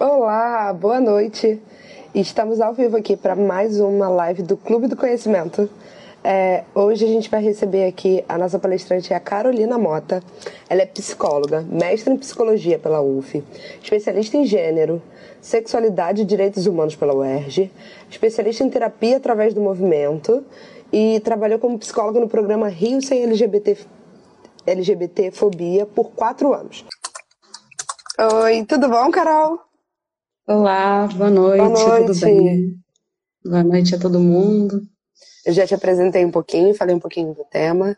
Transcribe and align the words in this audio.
Olá, 0.00 0.72
boa 0.72 1.00
noite. 1.00 1.60
Estamos 2.14 2.60
ao 2.60 2.72
vivo 2.72 2.96
aqui 2.96 3.16
para 3.16 3.34
mais 3.34 3.80
uma 3.80 4.08
live 4.08 4.44
do 4.44 4.56
Clube 4.56 4.86
do 4.86 4.96
Conhecimento. 4.96 5.68
É, 6.22 6.62
hoje 6.72 7.04
a 7.04 7.08
gente 7.08 7.28
vai 7.28 7.42
receber 7.42 7.84
aqui 7.84 8.24
a 8.28 8.38
nossa 8.38 8.60
palestrante, 8.60 9.12
a 9.12 9.18
Carolina 9.18 9.76
Mota. 9.76 10.22
Ela 10.70 10.82
é 10.82 10.86
psicóloga, 10.86 11.62
mestre 11.68 12.14
em 12.14 12.16
psicologia 12.16 12.78
pela 12.78 13.00
UF, 13.00 13.42
especialista 13.82 14.36
em 14.36 14.44
gênero, 14.44 15.02
sexualidade 15.40 16.22
e 16.22 16.24
direitos 16.24 16.68
humanos 16.68 16.94
pela 16.94 17.12
UERJ, 17.12 17.68
especialista 18.08 18.62
em 18.62 18.70
terapia 18.70 19.16
através 19.16 19.52
do 19.52 19.60
movimento 19.60 20.44
e 20.92 21.18
trabalhou 21.24 21.58
como 21.58 21.76
psicóloga 21.76 22.20
no 22.20 22.28
programa 22.28 22.68
Rio 22.68 23.02
Sem 23.02 23.24
LGBT, 23.24 23.78
LGBT 24.64 25.32
Fobia 25.32 25.84
por 25.86 26.12
quatro 26.12 26.54
anos. 26.54 26.84
Oi, 28.44 28.64
tudo 28.64 28.88
bom, 28.88 29.10
Carol? 29.10 29.67
Olá, 30.48 31.06
boa 31.08 31.28
noite, 31.28 31.58
Boa 31.58 32.06
tudo 32.06 32.20
bem? 32.20 32.74
Boa 33.44 33.62
noite 33.62 33.94
a 33.94 33.98
todo 33.98 34.18
mundo. 34.18 34.80
Eu 35.44 35.52
já 35.52 35.66
te 35.66 35.74
apresentei 35.74 36.24
um 36.24 36.30
pouquinho, 36.30 36.74
falei 36.74 36.94
um 36.94 36.98
pouquinho 36.98 37.34
do 37.34 37.44
tema. 37.44 37.94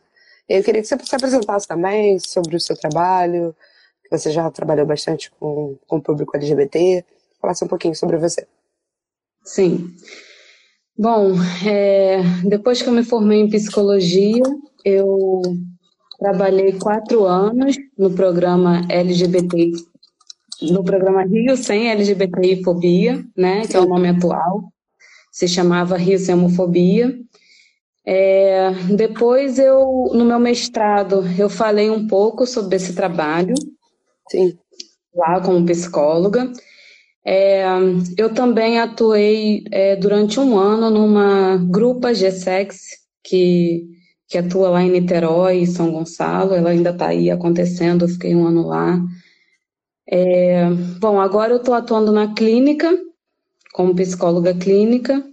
Eu 0.49 0.61
queria 0.65 0.83
que 0.83 0.89
você 0.89 0.99
se 0.99 1.15
apresentasse 1.15 1.69
também 1.69 2.19
sobre 2.19 2.57
o 2.57 2.61
seu 2.61 2.77
trabalho, 2.77 3.55
que 4.03 4.11
você 4.11 4.33
já 4.33 4.51
trabalhou 4.51 4.85
bastante 4.85 5.31
com, 5.39 5.79
com 5.87 5.99
o 5.99 6.03
público 6.03 6.37
LGBT, 6.37 7.05
falasse 7.41 7.65
um 7.65 7.69
pouquinho 7.69 7.95
sobre 7.95 8.17
você. 8.17 8.45
Sim. 9.45 9.95
Bom, 10.99 11.35
é, 11.65 12.21
depois 12.45 12.83
que 12.83 12.89
eu 12.89 12.93
me 12.93 13.05
formei 13.05 13.43
em 13.43 13.49
psicologia, 13.49 14.43
eu 14.85 15.41
trabalhei 16.19 16.73
quatro 16.81 17.27
anos 17.27 17.77
no 17.97 18.11
programa 18.11 18.83
LGBT 18.89 19.71
no 20.63 20.85
programa 20.85 21.25
Rio 21.25 21.57
Sem 21.57 21.91
LGBTI 21.91 22.63
Fobia, 22.63 23.25
né, 23.37 23.67
que 23.67 23.77
é 23.77 23.81
o 23.81 23.89
nome 23.89 24.09
atual, 24.09 24.65
se 25.31 25.47
chamava 25.49 25.97
Rio 25.97 26.19
Sem 26.19 26.35
Homofobia. 26.35 27.19
É, 28.05 28.71
depois 28.97 29.59
eu, 29.59 30.11
no 30.13 30.25
meu 30.25 30.39
mestrado, 30.39 31.25
eu 31.39 31.49
falei 31.49 31.91
um 31.91 32.07
pouco 32.07 32.47
sobre 32.47 32.77
esse 32.77 32.95
trabalho, 32.95 33.55
Sim. 34.29 34.57
lá 35.15 35.41
como 35.41 35.65
psicóloga. 35.65 36.51
É, 37.25 37.65
eu 38.17 38.33
também 38.33 38.81
atuei 38.81 39.63
é, 39.71 39.95
durante 39.97 40.41
um 40.41 40.59
ano 40.59 40.91
numa 40.91 41.59
grupa 41.71 42.15
G-Sex, 42.15 43.01
que, 43.23 43.87
que 44.27 44.39
atua 44.39 44.71
lá 44.71 44.83
em 44.83 44.91
Niterói, 44.91 45.67
São 45.67 45.93
Gonçalo, 45.93 46.55
ela 46.55 46.71
ainda 46.71 46.91
está 46.91 47.09
aí 47.09 47.31
acontecendo, 47.31 48.05
eu 48.05 48.09
fiquei 48.09 48.35
um 48.35 48.47
ano 48.47 48.67
lá. 48.67 49.01
É, 50.13 50.69
bom, 50.99 51.21
agora 51.21 51.53
eu 51.53 51.59
estou 51.59 51.73
atuando 51.73 52.11
na 52.11 52.35
clínica, 52.35 52.91
como 53.73 53.95
psicóloga 53.95 54.53
clínica, 54.53 55.25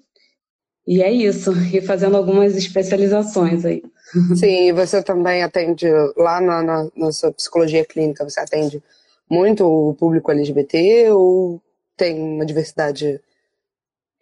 e 0.86 1.02
é 1.02 1.11
isso, 1.11 1.52
e 1.73 1.81
fazendo 1.81 2.16
algumas 2.16 2.56
especializações 2.56 3.66
aí. 3.66 3.81
Sim, 4.38 4.67
e 4.67 4.72
você 4.72 5.02
também 5.02 5.42
atende 5.42 5.88
lá 6.16 6.39
na, 6.39 6.61
na, 6.61 6.89
na 6.95 7.11
sua 7.11 7.31
psicologia 7.31 7.83
clínica, 7.83 8.23
você 8.23 8.39
atende 8.39 8.81
muito 9.28 9.66
o 9.66 9.95
público 9.95 10.31
LGBT 10.31 11.09
ou 11.09 11.59
tem 11.98 12.22
uma 12.22 12.45
diversidade? 12.45 13.20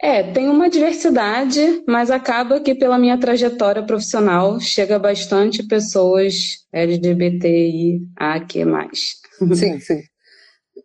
É, 0.01 0.23
tem 0.31 0.47
uma 0.47 0.69
diversidade, 0.69 1.83
mas 1.85 2.09
acaba 2.09 2.61
que 2.61 2.73
pela 2.73 2.97
minha 2.97 3.17
trajetória 3.17 3.83
profissional 3.83 4.59
chega 4.61 4.97
bastante 4.97 5.63
pessoas 5.67 6.65
LGBTI 6.71 8.07
a 8.15 8.39
que 8.39 8.63
mais. 8.63 9.15
Sim, 9.53 9.79
sim 9.79 10.01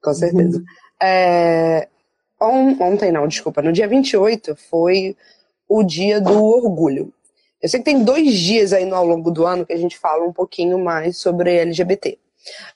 com 0.02 0.14
certeza. 0.14 0.58
Uhum. 0.58 0.64
É, 1.02 1.88
on, 2.40 2.76
ontem 2.80 3.12
não, 3.12 3.26
desculpa, 3.26 3.62
no 3.62 3.72
dia 3.72 3.88
28 3.88 4.56
foi 4.56 5.16
o 5.68 5.82
dia 5.82 6.20
do 6.20 6.42
orgulho. 6.44 7.12
Eu 7.62 7.68
sei 7.68 7.80
que 7.80 7.84
tem 7.84 8.02
dois 8.02 8.32
dias 8.34 8.72
aí 8.72 8.84
no, 8.84 8.96
ao 8.96 9.06
longo 9.06 9.30
do 9.30 9.46
ano 9.46 9.66
que 9.66 9.72
a 9.72 9.78
gente 9.78 9.98
fala 9.98 10.24
um 10.24 10.32
pouquinho 10.32 10.78
mais 10.78 11.18
sobre 11.18 11.56
LGBT. 11.56 12.18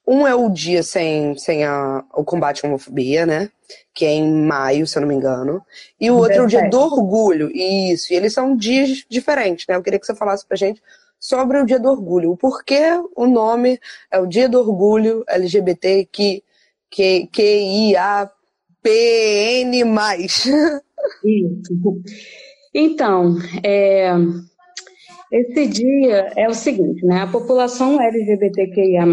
Um 0.06 0.26
é 0.26 0.34
o 0.34 0.50
dia 0.50 0.82
sem, 0.82 1.37
sem 1.38 1.65
a, 1.65 2.04
o 2.15 2.22
combate 2.22 2.65
à 2.65 2.69
homofobia, 2.69 3.25
né? 3.25 3.50
Que 3.94 4.04
é 4.04 4.12
em 4.12 4.31
maio, 4.31 4.87
se 4.87 4.98
eu 4.98 5.00
não 5.00 5.09
me 5.09 5.15
engano. 5.15 5.62
E 5.98 6.10
o 6.10 6.16
outro 6.16 6.34
é 6.34 6.43
o 6.43 6.47
dia 6.47 6.69
do 6.69 6.78
orgulho. 6.78 7.50
Isso. 7.50 8.12
E 8.12 8.16
eles 8.16 8.34
são 8.34 8.54
dias 8.54 9.04
diferentes, 9.09 9.66
né? 9.66 9.75
Eu 9.75 9.82
queria 9.82 9.98
que 9.98 10.04
você 10.04 10.15
falasse 10.15 10.47
pra 10.47 10.56
gente 10.56 10.82
sobre 11.19 11.59
o 11.59 11.65
dia 11.65 11.81
do 11.81 11.88
orgulho. 11.88 12.32
O 12.32 12.37
porquê 12.37 12.82
o 13.16 13.27
nome 13.27 13.81
é 14.10 14.19
o 14.19 14.27
dia 14.27 14.47
do 14.47 14.60
orgulho 14.60 15.25
LGBT 15.27 16.06
que 16.12 16.44
Q-I-A-P-N+. 16.94 17.34
Então, 22.77 23.37
é, 23.62 24.10
esse 25.31 25.69
dia 25.69 26.33
é 26.37 26.49
o 26.49 26.54
seguinte, 26.54 27.06
né? 27.06 27.22
A 27.22 27.27
população 27.28 28.00
LGBTQIA+, 28.00 29.04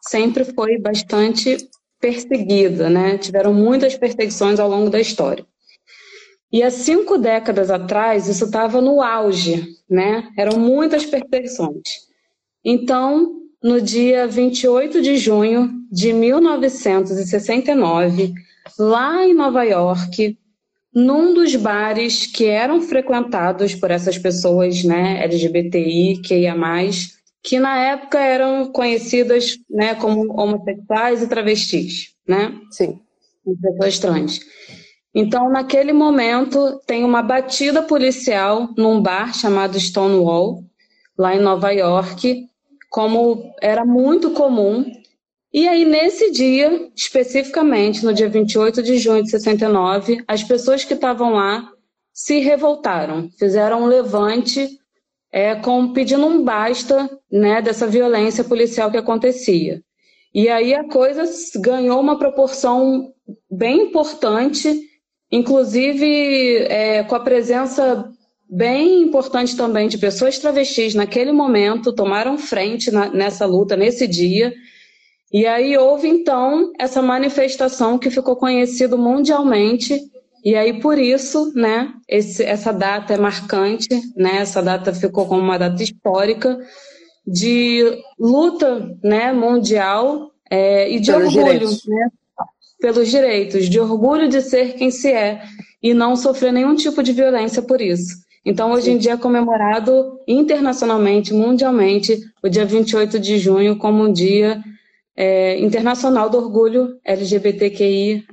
sempre 0.00 0.44
foi 0.44 0.78
bastante 0.78 1.56
perseguida, 2.00 2.88
né? 2.88 3.18
Tiveram 3.18 3.52
muitas 3.52 3.96
perseguições 3.96 4.60
ao 4.60 4.68
longo 4.68 4.90
da 4.90 5.00
história. 5.00 5.44
E 6.52 6.62
há 6.62 6.70
cinco 6.70 7.18
décadas 7.18 7.68
atrás, 7.68 8.28
isso 8.28 8.44
estava 8.44 8.80
no 8.80 9.02
auge, 9.02 9.66
né? 9.90 10.28
Eram 10.38 10.56
muitas 10.56 11.04
perseguições. 11.04 12.04
Então, 12.64 13.43
no 13.64 13.80
dia 13.80 14.26
28 14.26 15.00
de 15.00 15.16
junho 15.16 15.70
de 15.90 16.12
1969, 16.12 18.34
lá 18.78 19.26
em 19.26 19.32
Nova 19.32 19.64
York, 19.64 20.36
num 20.94 21.32
dos 21.32 21.56
bares 21.56 22.26
que 22.26 22.44
eram 22.44 22.82
frequentados 22.82 23.74
por 23.74 23.90
essas 23.90 24.18
pessoas, 24.18 24.84
né, 24.84 25.24
LGBTI, 25.24 26.20
que 26.22 26.40
ia 26.40 26.54
mais, 26.54 27.14
que 27.42 27.58
na 27.58 27.78
época 27.78 28.18
eram 28.18 28.70
conhecidas, 28.70 29.56
né, 29.70 29.94
como 29.94 30.38
homossexuais 30.38 31.22
e 31.22 31.26
travestis, 31.26 32.10
né? 32.28 32.52
Sim. 32.70 33.00
Pessoas 33.62 33.98
trans. 33.98 34.40
Então, 35.14 35.50
naquele 35.50 35.94
momento, 35.94 36.82
tem 36.86 37.02
uma 37.02 37.22
batida 37.22 37.82
policial 37.82 38.68
num 38.76 39.00
bar 39.00 39.34
chamado 39.34 39.80
Stonewall, 39.80 40.62
lá 41.16 41.34
em 41.34 41.40
Nova 41.40 41.70
York, 41.70 42.46
como 42.94 43.52
era 43.60 43.84
muito 43.84 44.30
comum. 44.30 44.86
E 45.52 45.66
aí, 45.66 45.84
nesse 45.84 46.30
dia, 46.30 46.92
especificamente, 46.94 48.04
no 48.04 48.14
dia 48.14 48.28
28 48.28 48.84
de 48.84 48.98
junho 48.98 49.24
de 49.24 49.30
69, 49.30 50.22
as 50.28 50.44
pessoas 50.44 50.84
que 50.84 50.94
estavam 50.94 51.32
lá 51.32 51.72
se 52.12 52.38
revoltaram, 52.38 53.28
fizeram 53.36 53.82
um 53.82 53.86
levante 53.86 54.78
é, 55.32 55.56
com, 55.56 55.92
pedindo 55.92 56.24
um 56.24 56.44
basta 56.44 57.10
né, 57.28 57.60
dessa 57.60 57.84
violência 57.88 58.44
policial 58.44 58.92
que 58.92 58.96
acontecia. 58.96 59.82
E 60.32 60.48
aí 60.48 60.72
a 60.72 60.88
coisa 60.88 61.24
ganhou 61.56 62.00
uma 62.00 62.16
proporção 62.16 63.12
bem 63.50 63.88
importante, 63.88 64.88
inclusive 65.32 66.58
é, 66.68 67.02
com 67.02 67.16
a 67.16 67.20
presença 67.20 68.08
bem 68.48 69.02
importante 69.02 69.56
também 69.56 69.88
de 69.88 69.98
pessoas 69.98 70.38
travestis 70.38 70.94
naquele 70.94 71.32
momento 71.32 71.92
tomaram 71.92 72.38
frente 72.38 72.90
na, 72.90 73.08
nessa 73.08 73.46
luta 73.46 73.76
nesse 73.76 74.06
dia. 74.06 74.52
E 75.32 75.46
aí 75.46 75.76
houve 75.76 76.08
então 76.08 76.72
essa 76.78 77.02
manifestação 77.02 77.98
que 77.98 78.10
ficou 78.10 78.36
conhecido 78.36 78.96
mundialmente. 78.96 80.00
E 80.44 80.54
aí 80.54 80.78
por 80.78 80.98
isso 80.98 81.52
né 81.54 81.92
esse, 82.06 82.42
essa 82.44 82.70
data 82.70 83.14
é 83.14 83.16
marcante 83.16 83.88
né 84.14 84.36
essa 84.40 84.62
data 84.62 84.92
ficou 84.92 85.26
como 85.26 85.40
uma 85.40 85.58
data 85.58 85.82
histórica 85.82 86.58
de 87.26 87.82
luta 88.18 88.94
né 89.02 89.32
mundial 89.32 90.30
é, 90.50 90.90
e 90.90 91.00
de 91.00 91.10
pelos 91.10 91.34
orgulho 91.34 91.52
direitos. 91.52 91.86
né 91.86 92.08
pelos 92.78 93.10
direitos 93.10 93.70
de 93.70 93.80
orgulho 93.80 94.28
de 94.28 94.42
ser 94.42 94.74
quem 94.74 94.90
se 94.90 95.10
é 95.10 95.42
e 95.82 95.94
não 95.94 96.14
sofrer 96.14 96.52
nenhum 96.52 96.74
tipo 96.74 97.02
de 97.02 97.14
violência 97.14 97.62
por 97.62 97.80
isso 97.80 98.23
então, 98.44 98.72
hoje 98.72 98.90
em 98.90 98.98
dia 98.98 99.12
é 99.12 99.16
comemorado 99.16 100.20
internacionalmente, 100.28 101.32
mundialmente, 101.32 102.20
o 102.42 102.48
dia 102.48 102.66
28 102.66 103.18
de 103.18 103.38
junho 103.38 103.78
como 103.78 104.04
um 104.04 104.12
dia 104.12 104.62
é, 105.16 105.58
internacional 105.60 106.28
do 106.28 106.36
orgulho 106.36 107.00
LGBTQIAP+. 107.04 108.26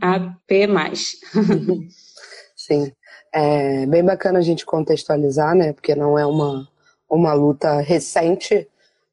Sim, 2.55 2.91
é 3.33 3.85
bem 3.85 4.03
bacana 4.03 4.39
a 4.39 4.41
gente 4.41 4.65
contextualizar, 4.65 5.55
né? 5.55 5.71
Porque 5.71 5.95
não 5.95 6.19
é 6.19 6.25
uma, 6.25 6.67
uma 7.09 7.33
luta 7.33 7.79
recente. 7.79 8.67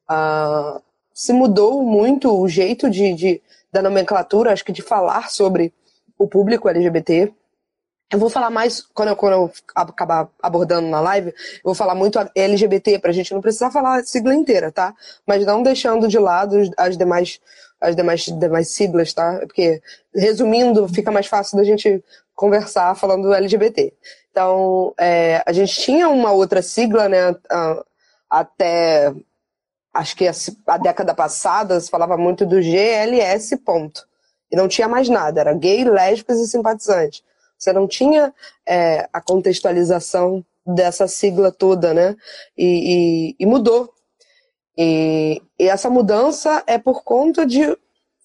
Uh, 0.09 0.81
se 1.13 1.31
mudou 1.31 1.81
muito 1.81 2.29
o 2.29 2.47
jeito 2.47 2.89
de, 2.89 3.13
de, 3.13 3.41
da 3.71 3.81
nomenclatura, 3.81 4.51
acho 4.51 4.65
que 4.65 4.73
de 4.73 4.81
falar 4.81 5.29
sobre 5.29 5.73
o 6.17 6.27
público 6.27 6.67
LGBT 6.67 7.31
Eu 8.11 8.17
vou 8.17 8.29
falar 8.29 8.49
mais, 8.49 8.81
quando 8.81 9.09
eu, 9.09 9.15
quando 9.15 9.33
eu 9.33 9.51
acabar 9.75 10.27
abordando 10.41 10.87
na 10.87 10.99
live, 10.99 11.29
eu 11.29 11.61
vou 11.63 11.75
falar 11.75 11.93
muito 11.93 12.17
LGBT, 12.33 12.97
pra 12.97 13.11
gente 13.11 13.31
não 13.33 13.41
precisar 13.41 13.69
falar 13.69 13.99
a 13.99 14.03
sigla 14.03 14.33
inteira, 14.33 14.71
tá? 14.71 14.95
Mas 15.27 15.45
não 15.45 15.61
deixando 15.61 16.07
de 16.07 16.17
lado 16.17 16.57
as 16.75 16.97
demais, 16.97 17.39
as 17.79 17.95
demais, 17.95 18.25
demais 18.25 18.69
siglas, 18.69 19.13
tá? 19.13 19.39
Porque, 19.41 19.79
resumindo, 20.13 20.87
fica 20.87 21.11
mais 21.11 21.27
fácil 21.27 21.57
da 21.57 21.63
gente 21.63 22.03
conversar 22.33 22.95
falando 22.95 23.23
do 23.27 23.33
LGBT. 23.33 23.93
Então, 24.31 24.91
é, 24.97 25.43
a 25.45 25.53
gente 25.53 25.79
tinha 25.79 26.09
uma 26.09 26.31
outra 26.31 26.63
sigla, 26.63 27.07
né, 27.07 27.35
até, 28.27 29.13
acho 29.93 30.15
que 30.15 30.27
a, 30.27 30.31
a 30.65 30.77
década 30.77 31.13
passada, 31.13 31.79
se 31.79 31.91
falava 31.91 32.17
muito 32.17 32.43
do 32.43 32.59
GLS 32.59 33.55
ponto. 33.57 34.07
E 34.51 34.55
não 34.55 34.67
tinha 34.67 34.87
mais 34.87 35.07
nada, 35.09 35.41
era 35.41 35.53
gay, 35.53 35.83
lésbicas 35.83 36.39
e 36.39 36.47
simpatizantes. 36.47 37.23
Você 37.59 37.73
não 37.73 37.87
tinha 37.87 38.33
é, 38.65 39.09
a 39.11 39.21
contextualização 39.21 40.43
dessa 40.65 41.07
sigla 41.07 41.51
toda, 41.51 41.93
né? 41.93 42.15
E, 42.57 43.35
e, 43.35 43.43
e 43.43 43.45
mudou. 43.45 43.93
E, 44.77 45.41
e, 45.59 45.67
essa 45.67 45.89
mudança 45.89 46.63
é 46.65 46.77
por 46.77 47.03
conta 47.03 47.45
de, 47.45 47.77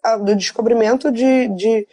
a, 0.02 0.16
do 0.16 0.36
descobrimento 0.36 1.10
de, 1.10 1.48
de, 1.48 1.88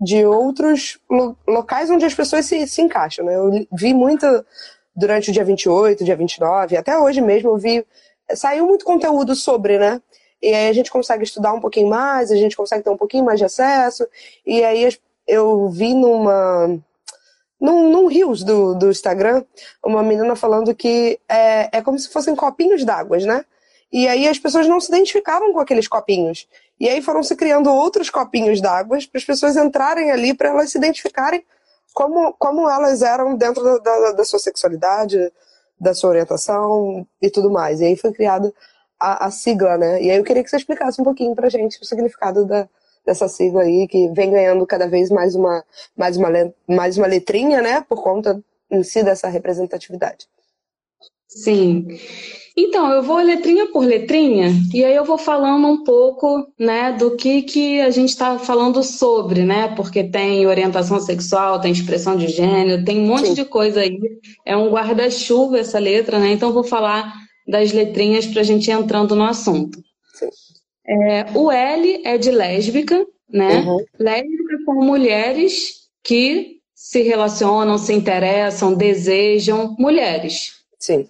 de 0.00 0.24
outros 0.24 1.00
lo, 1.10 1.36
locais 1.48 1.90
onde 1.90 2.04
as 2.04 2.14
pessoas 2.14 2.46
se, 2.46 2.66
se 2.68 2.80
encaixam, 2.80 3.26
né? 3.26 3.34
Eu 3.34 3.66
vi 3.72 3.92
muito 3.92 4.26
durante 4.94 5.30
o 5.30 5.32
dia 5.32 5.44
28, 5.44 6.04
dia 6.04 6.16
29, 6.16 6.76
até 6.76 6.96
hoje 6.96 7.20
mesmo 7.20 7.50
eu 7.50 7.58
vi. 7.58 7.84
Saiu 8.34 8.66
muito 8.66 8.84
conteúdo 8.84 9.34
sobre, 9.34 9.78
né? 9.78 10.00
E 10.40 10.54
aí 10.54 10.68
a 10.68 10.72
gente 10.72 10.90
consegue 10.90 11.24
estudar 11.24 11.52
um 11.52 11.60
pouquinho 11.60 11.88
mais, 11.88 12.30
a 12.30 12.36
gente 12.36 12.56
consegue 12.56 12.84
ter 12.84 12.90
um 12.90 12.96
pouquinho 12.96 13.24
mais 13.24 13.38
de 13.38 13.46
acesso. 13.46 14.06
E 14.46 14.62
aí 14.62 14.84
eu 15.26 15.68
vi 15.70 15.94
numa 15.94 16.78
num, 17.60 17.90
num 17.90 18.06
rios 18.06 18.42
do, 18.42 18.74
do 18.74 18.90
Instagram 18.90 19.42
uma 19.84 20.02
menina 20.02 20.36
falando 20.36 20.74
que 20.74 21.18
é, 21.28 21.78
é 21.78 21.82
como 21.82 21.98
se 21.98 22.08
fossem 22.10 22.36
copinhos 22.36 22.84
d'água, 22.84 23.18
né? 23.18 23.44
E 23.92 24.08
aí 24.08 24.28
as 24.28 24.38
pessoas 24.38 24.66
não 24.66 24.80
se 24.80 24.88
identificavam 24.88 25.52
com 25.52 25.60
aqueles 25.60 25.86
copinhos. 25.86 26.48
E 26.78 26.88
aí 26.88 27.00
foram 27.00 27.22
se 27.22 27.36
criando 27.36 27.72
outros 27.72 28.10
copinhos 28.10 28.60
d'água 28.60 28.98
para 29.10 29.18
as 29.18 29.24
pessoas 29.24 29.56
entrarem 29.56 30.10
ali, 30.10 30.34
para 30.34 30.48
elas 30.48 30.72
se 30.72 30.78
identificarem 30.78 31.44
como, 31.94 32.32
como 32.34 32.68
elas 32.68 33.02
eram 33.02 33.36
dentro 33.36 33.62
da, 33.62 33.78
da, 33.78 34.12
da, 34.12 34.24
sua 34.24 34.40
sexualidade, 34.40 35.32
da 35.80 35.94
sua 35.94 36.10
orientação 36.10 37.06
e 37.22 37.30
tudo 37.30 37.50
mais. 37.50 37.80
E 37.80 37.84
aí 37.84 37.96
foi 37.96 38.12
criada 38.12 38.52
a, 38.98 39.30
sigla, 39.30 39.78
né? 39.78 40.02
E 40.02 40.10
aí 40.10 40.16
eu 40.16 40.24
queria 40.24 40.42
que 40.42 40.50
você 40.50 40.56
explicasse 40.56 41.00
um 41.00 41.04
pouquinho 41.04 41.34
pra 41.34 41.48
gente 41.48 41.80
o 41.80 41.84
significado 41.84 42.44
da, 42.44 42.68
dessa 43.04 43.28
sigla 43.28 43.62
aí, 43.62 43.86
que 43.88 44.08
vem 44.08 44.30
ganhando 44.30 44.66
cada 44.66 44.88
vez 44.88 45.10
mais 45.10 45.34
uma, 45.34 45.64
mais 45.96 46.16
uma, 46.16 46.28
mais 46.66 46.96
uma 46.96 47.06
letrinha, 47.06 47.60
né, 47.60 47.84
por 47.88 48.02
conta 48.02 48.42
em 48.70 48.82
si 48.82 49.02
dessa 49.02 49.28
representatividade. 49.28 50.26
Sim. 51.28 51.86
Então, 52.56 52.92
eu 52.92 53.02
vou 53.02 53.16
letrinha 53.16 53.66
por 53.66 53.84
letrinha 53.84 54.52
e 54.72 54.84
aí 54.84 54.94
eu 54.94 55.04
vou 55.04 55.18
falando 55.18 55.66
um 55.66 55.82
pouco, 55.82 56.46
né, 56.56 56.92
do 56.92 57.16
que 57.16 57.42
que 57.42 57.80
a 57.80 57.90
gente 57.90 58.10
está 58.10 58.38
falando 58.38 58.80
sobre, 58.84 59.42
né? 59.42 59.74
Porque 59.74 60.04
tem 60.04 60.46
orientação 60.46 61.00
sexual, 61.00 61.60
tem 61.60 61.72
expressão 61.72 62.16
de 62.16 62.28
gênero, 62.28 62.84
tem 62.84 63.00
um 63.00 63.06
monte 63.08 63.26
Sim. 63.26 63.34
de 63.34 63.44
coisa 63.44 63.80
aí. 63.80 63.98
É 64.46 64.56
um 64.56 64.70
guarda-chuva 64.70 65.58
essa 65.58 65.80
letra, 65.80 66.20
né? 66.20 66.30
Então 66.30 66.50
eu 66.50 66.54
vou 66.54 66.62
falar 66.62 67.12
das 67.46 67.72
letrinhas 67.72 68.24
para 68.26 68.40
a 68.40 68.44
gente 68.44 68.68
ir 68.68 68.72
entrando 68.72 69.16
no 69.16 69.24
assunto. 69.24 69.82
É, 70.86 71.26
o 71.34 71.50
L 71.50 72.02
é 72.04 72.18
de 72.18 72.30
lésbica, 72.30 73.06
né? 73.28 73.60
Uhum. 73.60 73.84
Lésbica 73.98 74.58
são 74.64 74.74
mulheres 74.76 75.88
que 76.02 76.58
se 76.74 77.02
relacionam, 77.02 77.78
se 77.78 77.92
interessam, 77.92 78.74
desejam 78.74 79.74
mulheres. 79.78 80.64
Sim. 80.78 81.08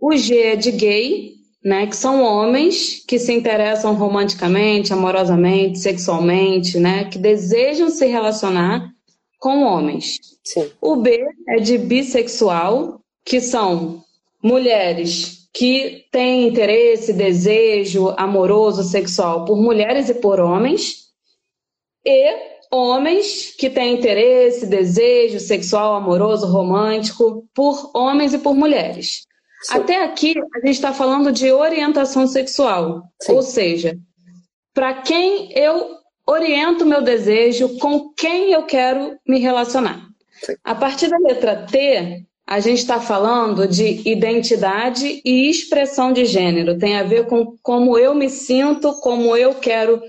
O 0.00 0.16
G 0.16 0.36
é 0.38 0.56
de 0.56 0.72
gay, 0.72 1.34
né? 1.64 1.86
Que 1.86 1.96
são 1.96 2.22
homens 2.22 3.04
que 3.06 3.18
se 3.18 3.32
interessam 3.32 3.94
romanticamente, 3.94 4.92
amorosamente, 4.92 5.78
sexualmente, 5.78 6.78
né? 6.78 7.04
Que 7.04 7.18
desejam 7.18 7.90
se 7.90 8.06
relacionar 8.06 8.92
com 9.38 9.62
homens. 9.62 10.18
Sim. 10.42 10.70
O 10.80 10.96
B 10.96 11.24
é 11.48 11.56
de 11.60 11.78
bissexual, 11.78 13.00
que 13.24 13.40
são 13.40 14.02
mulheres 14.42 15.37
que 15.52 16.06
tem 16.10 16.46
interesse, 16.46 17.12
desejo 17.12 18.14
amoroso, 18.16 18.82
sexual 18.82 19.44
por 19.44 19.56
mulheres 19.56 20.08
e 20.08 20.14
por 20.14 20.40
homens, 20.40 21.08
e 22.04 22.58
homens 22.70 23.54
que 23.56 23.70
têm 23.70 23.94
interesse, 23.94 24.66
desejo 24.66 25.40
sexual, 25.40 25.94
amoroso, 25.94 26.46
romântico 26.46 27.46
por 27.54 27.90
homens 27.94 28.34
e 28.34 28.38
por 28.38 28.54
mulheres. 28.54 29.26
Sim. 29.62 29.78
Até 29.78 30.04
aqui 30.04 30.34
a 30.38 30.66
gente 30.66 30.76
está 30.76 30.92
falando 30.92 31.32
de 31.32 31.50
orientação 31.50 32.26
sexual, 32.26 33.02
Sim. 33.20 33.32
ou 33.32 33.42
seja, 33.42 33.98
para 34.72 35.02
quem 35.02 35.52
eu 35.58 35.96
oriento 36.26 36.86
meu 36.86 37.02
desejo, 37.02 37.78
com 37.78 38.10
quem 38.10 38.52
eu 38.52 38.64
quero 38.64 39.18
me 39.26 39.40
relacionar. 39.40 40.06
Sim. 40.42 40.54
A 40.62 40.74
partir 40.74 41.08
da 41.08 41.18
letra 41.18 41.66
T, 41.66 42.27
a 42.48 42.60
gente 42.60 42.78
está 42.78 42.98
falando 42.98 43.68
de 43.68 44.00
identidade 44.08 45.20
e 45.22 45.50
expressão 45.50 46.14
de 46.14 46.24
gênero. 46.24 46.78
Tem 46.78 46.96
a 46.96 47.02
ver 47.02 47.26
com 47.26 47.54
como 47.62 47.98
eu 47.98 48.14
me 48.14 48.30
sinto, 48.30 48.94
como 49.00 49.36
eu 49.36 49.56
quero 49.56 50.00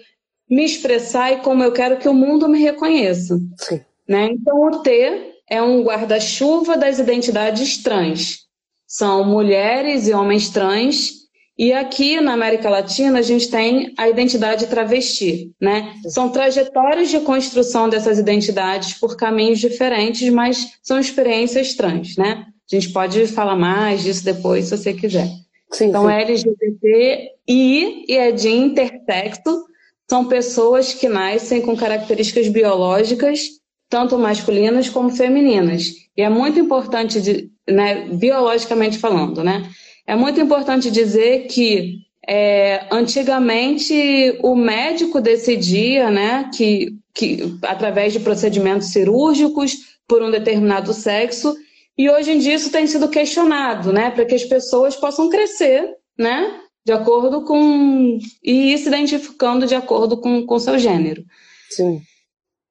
me 0.50 0.64
expressar 0.64 1.34
e 1.34 1.42
como 1.42 1.62
eu 1.62 1.74
quero 1.74 1.98
que 1.98 2.08
o 2.08 2.14
mundo 2.14 2.48
me 2.48 2.62
reconheça. 2.62 3.38
Sim. 3.58 3.82
Né? 4.08 4.30
Então, 4.32 4.58
o 4.58 4.82
T 4.82 5.34
é 5.50 5.62
um 5.62 5.84
guarda-chuva 5.84 6.78
das 6.78 6.98
identidades 6.98 7.84
trans. 7.84 8.46
São 8.88 9.26
mulheres 9.26 10.08
e 10.08 10.14
homens 10.14 10.50
trans 10.50 11.19
e 11.60 11.74
aqui 11.74 12.22
na 12.22 12.32
América 12.32 12.70
Latina 12.70 13.20
a 13.20 13.22
gente 13.22 13.52
tem 13.52 13.94
a 13.98 14.08
identidade 14.08 14.66
travesti, 14.68 15.52
né? 15.60 15.94
São 16.08 16.30
trajetórias 16.30 17.10
de 17.10 17.20
construção 17.20 17.90
dessas 17.90 18.18
identidades 18.18 18.94
por 18.94 19.18
caminhos 19.18 19.60
diferentes, 19.60 20.30
mas 20.30 20.72
são 20.82 20.98
experiências 20.98 21.74
trans, 21.74 22.16
né? 22.16 22.46
A 22.72 22.76
gente 22.76 22.94
pode 22.94 23.28
falar 23.28 23.58
mais 23.58 24.04
disso 24.04 24.24
depois, 24.24 24.66
se 24.70 24.78
você 24.78 24.94
quiser. 24.94 25.28
Sim, 25.70 25.88
então, 25.88 26.06
sim. 26.06 26.14
LGBT 26.14 27.32
e, 27.46 28.06
e 28.08 28.16
é 28.16 28.32
de 28.32 28.48
intersexo, 28.48 29.66
são 30.10 30.30
pessoas 30.30 30.94
que 30.94 31.10
nascem 31.10 31.62
com 31.62 31.76
características 31.76 32.48
biológicas, 32.48 33.50
tanto 33.90 34.18
masculinas 34.18 34.88
como 34.88 35.10
femininas. 35.10 35.92
E 36.16 36.22
é 36.22 36.30
muito 36.30 36.58
importante, 36.58 37.20
de, 37.20 37.52
né, 37.70 38.08
biologicamente 38.14 38.98
falando, 38.98 39.44
né? 39.44 39.70
É 40.10 40.16
muito 40.16 40.42
importante 40.42 40.90
dizer 40.90 41.46
que 41.46 42.00
é, 42.28 42.88
antigamente 42.92 44.40
o 44.42 44.56
médico 44.56 45.22
decidia, 45.22 46.10
né, 46.10 46.50
que, 46.52 46.98
que 47.14 47.56
através 47.62 48.12
de 48.12 48.20
procedimentos 48.20 48.88
cirúrgicos 48.88 50.00
por 50.08 50.24
um 50.24 50.32
determinado 50.32 50.96
sexo, 50.96 51.56
e 51.96 52.10
hoje 52.10 52.32
em 52.32 52.40
dia 52.40 52.56
isso 52.56 52.72
tem 52.72 52.88
sido 52.88 53.08
questionado, 53.08 53.94
né, 53.94 54.10
para 54.10 54.26
que 54.26 54.34
as 54.34 54.44
pessoas 54.44 54.96
possam 54.96 55.30
crescer, 55.30 55.96
né, 56.18 56.60
de 56.84 56.92
acordo 56.92 57.44
com 57.44 58.18
e 58.44 58.74
ir 58.74 58.80
se 58.80 58.88
identificando 58.88 59.68
de 59.68 59.76
acordo 59.76 60.18
com 60.18 60.44
o 60.50 60.60
seu 60.60 60.80
gênero. 60.80 61.24
Sim. 61.70 62.02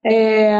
É, 0.04 0.58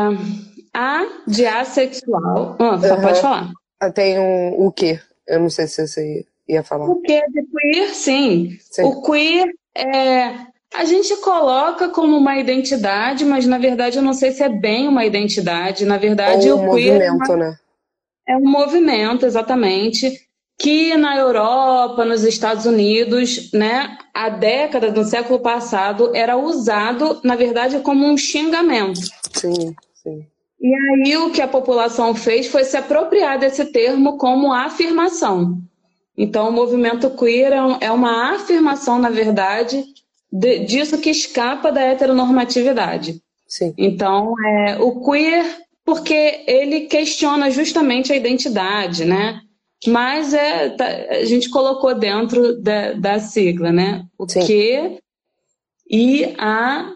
a 0.73 1.05
de 1.27 1.45
assexual. 1.45 2.57
Ah, 2.61 2.77
uhum. 2.77 3.03
Pode 3.03 3.21
falar. 3.21 3.51
Tem 3.97 4.17
um, 4.17 4.67
o 4.67 4.71
quê? 4.71 5.01
Eu 5.27 5.41
não 5.41 5.51
sei 5.51 5.67
se 5.67 5.85
você 5.85 6.25
ia 6.49 6.63
falar. 6.63 6.89
O 6.89 7.01
que 7.01 7.13
é 7.13 7.27
de 7.29 7.43
queer, 7.45 7.95
sim. 7.95 8.59
sim. 8.61 8.83
O 8.83 9.03
queer 9.03 9.49
é. 9.77 10.49
A 10.75 10.85
gente 10.85 11.17
coloca 11.19 11.89
como 11.89 12.17
uma 12.17 12.39
identidade, 12.39 13.25
mas 13.25 13.47
na 13.47 13.57
verdade 13.57 13.97
eu 13.97 14.03
não 14.03 14.13
sei 14.13 14.33
se 14.33 14.43
é 14.43 14.49
bem 14.49 14.87
uma 14.87 15.05
identidade. 15.05 15.85
Na 15.85 15.97
verdade, 15.97 16.51
Ou 16.51 16.61
um 16.61 16.71
o 16.71 16.75
queer. 16.75 17.01
É 17.01 17.11
movimento, 17.11 17.33
é, 17.33 17.35
uma... 17.35 17.37
né? 17.37 17.57
é 18.29 18.37
um 18.37 18.51
movimento, 18.51 19.27
exatamente. 19.27 20.29
Que 20.61 20.97
na 20.97 21.17
Europa, 21.17 22.05
nos 22.05 22.25
Estados 22.25 22.67
Unidos, 22.67 23.51
né, 23.53 23.97
a 24.13 24.29
década 24.29 24.91
do 24.91 25.05
século 25.05 25.39
passado 25.39 26.15
era 26.15 26.37
usado, 26.37 27.21
na 27.23 27.37
verdade, 27.37 27.79
como 27.81 28.05
um 28.05 28.17
xingamento. 28.17 29.01
Sim, 29.33 29.75
sim. 29.95 30.27
E 30.61 30.75
aí 30.75 31.17
o 31.17 31.31
que 31.31 31.41
a 31.41 31.47
população 31.47 32.15
fez 32.15 32.49
foi 32.49 32.65
se 32.65 32.77
apropriar 32.77 33.39
desse 33.39 33.67
termo 33.67 34.19
como 34.19 34.53
afirmação. 34.53 35.63
Então, 36.21 36.49
o 36.49 36.53
movimento 36.53 37.09
queer 37.11 37.53
é, 37.53 37.87
é 37.87 37.93
uma 37.93 38.35
afirmação, 38.35 38.99
na 38.99 39.09
verdade, 39.09 39.85
de, 40.33 40.59
disso 40.65 40.99
que 40.99 41.11
escapa 41.11 41.71
da 41.71 41.81
heteronormatividade. 41.81 43.23
Sim. 43.47 43.73
Então, 43.79 44.35
é, 44.45 44.77
o 44.81 45.01
queer, 45.01 45.47
porque 45.85 46.45
ele 46.47 46.81
questiona 46.83 47.51
justamente 47.53 48.13
a 48.13 48.17
identidade, 48.17 49.05
né? 49.05 49.41
Mas 49.87 50.35
é, 50.35 50.71
tá, 50.71 50.85
a 50.85 51.25
gente 51.25 51.49
colocou 51.49 51.95
dentro 51.95 52.61
da, 52.61 52.95
da 52.95 53.21
sigla, 53.21 53.71
né? 53.71 54.05
O 54.19 54.29
Sim. 54.29 54.41
que 54.45 54.99
e 55.89 56.35
a 56.37 56.95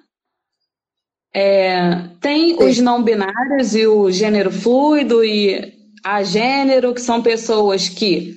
É, 1.35 2.09
tem 2.21 2.59
Sim. 2.59 2.65
os 2.65 2.79
não 2.81 3.03
binários 3.03 3.75
e 3.75 3.87
o 3.87 4.11
gênero 4.11 4.51
fluido 4.51 5.25
e 5.25 5.73
a 6.05 6.23
gênero, 6.23 6.93
que 6.93 7.01
são 7.01 7.23
pessoas 7.23 7.89
que 7.89 8.37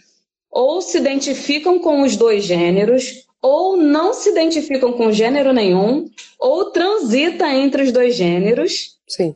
ou 0.55 0.81
se 0.81 0.97
identificam 0.97 1.77
com 1.79 2.01
os 2.01 2.15
dois 2.15 2.45
gêneros, 2.45 3.27
ou 3.41 3.75
não 3.75 4.13
se 4.13 4.29
identificam 4.29 4.93
com 4.93 5.11
gênero 5.11 5.51
nenhum, 5.51 6.09
ou 6.39 6.71
transita 6.71 7.53
entre 7.53 7.83
os 7.83 7.91
dois 7.91 8.15
gêneros. 8.15 8.95
Sim. 9.05 9.35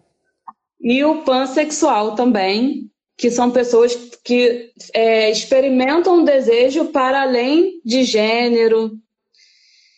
E 0.79 1.03
o 1.03 1.23
pansexual 1.23 2.15
também, 2.15 2.89
que 3.17 3.29
são 3.29 3.51
pessoas 3.51 3.93
que 4.23 4.71
é, 4.93 5.29
experimentam 5.29 6.21
o 6.21 6.25
desejo 6.25 6.85
para 6.85 7.23
além 7.23 7.81
de 7.83 8.05
gênero. 8.05 8.97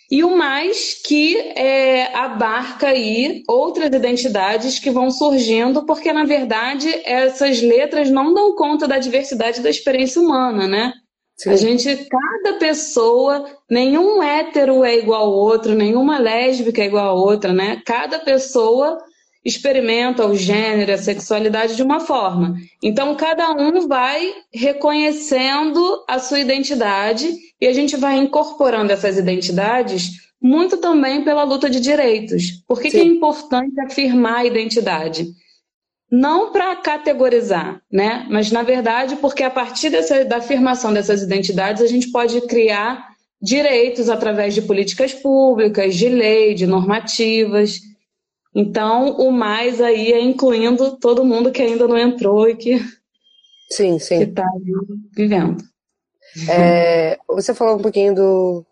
E 0.10 0.24
o 0.24 0.36
mais 0.36 1.00
que 1.06 1.38
é, 1.38 2.14
abarca 2.16 2.88
aí 2.88 3.44
outras 3.48 3.94
identidades 3.94 4.80
que 4.80 4.90
vão 4.90 5.12
surgindo, 5.12 5.86
porque 5.86 6.12
na 6.12 6.26
verdade 6.26 6.90
essas 7.06 7.62
letras 7.62 8.10
não 8.10 8.34
dão 8.34 8.56
conta 8.56 8.88
da 8.88 8.98
diversidade 8.98 9.62
da 9.62 9.70
experiência 9.70 10.20
humana, 10.20 10.68
né? 10.68 10.92
Sim. 11.42 11.50
A 11.50 11.56
gente, 11.56 12.08
cada 12.08 12.60
pessoa, 12.60 13.48
nenhum 13.68 14.22
hétero 14.22 14.84
é 14.84 14.96
igual 14.96 15.24
ao 15.24 15.34
outro, 15.34 15.74
nenhuma 15.74 16.20
lésbica 16.20 16.84
é 16.84 16.86
igual 16.86 17.08
a 17.08 17.14
outra, 17.14 17.52
né? 17.52 17.82
Cada 17.84 18.20
pessoa 18.20 19.00
experimenta 19.44 20.24
o 20.28 20.36
gênero, 20.36 20.94
a 20.94 21.00
sexualidade 21.00 21.76
de 21.76 21.82
uma 21.82 22.00
forma. 22.00 22.54
Então, 22.84 23.16
cada 23.16 23.54
um 23.54 23.88
vai 23.88 24.36
reconhecendo 24.54 26.06
a 26.08 26.20
sua 26.20 26.40
identidade 26.40 27.28
e 27.60 27.66
a 27.66 27.74
gente 27.74 27.98
vai 27.98 28.18
incorporando 28.18 28.92
essas 28.92 29.18
identidades 29.18 30.12
muito 30.40 30.78
também 30.78 31.24
pela 31.24 31.44
luta 31.44 31.68
de 31.72 31.80
direitos. 31.80 32.64
Por 32.68 32.80
que, 32.80 32.92
que 32.92 32.98
é 32.98 33.04
importante 33.04 33.82
afirmar 33.82 34.42
a 34.42 34.46
identidade? 34.46 35.26
Não 36.12 36.52
para 36.52 36.76
categorizar, 36.76 37.82
né? 37.90 38.28
mas, 38.30 38.52
na 38.52 38.64
verdade, 38.64 39.16
porque 39.16 39.44
a 39.44 39.50
partir 39.50 39.90
dessa, 39.90 40.26
da 40.26 40.38
afirmação 40.38 40.94
dessas 40.94 41.22
identidades, 41.22 41.82
a 41.82 41.88
gente 41.88 42.12
pode 42.12 42.42
criar 42.42 43.12
direitos 43.42 44.10
através 44.10 44.54
de 44.54 44.62
políticas 44.62 45.14
públicas, 45.14 45.96
de 45.96 46.10
lei, 46.10 46.54
de 46.54 46.68
normativas. 46.68 47.80
Então, 48.54 49.16
o 49.18 49.32
mais 49.32 49.80
aí 49.80 50.12
é 50.12 50.20
incluindo 50.20 50.98
todo 50.98 51.26
mundo 51.26 51.52
que 51.52 51.62
ainda 51.62 51.88
não 51.88 51.98
entrou 51.98 52.48
e 52.50 52.56
que 52.56 52.78
sim, 53.70 53.98
sim. 53.98 54.22
está 54.22 54.46
vivendo. 55.16 55.64
É, 56.50 57.18
você 57.28 57.54
falou 57.54 57.78
um 57.78 57.82
pouquinho 57.82 58.14
do, 58.14 58.66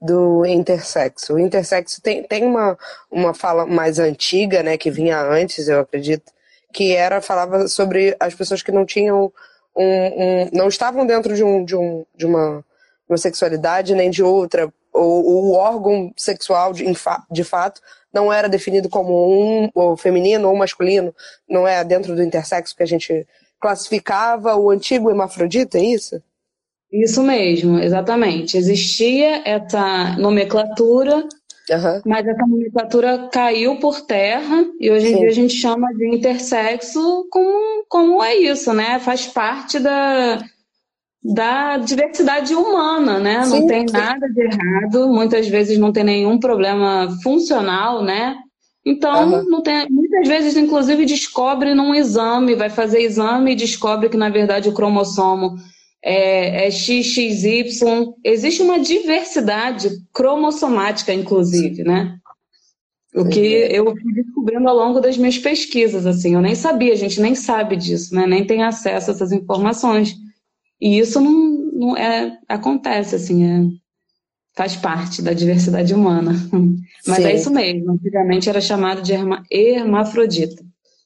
do 0.00 0.46
intersexo. 0.46 1.34
O 1.34 1.38
intersexo 1.38 2.00
tem, 2.00 2.22
tem 2.22 2.44
uma, 2.44 2.76
uma 3.10 3.34
fala 3.34 3.66
mais 3.66 3.98
antiga, 3.98 4.62
né, 4.62 4.76
que 4.76 4.90
vinha 4.90 5.20
antes, 5.20 5.68
eu 5.68 5.80
acredito, 5.80 6.32
que 6.72 6.94
era 6.94 7.20
falava 7.20 7.68
sobre 7.68 8.16
as 8.18 8.34
pessoas 8.34 8.62
que 8.62 8.72
não 8.72 8.84
tinham 8.84 9.32
um, 9.76 9.84
um 9.84 10.50
não 10.52 10.68
estavam 10.68 11.06
dentro 11.06 11.34
de 11.34 11.44
um 11.44 11.64
de, 11.64 11.76
um, 11.76 12.04
de 12.14 12.26
uma, 12.26 12.64
uma 13.08 13.18
sexualidade 13.18 13.94
nem 13.94 14.10
de 14.10 14.22
outra, 14.22 14.72
ou 14.92 15.50
o 15.50 15.52
órgão 15.54 16.12
sexual 16.16 16.72
de, 16.72 16.84
de 17.30 17.44
fato 17.44 17.80
não 18.12 18.32
era 18.32 18.48
definido 18.48 18.88
como 18.88 19.12
um 19.12 19.70
ou 19.74 19.96
feminino 19.96 20.48
ou 20.48 20.56
masculino, 20.56 21.14
não 21.48 21.68
é 21.68 21.84
dentro 21.84 22.16
do 22.16 22.22
intersexo 22.22 22.74
que 22.74 22.82
a 22.82 22.86
gente 22.86 23.26
classificava 23.60 24.56
o 24.56 24.70
antigo 24.70 25.10
hermafrodita, 25.10 25.78
é 25.78 25.84
isso? 25.84 26.22
Isso 26.90 27.22
mesmo, 27.22 27.78
exatamente. 27.78 28.56
Existia 28.56 29.42
essa 29.46 30.16
nomenclatura, 30.16 31.28
uhum. 31.70 32.00
mas 32.04 32.26
essa 32.26 32.46
nomenclatura 32.46 33.28
caiu 33.32 33.76
por 33.76 34.00
terra 34.00 34.64
e 34.80 34.90
hoje 34.90 35.08
em 35.08 35.18
dia 35.18 35.28
a 35.28 35.32
gente 35.32 35.54
chama 35.54 35.92
de 35.94 36.14
intersexo 36.14 37.26
como, 37.30 37.84
como 37.88 38.22
é 38.22 38.36
isso, 38.36 38.72
né? 38.72 38.98
Faz 38.98 39.26
parte 39.26 39.78
da, 39.78 40.42
da 41.22 41.78
diversidade 41.78 42.54
humana, 42.54 43.18
né? 43.18 43.44
Sim, 43.44 43.60
não 43.60 43.66
tem 43.66 43.88
sim. 43.88 43.92
nada 43.94 44.28
de 44.28 44.40
errado, 44.40 45.08
muitas 45.08 45.48
vezes 45.48 45.78
não 45.78 45.92
tem 45.92 46.04
nenhum 46.04 46.38
problema 46.38 47.08
funcional, 47.22 48.02
né? 48.02 48.36
Então, 48.84 49.32
uhum. 49.32 49.50
não 49.50 49.62
tem, 49.62 49.90
muitas 49.90 50.28
vezes, 50.28 50.56
inclusive, 50.56 51.04
descobre 51.04 51.74
num 51.74 51.92
exame, 51.92 52.54
vai 52.54 52.70
fazer 52.70 53.00
exame 53.00 53.52
e 53.52 53.56
descobre 53.56 54.08
que, 54.08 54.16
na 54.16 54.28
verdade, 54.28 54.68
o 54.68 54.72
cromossomo 54.72 55.56
é, 56.08 56.66
é 56.66 56.70
XXY. 56.70 58.14
Existe 58.22 58.62
uma 58.62 58.78
diversidade 58.78 59.90
cromossomática, 60.12 61.12
inclusive, 61.12 61.82
né? 61.82 62.16
O 63.12 63.28
que 63.28 63.40
eu 63.40 63.86
fui 63.86 64.12
descobrindo 64.14 64.68
ao 64.68 64.76
longo 64.76 65.00
das 65.00 65.16
minhas 65.16 65.36
pesquisas, 65.36 66.06
assim, 66.06 66.34
eu 66.34 66.40
nem 66.40 66.54
sabia, 66.54 66.92
a 66.92 66.96
gente 66.96 67.20
nem 67.20 67.34
sabe 67.34 67.74
disso, 67.74 68.14
né? 68.14 68.24
Nem 68.24 68.46
tem 68.46 68.62
acesso 68.62 69.10
a 69.10 69.14
essas 69.14 69.32
informações. 69.32 70.14
E 70.80 70.98
isso 70.98 71.20
não, 71.20 71.32
não 71.72 71.96
é, 71.96 72.38
acontece, 72.46 73.16
assim, 73.16 73.44
é, 73.44 73.64
faz 74.54 74.76
parte 74.76 75.22
da 75.22 75.32
diversidade 75.32 75.92
humana. 75.92 76.34
Mas 77.04 77.18
é 77.18 77.22
Sim. 77.22 77.28
é 77.28 77.34
isso 77.34 77.50
mesmo, 77.50 77.92
antigamente 77.92 78.48
era 78.48 78.60
chamado 78.60 79.02
de 79.02 79.12
hermafrodita. 79.50 80.62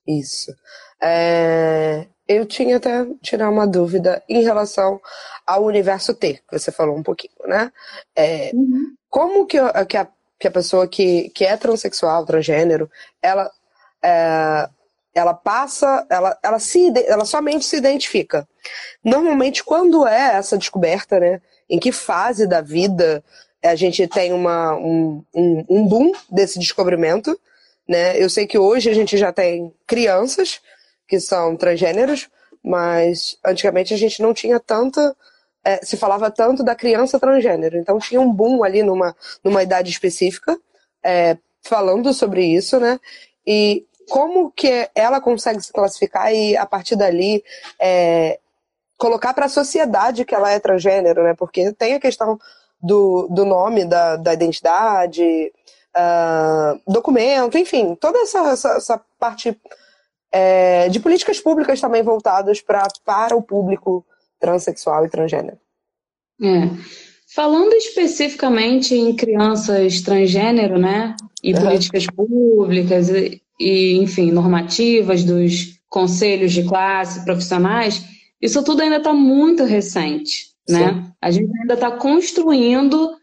Isso. 0.07 0.53
É, 1.01 2.07
eu 2.31 2.47
tinha 2.47 2.77
até 2.77 3.05
tirar 3.21 3.51
uma 3.51 3.67
dúvida 3.67 4.23
em 4.29 4.45
relação 4.45 5.01
ao 5.45 5.65
universo 5.65 6.15
T, 6.15 6.35
que 6.49 6.57
você 6.57 6.71
falou 6.71 6.97
um 6.97 7.03
pouquinho, 7.03 7.35
né? 7.45 7.73
É, 8.15 8.53
uhum. 8.55 8.95
Como 9.09 9.47
que, 9.47 9.59
que, 9.89 9.97
a, 9.97 10.07
que 10.39 10.47
a 10.47 10.51
pessoa 10.53 10.87
que, 10.87 11.29
que 11.31 11.45
é 11.45 11.57
transexual, 11.57 12.25
transgênero, 12.25 12.89
ela, 13.21 13.51
é, 14.01 14.69
ela 15.13 15.35
passa, 15.35 16.07
ela, 16.09 16.39
ela, 16.41 16.61
se, 16.61 16.93
ela 17.05 17.25
somente 17.25 17.65
se 17.65 17.77
identifica. 17.77 18.47
Normalmente, 19.03 19.65
quando 19.65 20.07
é 20.07 20.37
essa 20.37 20.57
descoberta, 20.57 21.19
né? 21.19 21.43
Em 21.69 21.81
que 21.81 21.91
fase 21.91 22.47
da 22.47 22.61
vida 22.61 23.25
a 23.61 23.75
gente 23.75 24.07
tem 24.07 24.33
uma, 24.33 24.77
um, 24.77 25.25
um, 25.35 25.65
um 25.69 25.87
boom 25.87 26.13
desse 26.31 26.61
descobrimento, 26.61 27.37
né? 27.89 28.17
Eu 28.23 28.31
sei 28.31 28.47
que 28.47 28.57
hoje 28.57 28.89
a 28.89 28.95
gente 28.95 29.19
já 29.19 29.33
tem 29.33 29.75
crianças 29.85 30.61
que 31.11 31.19
são 31.19 31.57
transgêneros, 31.57 32.31
mas 32.63 33.37
antigamente 33.45 33.93
a 33.93 33.97
gente 33.97 34.23
não 34.23 34.33
tinha 34.33 34.61
tanta. 34.61 35.15
É, 35.63 35.85
se 35.85 35.95
falava 35.95 36.31
tanto 36.31 36.63
da 36.63 36.75
criança 36.75 37.21
transgênero. 37.21 37.77
Então 37.77 37.99
tinha 37.99 38.19
um 38.19 38.33
boom 38.33 38.65
ali 38.65 38.83
numa, 38.83 39.15
numa 39.45 39.63
idade 39.63 39.91
específica, 39.91 40.59
é, 41.05 41.37
falando 41.63 42.15
sobre 42.15 42.43
isso, 42.47 42.81
né? 42.81 42.99
E 43.47 43.85
como 44.09 44.51
que 44.51 44.89
ela 44.95 45.21
consegue 45.21 45.61
se 45.61 45.71
classificar 45.71 46.33
e, 46.33 46.57
a 46.57 46.65
partir 46.65 46.97
dali, 46.97 47.45
é, 47.79 48.39
colocar 48.97 49.35
para 49.35 49.47
a 49.47 49.51
sociedade 49.51 50.25
que 50.25 50.35
ela 50.35 50.51
é 50.51 50.59
transgênero, 50.59 51.25
né? 51.25 51.35
Porque 51.35 51.73
tem 51.73 51.93
a 51.93 52.01
questão 52.01 52.39
do, 52.83 53.29
do 53.29 53.45
nome, 53.45 53.85
da, 53.85 54.17
da 54.17 54.33
identidade, 54.33 55.53
uh, 55.95 56.81
documento, 56.91 57.59
enfim, 57.59 57.95
toda 57.95 58.19
essa, 58.21 58.39
essa, 58.51 58.69
essa 58.77 59.01
parte 59.19 59.59
é, 60.33 60.89
de 60.89 61.01
políticas 61.01 61.41
públicas 61.41 61.81
também 61.81 62.03
voltadas 62.03 62.61
pra, 62.61 62.87
para 63.05 63.37
o 63.37 63.43
público 63.43 64.05
transexual 64.39 65.05
e 65.05 65.11
transgênero. 65.11 65.59
É. 66.43 66.69
Falando 67.35 67.73
especificamente 67.75 68.95
em 68.95 69.15
crianças 69.15 70.01
transgênero, 70.01 70.79
né? 70.79 71.15
E 71.43 71.55
uhum. 71.55 71.61
políticas 71.61 72.07
públicas 72.07 73.09
e, 73.09 73.41
e, 73.59 73.99
enfim, 73.99 74.33
normativas 74.33 75.23
dos 75.23 75.81
conselhos 75.89 76.53
de 76.53 76.65
classe, 76.65 77.25
profissionais, 77.25 78.05
isso 78.41 78.63
tudo 78.65 78.83
ainda 78.83 78.97
está 78.97 79.13
muito 79.13 79.65
recente, 79.65 80.55
né? 80.69 81.13
A 81.21 81.31
gente 81.31 81.51
ainda 81.61 81.75
está 81.75 81.91
construindo 81.91 83.17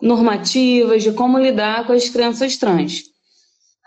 normativas 0.00 1.02
de 1.02 1.12
como 1.12 1.38
lidar 1.38 1.86
com 1.86 1.92
as 1.92 2.08
crianças 2.08 2.56
trans. 2.56 3.11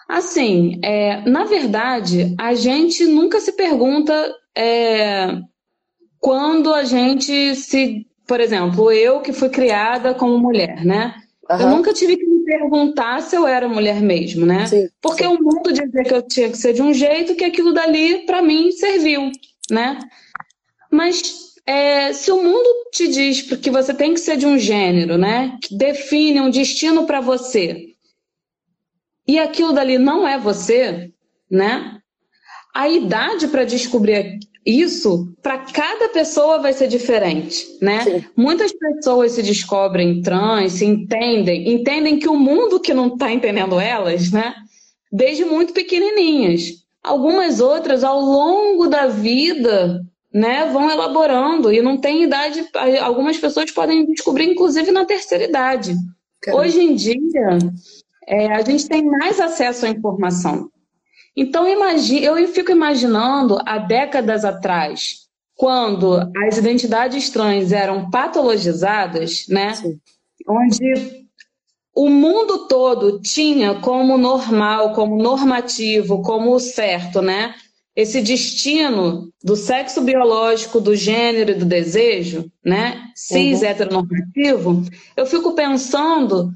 Assim, 0.08 0.80
é, 0.84 1.22
na 1.28 1.46
verdade, 1.46 2.36
a 2.40 2.54
gente 2.54 3.06
nunca 3.06 3.40
se 3.40 3.54
pergunta 3.54 4.34
é, 4.56 5.40
quando 6.20 6.74
a 6.74 6.84
gente 6.84 7.56
se. 7.56 8.06
Por 8.28 8.40
exemplo, 8.40 8.92
eu 8.92 9.20
que 9.22 9.32
fui 9.32 9.50
criada 9.50 10.14
como 10.14 10.40
mulher, 10.40 10.84
né? 10.84 11.16
Uhum. 11.50 11.60
Eu 11.60 11.70
nunca 11.70 11.94
tive 11.94 12.18
que 12.18 12.26
me 12.26 12.44
perguntar 12.44 13.22
se 13.22 13.36
eu 13.36 13.48
era 13.48 13.68
mulher 13.68 14.02
mesmo, 14.02 14.46
né? 14.46 14.66
Sim, 14.66 14.88
Porque 15.02 15.24
sim. 15.24 15.30
o 15.30 15.42
mundo 15.42 15.72
dizia 15.72 16.04
que 16.04 16.14
eu 16.14 16.22
tinha 16.22 16.50
que 16.50 16.58
ser 16.58 16.74
de 16.74 16.82
um 16.82 16.94
jeito 16.94 17.36
que 17.36 17.44
aquilo 17.44 17.74
dali, 17.74 18.26
para 18.26 18.42
mim, 18.42 18.72
serviu, 18.72 19.32
né? 19.70 20.00
Mas 20.92 21.56
é, 21.68 22.14
se 22.14 22.32
o 22.32 22.42
mundo 22.42 22.68
te 22.92 23.08
diz 23.08 23.42
que 23.42 23.70
você 23.70 23.94
tem 23.94 24.14
que 24.14 24.20
ser 24.20 24.38
de 24.38 24.46
um 24.46 24.58
gênero, 24.58 25.18
né? 25.18 25.58
Que 25.62 25.76
define 25.76 26.42
um 26.42 26.50
destino 26.50 27.06
para 27.06 27.22
você, 27.22 27.95
e 29.28 29.40
aquilo 29.40 29.74
dali 29.74 29.98
não 29.98 30.28
é 30.28 30.38
você, 30.38 31.12
né? 31.50 32.00
A 32.74 32.90
idade 32.90 33.48
para 33.48 33.64
descobrir 33.64 34.40
isso, 34.66 35.34
para 35.42 35.60
cada 35.60 36.10
pessoa 36.10 36.60
vai 36.60 36.74
ser 36.74 36.88
diferente, 36.88 37.66
né? 37.82 38.04
Sim. 38.04 38.26
Muitas 38.36 38.72
pessoas 38.74 39.34
se 39.34 39.44
descobrem 39.44 40.22
trans, 40.22 40.74
se 40.74 40.86
entendem, 40.86 41.72
entendem 41.72 42.20
que 42.20 42.28
o 42.28 42.36
mundo 42.36 42.80
que 42.80 42.94
não 42.94 43.08
está 43.08 43.32
entendendo 43.32 43.80
elas, 43.80 44.32
né? 44.32 44.54
desde 45.16 45.46
muito 45.46 45.72
pequenininhas. 45.72 46.84
Algumas 47.02 47.62
outras, 47.62 48.04
ao 48.04 48.20
longo 48.20 48.88
da 48.88 49.08
vida, 49.08 50.04
né, 50.34 50.70
vão 50.72 50.92
elaborando 50.92 51.72
e 51.72 51.82
não 51.82 51.98
tem 51.98 52.24
idade. 52.24 52.68
Algumas 53.02 53.38
pessoas 53.38 53.72
podem 53.72 54.06
descobrir, 54.08 54.52
inclusive, 54.52 54.92
na 54.92 55.06
terceira 55.06 55.46
idade. 55.46 55.96
Caramba. 56.42 56.64
Hoje 56.64 56.82
em 56.82 56.96
dia, 56.96 57.58
é, 58.28 58.54
a 58.54 58.62
gente 58.62 58.88
tem 58.88 59.04
mais 59.04 59.40
acesso 59.40 59.86
à 59.86 59.90
informação. 59.90 60.70
Então, 61.36 61.68
imagine, 61.68 62.24
eu 62.24 62.48
fico 62.48 62.72
imaginando 62.72 63.60
há 63.66 63.78
décadas 63.78 64.46
atrás, 64.46 65.26
quando 65.56 66.16
as 66.46 66.58
identidades 66.58 67.30
trans 67.30 67.72
eram 67.72 68.10
patologizadas, 68.10 69.46
né? 69.50 69.74
Sim. 69.74 70.00
Onde 70.48 71.26
o 71.96 72.10
mundo 72.10 72.68
todo 72.68 73.22
tinha 73.22 73.76
como 73.76 74.18
normal, 74.18 74.94
como 74.94 75.22
normativo, 75.22 76.22
como 76.22 76.60
certo, 76.60 77.22
né? 77.22 77.56
Esse 77.96 78.22
destino 78.22 79.30
do 79.42 79.56
sexo 79.56 80.02
biológico, 80.02 80.82
do 80.82 80.94
gênero 80.94 81.52
e 81.52 81.56
do 81.56 81.66
desejo, 81.66 82.52
né? 82.64 83.02
Cis 83.16 83.62
uhum. 83.62 83.68
heteronormativo, 83.68 84.84
eu 85.16 85.26
fico 85.26 85.54
pensando 85.54 86.54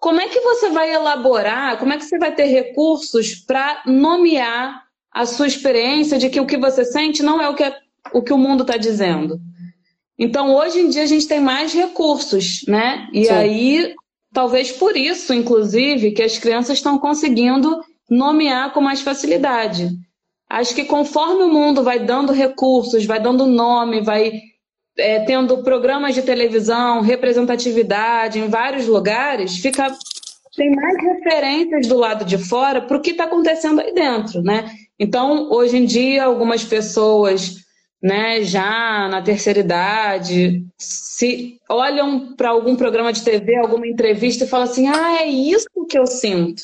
como 0.00 0.20
é 0.20 0.28
que 0.28 0.40
você 0.40 0.70
vai 0.70 0.92
elaborar, 0.92 1.78
como 1.78 1.92
é 1.92 1.98
que 1.98 2.04
você 2.04 2.18
vai 2.18 2.34
ter 2.34 2.46
recursos 2.46 3.36
para 3.36 3.82
nomear 3.86 4.82
a 5.12 5.24
sua 5.26 5.46
experiência 5.46 6.18
de 6.18 6.28
que 6.28 6.40
o 6.40 6.46
que 6.46 6.56
você 6.56 6.84
sente 6.84 7.22
não 7.22 7.40
é 7.40 7.48
o 7.48 7.54
que, 7.54 7.62
é, 7.62 7.76
o, 8.12 8.22
que 8.22 8.32
o 8.32 8.38
mundo 8.38 8.62
está 8.62 8.76
dizendo. 8.76 9.38
Então, 10.18 10.54
hoje 10.54 10.80
em 10.80 10.88
dia, 10.88 11.02
a 11.02 11.06
gente 11.06 11.28
tem 11.28 11.40
mais 11.40 11.72
recursos, 11.72 12.64
né? 12.66 13.08
E 13.12 13.26
Sim. 13.26 13.32
aí 13.32 13.94
Talvez 14.32 14.70
por 14.70 14.96
isso, 14.96 15.34
inclusive, 15.34 16.12
que 16.12 16.22
as 16.22 16.38
crianças 16.38 16.78
estão 16.78 16.98
conseguindo 16.98 17.80
nomear 18.08 18.72
com 18.72 18.80
mais 18.80 19.00
facilidade. 19.00 19.90
Acho 20.48 20.74
que 20.74 20.84
conforme 20.84 21.42
o 21.42 21.52
mundo 21.52 21.82
vai 21.82 21.98
dando 21.98 22.32
recursos, 22.32 23.04
vai 23.04 23.20
dando 23.20 23.46
nome, 23.46 24.00
vai 24.00 24.40
é, 25.00 25.24
tendo 25.24 25.62
programas 25.62 26.14
de 26.14 26.22
televisão, 26.22 27.00
representatividade 27.00 28.38
em 28.38 28.48
vários 28.48 28.86
lugares, 28.86 29.56
fica 29.58 29.92
tem 30.56 30.74
mais 30.74 30.96
referências 31.02 31.86
do 31.86 31.96
lado 31.96 32.24
de 32.24 32.36
fora 32.36 32.82
para 32.82 32.96
o 32.96 33.00
que 33.00 33.10
está 33.10 33.24
acontecendo 33.24 33.80
aí 33.80 33.94
dentro, 33.94 34.42
né? 34.42 34.70
Então, 34.98 35.50
hoje 35.50 35.76
em 35.76 35.84
dia, 35.84 36.24
algumas 36.24 36.64
pessoas 36.64 37.56
né, 38.02 38.42
já 38.42 39.08
na 39.08 39.22
terceira 39.22 39.60
idade, 39.60 40.64
se 40.78 41.58
olham 41.68 42.34
para 42.34 42.50
algum 42.50 42.74
programa 42.74 43.12
de 43.12 43.22
TV, 43.22 43.56
alguma 43.56 43.86
entrevista 43.86 44.44
e 44.44 44.48
falam 44.48 44.64
assim: 44.66 44.88
ah, 44.88 45.22
é 45.22 45.26
isso 45.26 45.68
que 45.88 45.98
eu 45.98 46.06
sinto. 46.06 46.62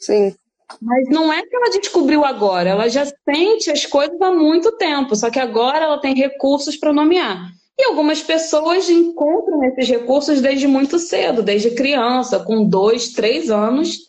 Sim. 0.00 0.34
Mas 0.82 1.08
não 1.08 1.32
é 1.32 1.42
que 1.42 1.56
ela 1.56 1.70
descobriu 1.70 2.24
agora, 2.24 2.70
ela 2.70 2.88
já 2.88 3.06
sente 3.06 3.70
as 3.70 3.86
coisas 3.86 4.20
há 4.20 4.30
muito 4.30 4.72
tempo, 4.72 5.16
só 5.16 5.30
que 5.30 5.38
agora 5.38 5.84
ela 5.84 5.98
tem 5.98 6.14
recursos 6.14 6.76
para 6.76 6.92
nomear. 6.92 7.50
E 7.78 7.84
algumas 7.84 8.20
pessoas 8.20 8.90
encontram 8.90 9.62
esses 9.64 9.88
recursos 9.88 10.40
desde 10.40 10.66
muito 10.66 10.98
cedo, 10.98 11.42
desde 11.42 11.70
criança, 11.70 12.40
com 12.40 12.64
dois, 12.64 13.10
três 13.10 13.50
anos, 13.50 14.08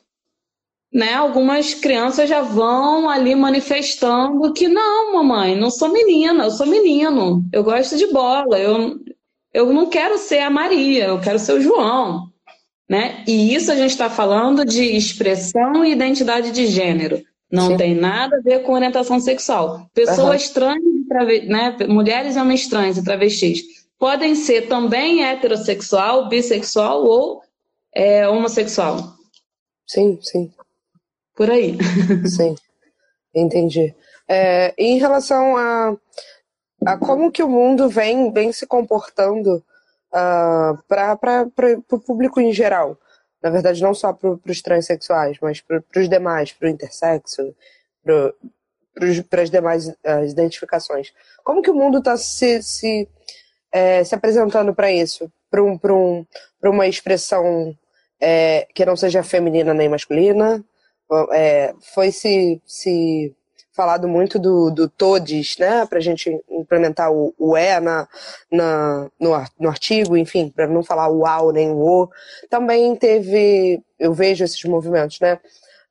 né, 0.91 1.13
algumas 1.13 1.75
crianças 1.75 2.27
já 2.27 2.41
vão 2.41 3.07
ali 3.07 3.35
manifestando 3.35 4.51
que 4.53 4.67
não, 4.67 5.13
mamãe, 5.13 5.55
não 5.55 5.69
sou 5.69 5.89
menina, 5.89 6.45
eu 6.45 6.51
sou 6.51 6.65
menino, 6.65 7.43
eu 7.53 7.63
gosto 7.63 7.95
de 7.95 8.07
bola, 8.07 8.57
eu, 8.57 8.99
eu 9.53 9.71
não 9.71 9.87
quero 9.87 10.17
ser 10.17 10.39
a 10.39 10.49
Maria, 10.49 11.05
eu 11.05 11.21
quero 11.21 11.37
ser 11.37 11.53
o 11.53 11.61
João. 11.61 12.27
Né? 12.89 13.23
E 13.27 13.53
isso 13.53 13.71
a 13.71 13.75
gente 13.75 13.91
está 13.91 14.09
falando 14.09 14.65
de 14.65 14.83
expressão 14.83 15.85
e 15.85 15.91
identidade 15.91 16.51
de 16.51 16.65
gênero. 16.65 17.21
Não 17.51 17.67
Sim. 17.67 17.77
tem 17.77 17.95
nada 17.95 18.37
a 18.37 18.41
ver 18.41 18.63
com 18.63 18.73
orientação 18.73 19.19
sexual. 19.19 19.89
Pessoas 19.93 20.47
uhum. 20.47 20.53
trans, 20.53 21.47
né, 21.47 21.75
mulheres 21.87 22.35
e 22.35 22.39
homens 22.39 22.67
trans 22.67 22.97
e 22.97 23.03
travestis, 23.03 23.63
podem 23.97 24.35
ser 24.35 24.67
também 24.67 25.25
heterossexual, 25.25 26.29
bissexual 26.29 27.03
ou 27.03 27.41
é, 27.93 28.27
homossexual. 28.27 29.15
Sim, 29.87 30.19
sim 30.21 30.51
por 31.39 31.49
aí. 31.49 31.77
Sim, 32.27 32.53
entendi. 33.33 33.95
É, 34.27 34.73
em 34.77 34.99
relação 34.99 35.55
a, 35.55 35.95
a 36.85 36.97
como 36.97 37.31
que 37.31 37.41
o 37.41 37.47
mundo 37.47 37.87
vem, 37.87 38.29
vem 38.33 38.51
se 38.51 38.67
comportando 38.67 39.63
uh, 40.11 40.77
para 40.85 41.47
o 41.93 41.99
público 41.99 42.41
em 42.41 42.51
geral, 42.51 42.97
na 43.41 43.49
verdade 43.49 43.81
não 43.81 43.93
só 43.93 44.13
para 44.13 44.37
os 44.45 44.61
transexuais, 44.61 45.37
mas 45.41 45.61
para 45.61 45.81
os 45.97 46.09
demais, 46.09 46.51
para 46.51 46.67
o 46.67 46.71
intersexo, 46.71 47.55
para 48.03 49.41
as 49.41 49.49
demais 49.49 49.93
as 50.03 50.31
identificações. 50.31 51.13
Como 51.43 51.61
que 51.61 51.71
o 51.71 51.75
mundo 51.75 51.99
está 51.99 52.17
se, 52.17 52.61
se, 52.61 53.07
é, 53.71 54.03
se 54.03 54.13
apresentando 54.13 54.73
para 54.73 54.91
isso? 54.91 55.31
Para 55.49 55.63
um, 55.63 55.79
um, 55.83 56.25
uma 56.63 56.87
expressão 56.87 57.75
é, 58.19 58.67
que 58.73 58.85
não 58.85 58.95
seja 58.95 59.23
feminina 59.23 59.73
nem 59.73 59.89
masculina, 59.89 60.63
é, 61.31 61.73
foi 61.93 62.11
se, 62.11 62.61
se 62.65 63.35
falado 63.79 64.09
muito 64.09 64.37
do, 64.37 64.69
do 64.69 64.89
TODES, 64.89 65.57
né, 65.57 65.85
para 65.85 65.99
a 65.99 66.01
gente 66.01 66.37
implementar 66.49 67.13
o, 67.13 67.33
o 67.39 67.57
E 67.57 67.79
na, 67.79 68.09
na, 68.51 69.09
no, 69.17 69.29
no 69.57 69.69
artigo, 69.69 70.17
enfim, 70.17 70.49
para 70.49 70.67
não 70.67 70.83
falar 70.83 71.07
o 71.07 71.25
AU 71.25 71.53
nem 71.53 71.71
o 71.71 71.77
O. 71.77 72.09
Também 72.49 72.93
teve, 72.97 73.81
eu 73.97 74.13
vejo 74.13 74.43
esses 74.43 74.61
movimentos, 74.65 75.21
né? 75.21 75.39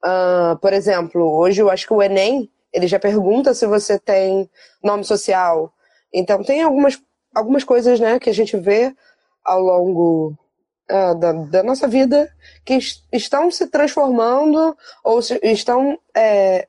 Uh, 0.04 0.54
por 0.58 0.74
exemplo, 0.74 1.22
hoje 1.34 1.62
eu 1.62 1.70
acho 1.70 1.86
que 1.86 1.94
o 1.94 2.02
Enem, 2.02 2.50
ele 2.74 2.86
já 2.86 2.98
pergunta 2.98 3.54
se 3.54 3.66
você 3.66 3.98
tem 3.98 4.50
nome 4.84 5.02
social. 5.02 5.72
Então, 6.12 6.44
tem 6.44 6.60
algumas, 6.60 7.00
algumas 7.34 7.64
coisas, 7.64 7.98
né, 7.98 8.18
que 8.18 8.28
a 8.28 8.34
gente 8.34 8.54
vê 8.58 8.94
ao 9.42 9.62
longo 9.62 10.36
uh, 10.90 11.14
da, 11.18 11.32
da, 11.32 11.62
nossa 11.62 11.88
vida 11.88 12.30
que 12.66 12.78
estão 13.10 13.50
se 13.50 13.66
transformando 13.68 14.76
ou 15.02 15.22
se, 15.22 15.40
estão 15.42 15.98
é, 16.14 16.68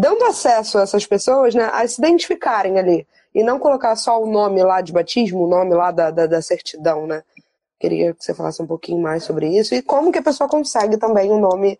dando 0.00 0.24
acesso 0.24 0.78
a 0.78 0.82
essas 0.82 1.06
pessoas 1.06 1.54
né, 1.54 1.64
a 1.72 1.86
se 1.86 2.00
identificarem 2.00 2.78
ali 2.78 3.06
e 3.34 3.42
não 3.42 3.58
colocar 3.58 3.94
só 3.96 4.22
o 4.22 4.30
nome 4.30 4.62
lá 4.62 4.80
de 4.80 4.92
batismo, 4.92 5.44
o 5.44 5.48
nome 5.48 5.74
lá 5.74 5.90
da, 5.90 6.10
da, 6.10 6.26
da 6.26 6.42
certidão, 6.42 7.06
né? 7.06 7.22
Queria 7.78 8.12
que 8.12 8.24
você 8.24 8.34
falasse 8.34 8.60
um 8.60 8.66
pouquinho 8.66 9.00
mais 9.00 9.22
sobre 9.22 9.46
isso 9.56 9.74
e 9.74 9.82
como 9.82 10.10
que 10.10 10.18
a 10.18 10.22
pessoa 10.22 10.48
consegue 10.48 10.96
também 10.96 11.30
o 11.30 11.34
um 11.34 11.40
nome, 11.40 11.78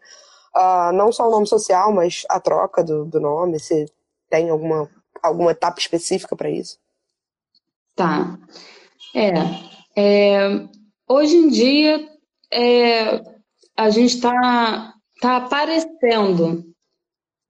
uh, 0.57 0.93
não 0.93 1.11
só 1.11 1.27
o 1.27 1.31
nome 1.31 1.47
social, 1.47 1.93
mas 1.93 2.25
a 2.29 2.39
troca 2.39 2.85
do, 2.85 3.05
do 3.05 3.21
nome, 3.21 3.59
se 3.59 3.91
tem 4.31 4.49
alguma, 4.51 4.89
alguma 5.23 5.51
etapa 5.51 5.81
específica 5.81 6.37
para 6.37 6.51
isso. 6.51 6.79
Tá. 7.97 8.39
É, 9.15 9.33
é, 9.97 10.69
Hoje 11.11 11.37
em 11.37 11.49
dia, 11.49 12.07
é, 12.53 13.23
a 13.75 13.89
gente 13.89 14.17
está 14.17 14.93
tá 15.23 15.37
aparecendo 15.39 16.65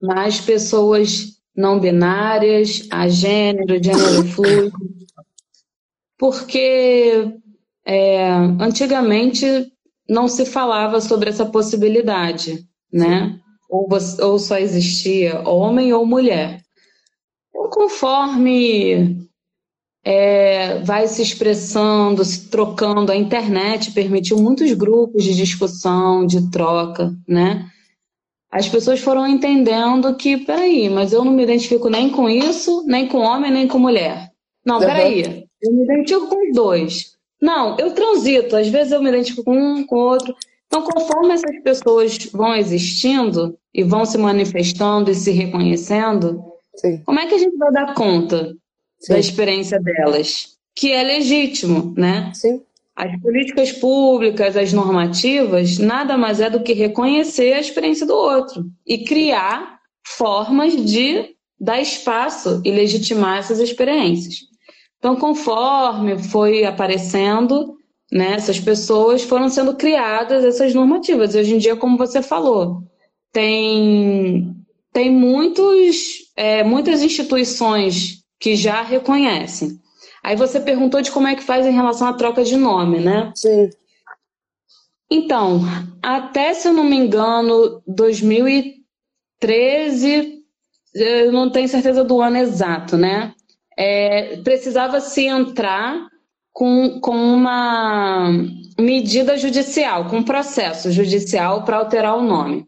mais 0.01 0.39
pessoas 0.39 1.39
não 1.55 1.79
binárias, 1.79 2.87
a 2.89 3.07
gênero, 3.07 3.83
gênero 3.83 4.23
fluido, 4.31 4.71
porque 6.17 7.33
é, 7.85 8.29
antigamente 8.59 9.45
não 10.07 10.27
se 10.27 10.45
falava 10.45 11.01
sobre 11.01 11.29
essa 11.29 11.45
possibilidade, 11.45 12.65
né? 12.91 13.39
Ou, 13.69 13.87
ou 14.21 14.39
só 14.39 14.57
existia 14.57 15.47
homem 15.47 15.93
ou 15.93 16.05
mulher. 16.05 16.61
Então, 17.49 17.69
conforme 17.69 19.29
é, 20.03 20.79
vai 20.79 21.07
se 21.07 21.21
expressando, 21.21 22.23
se 22.23 22.49
trocando. 22.49 23.11
A 23.11 23.15
internet 23.15 23.91
permitiu 23.91 24.37
muitos 24.39 24.71
grupos 24.73 25.23
de 25.23 25.35
discussão, 25.35 26.25
de 26.25 26.49
troca, 26.49 27.13
né? 27.27 27.69
As 28.51 28.67
pessoas 28.67 28.99
foram 28.99 29.27
entendendo 29.27 30.15
que, 30.15 30.37
peraí, 30.37 30.89
mas 30.89 31.13
eu 31.13 31.23
não 31.23 31.31
me 31.31 31.43
identifico 31.43 31.89
nem 31.89 32.09
com 32.09 32.27
isso, 32.27 32.83
nem 32.87 33.07
com 33.07 33.19
homem, 33.19 33.51
nem 33.51 33.67
com 33.67 33.77
mulher. 33.77 34.31
Não, 34.65 34.79
peraí, 34.79 35.45
eu 35.61 35.71
me 35.71 35.83
identifico 35.83 36.27
com 36.27 36.47
os 36.47 36.55
dois. 36.55 37.13
Não, 37.41 37.77
eu 37.77 37.91
transito, 37.93 38.55
às 38.55 38.67
vezes 38.67 38.91
eu 38.91 39.01
me 39.01 39.09
identifico 39.09 39.43
com 39.43 39.55
um, 39.55 39.85
com 39.85 39.95
outro. 39.97 40.35
Então, 40.67 40.83
conforme 40.83 41.33
essas 41.33 41.61
pessoas 41.63 42.17
vão 42.31 42.55
existindo 42.55 43.57
e 43.73 43.83
vão 43.83 44.05
se 44.05 44.17
manifestando 44.17 45.09
e 45.09 45.15
se 45.15 45.31
reconhecendo, 45.31 46.43
Sim. 46.75 47.01
como 47.05 47.19
é 47.19 47.27
que 47.27 47.35
a 47.35 47.37
gente 47.37 47.57
vai 47.57 47.71
dar 47.71 47.93
conta 47.93 48.55
Sim. 48.99 49.13
da 49.13 49.19
experiência 49.19 49.79
delas, 49.79 50.57
que 50.75 50.91
é 50.91 51.03
legítimo, 51.03 51.93
né? 51.97 52.31
Sim. 52.33 52.61
As 52.99 53.17
políticas 53.21 53.71
públicas, 53.71 54.57
as 54.57 54.73
normativas, 54.73 55.77
nada 55.77 56.17
mais 56.17 56.41
é 56.41 56.49
do 56.49 56.61
que 56.61 56.73
reconhecer 56.73 57.53
a 57.53 57.59
experiência 57.61 58.05
do 58.05 58.13
outro 58.13 58.65
e 58.85 59.05
criar 59.05 59.79
formas 60.05 60.75
de 60.75 61.33
dar 61.57 61.79
espaço 61.79 62.61
e 62.65 62.69
legitimar 62.69 63.37
essas 63.37 63.59
experiências. 63.59 64.39
Então, 64.97 65.15
conforme 65.15 66.21
foi 66.21 66.65
aparecendo, 66.65 67.77
né, 68.11 68.33
essas 68.33 68.59
pessoas 68.59 69.23
foram 69.23 69.47
sendo 69.47 69.75
criadas 69.75 70.43
essas 70.43 70.73
normativas. 70.73 71.33
E 71.33 71.39
hoje 71.39 71.55
em 71.55 71.57
dia, 71.57 71.77
como 71.77 71.97
você 71.97 72.21
falou, 72.21 72.83
tem, 73.31 74.53
tem 74.91 75.09
muitos, 75.09 75.95
é, 76.35 76.65
muitas 76.65 77.01
instituições 77.01 78.25
que 78.37 78.57
já 78.57 78.81
reconhecem. 78.81 79.79
Aí 80.29 80.35
você 80.35 80.59
perguntou 80.59 81.01
de 81.01 81.09
como 81.09 81.27
é 81.27 81.35
que 81.35 81.41
faz 81.41 81.65
em 81.65 81.71
relação 81.71 82.07
à 82.07 82.13
troca 82.13 82.43
de 82.43 82.55
nome, 82.55 82.99
né? 82.99 83.31
Sim. 83.33 83.71
Então, 85.09 85.61
até 86.03 86.53
se 86.53 86.67
eu 86.67 86.73
não 86.73 86.83
me 86.83 86.95
engano, 86.95 87.81
2013, 87.87 90.43
eu 90.93 91.31
não 91.31 91.49
tenho 91.49 91.67
certeza 91.67 92.03
do 92.03 92.21
ano 92.21 92.37
exato, 92.37 92.95
né? 92.95 93.33
É, 93.75 94.37
precisava 94.43 95.01
se 95.01 95.25
entrar 95.25 96.07
com, 96.53 96.99
com 96.99 97.15
uma 97.15 98.31
medida 98.79 99.35
judicial, 99.35 100.09
com 100.09 100.17
um 100.17 100.23
processo 100.23 100.91
judicial 100.91 101.63
para 101.63 101.77
alterar 101.77 102.15
o 102.15 102.21
nome. 102.21 102.67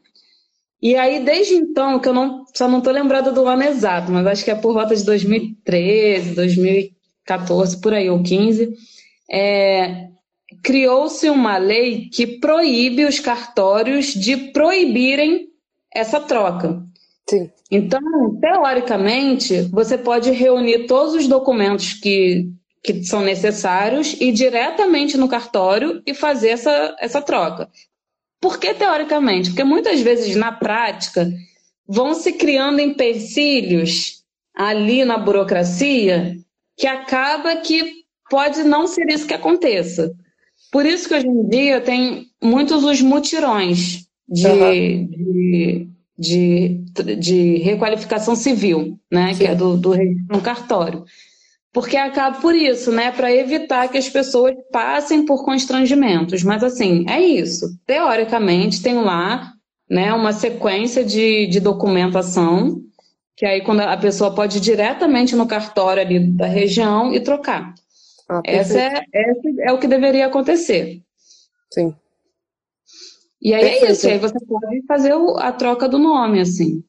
E 0.82 0.95
aí, 0.95 1.24
desde 1.24 1.54
então, 1.54 2.00
que 2.00 2.10
eu 2.10 2.13
não, 2.13 2.43
só 2.56 2.67
não 2.67 2.80
estou 2.80 2.91
lembrada 2.91 3.32
do 3.32 3.45
ano 3.45 3.65
exato, 3.65 4.12
mas 4.12 4.26
acho 4.26 4.43
que 4.43 4.50
é 4.50 4.56
por 4.56 4.74
volta 4.74 4.95
de 4.95 5.06
2013, 5.06 6.34
2014, 7.27 7.79
por 7.81 7.93
aí, 7.93 8.10
ou 8.10 8.21
15, 8.21 8.73
é, 9.31 10.07
criou-se 10.63 11.29
uma 11.29 11.57
lei 11.57 12.10
que 12.10 12.39
proíbe 12.39 13.05
os 13.05 13.19
cartórios 13.19 14.07
de 14.07 14.36
proibirem 14.51 15.47
essa 15.93 16.19
troca. 16.19 16.84
Sim. 17.29 17.49
Então, 17.69 18.01
teoricamente, 18.41 19.62
você 19.71 19.97
pode 19.97 20.31
reunir 20.31 20.88
todos 20.88 21.15
os 21.15 21.27
documentos 21.27 21.93
que, 21.93 22.49
que 22.84 23.03
são 23.03 23.21
necessários 23.21 24.15
e 24.19 24.31
diretamente 24.31 25.17
no 25.17 25.29
cartório 25.29 26.01
e 26.05 26.13
fazer 26.13 26.49
essa, 26.49 26.95
essa 26.99 27.21
troca. 27.21 27.69
Por 28.41 28.60
que 28.60 28.73
teoricamente? 28.73 29.49
Porque 29.49 29.63
muitas 29.63 30.01
vezes, 30.01 30.36
na 30.36 30.51
prática, 30.51 31.31
vão 31.88 32.13
se 32.13 32.34
criando 32.34 32.81
empecilhos 32.81 34.23
ali 34.53 35.05
na 35.05 35.17
burocracia 35.17 36.40
que 36.82 36.88
acaba 36.88 37.58
que 37.58 38.02
pode 38.28 38.63
não 38.63 38.88
ser 38.88 39.08
isso 39.08 39.28
que 39.28 39.36
aconteça. 39.36 40.12
Por 40.72 40.84
isso 40.84 41.08
que 41.08 41.13
hoje 41.13 41.28
em 41.28 41.48
dia 41.48 41.80
tem 41.80 42.26
muitos 42.41 42.84
os 42.84 43.00
mutirões 43.04 44.08
de, 44.28 44.48
uhum. 44.48 45.08
de, 45.08 45.88
de, 46.17 47.15
de, 47.20 47.58
requalificação 47.58 48.36
civil, 48.36 48.98
né? 49.12 49.32
Sim. 49.32 49.39
Que 49.39 49.46
é 49.52 49.54
do, 49.54 49.78
do 49.78 49.91
registro 49.91 50.36
no 50.36 50.41
cartório. 50.41 51.06
Porque 51.72 51.96
acaba 51.96 52.39
por 52.39 52.56
isso, 52.56 52.91
né? 52.91 53.12
Para 53.12 53.32
evitar 53.32 53.88
que 53.88 54.00
as 54.00 54.10
pessoas 54.10 54.56
passem 54.72 55.24
por 55.24 55.46
constrangimentos. 55.46 56.41
Mas 56.41 56.63
assim, 56.63 57.06
é 57.08 57.20
isso. 57.22 57.78
Teoricamente, 57.86 58.82
tem 58.82 58.96
lá 58.96 59.54
né, 59.88 60.12
uma 60.13 60.34
sequência 60.34 61.06
de, 61.06 61.46
de 61.46 61.60
documentação, 61.60 62.82
que 63.36 63.46
aí 63.46 63.63
quando 63.63 63.82
a 63.82 63.98
pessoa 63.98 64.34
pode 64.34 64.58
ir 64.58 64.62
diretamente 64.62 65.36
no 65.36 65.48
cartório 65.48 66.02
ali 66.02 66.20
da 66.20 66.46
região 66.46 67.13
e 67.13 67.20
trocar. 67.20 67.74
Ah, 68.30 68.41
essa 68.46 68.80
é, 68.80 69.04
esse 69.13 69.62
é 69.62 69.72
o 69.72 69.80
que 69.80 69.88
deveria 69.88 70.28
acontecer. 70.28 71.02
Sim. 71.74 71.96
E 73.41 73.54
aí 73.54 73.62
perfeito. 73.62 73.86
é 73.86 73.91
isso, 73.91 74.08
aí 74.08 74.17
você 74.20 74.46
pode 74.46 74.86
fazer 74.86 75.13
a 75.39 75.52
troca 75.52 75.89
do 75.89 75.98
nome, 75.98 76.39
assim. 76.39 76.84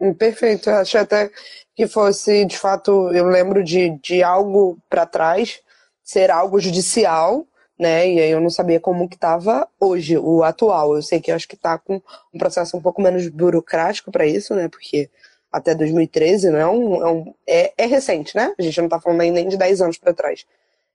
Hum, 0.00 0.12
perfeito, 0.12 0.68
eu 0.68 0.76
achei 0.76 1.00
até 1.00 1.30
que 1.74 1.86
fosse, 1.86 2.44
de 2.44 2.58
fato, 2.58 3.10
eu 3.12 3.26
lembro 3.26 3.62
de, 3.62 3.90
de 4.02 4.22
algo 4.22 4.78
para 4.90 5.06
trás 5.06 5.60
ser 6.02 6.30
algo 6.30 6.60
judicial, 6.60 7.46
né? 7.78 8.08
E 8.08 8.20
aí 8.20 8.30
eu 8.30 8.40
não 8.40 8.50
sabia 8.50 8.78
como 8.78 9.08
que 9.08 9.16
estava 9.16 9.66
hoje, 9.80 10.18
o 10.18 10.42
atual. 10.42 10.94
Eu 10.94 11.02
sei 11.02 11.20
que 11.20 11.30
eu 11.30 11.34
acho 11.34 11.48
que 11.48 11.54
está 11.54 11.78
com 11.78 12.00
um 12.32 12.38
processo 12.38 12.76
um 12.76 12.82
pouco 12.82 13.00
menos 13.00 13.26
burocrático 13.28 14.12
para 14.12 14.26
isso, 14.26 14.54
né? 14.54 14.68
Porque 14.68 15.10
até 15.54 15.72
2013 15.72 16.50
não 16.50 16.58
é, 16.58 16.66
um, 16.66 16.94
é, 16.96 17.12
um, 17.12 17.34
é, 17.46 17.72
é 17.78 17.86
recente, 17.86 18.34
né? 18.34 18.52
A 18.58 18.62
gente 18.62 18.76
não 18.78 18.86
está 18.86 19.00
falando 19.00 19.20
nem 19.20 19.48
de 19.48 19.56
10 19.56 19.82
anos 19.82 19.96
para 19.96 20.12
trás. 20.12 20.44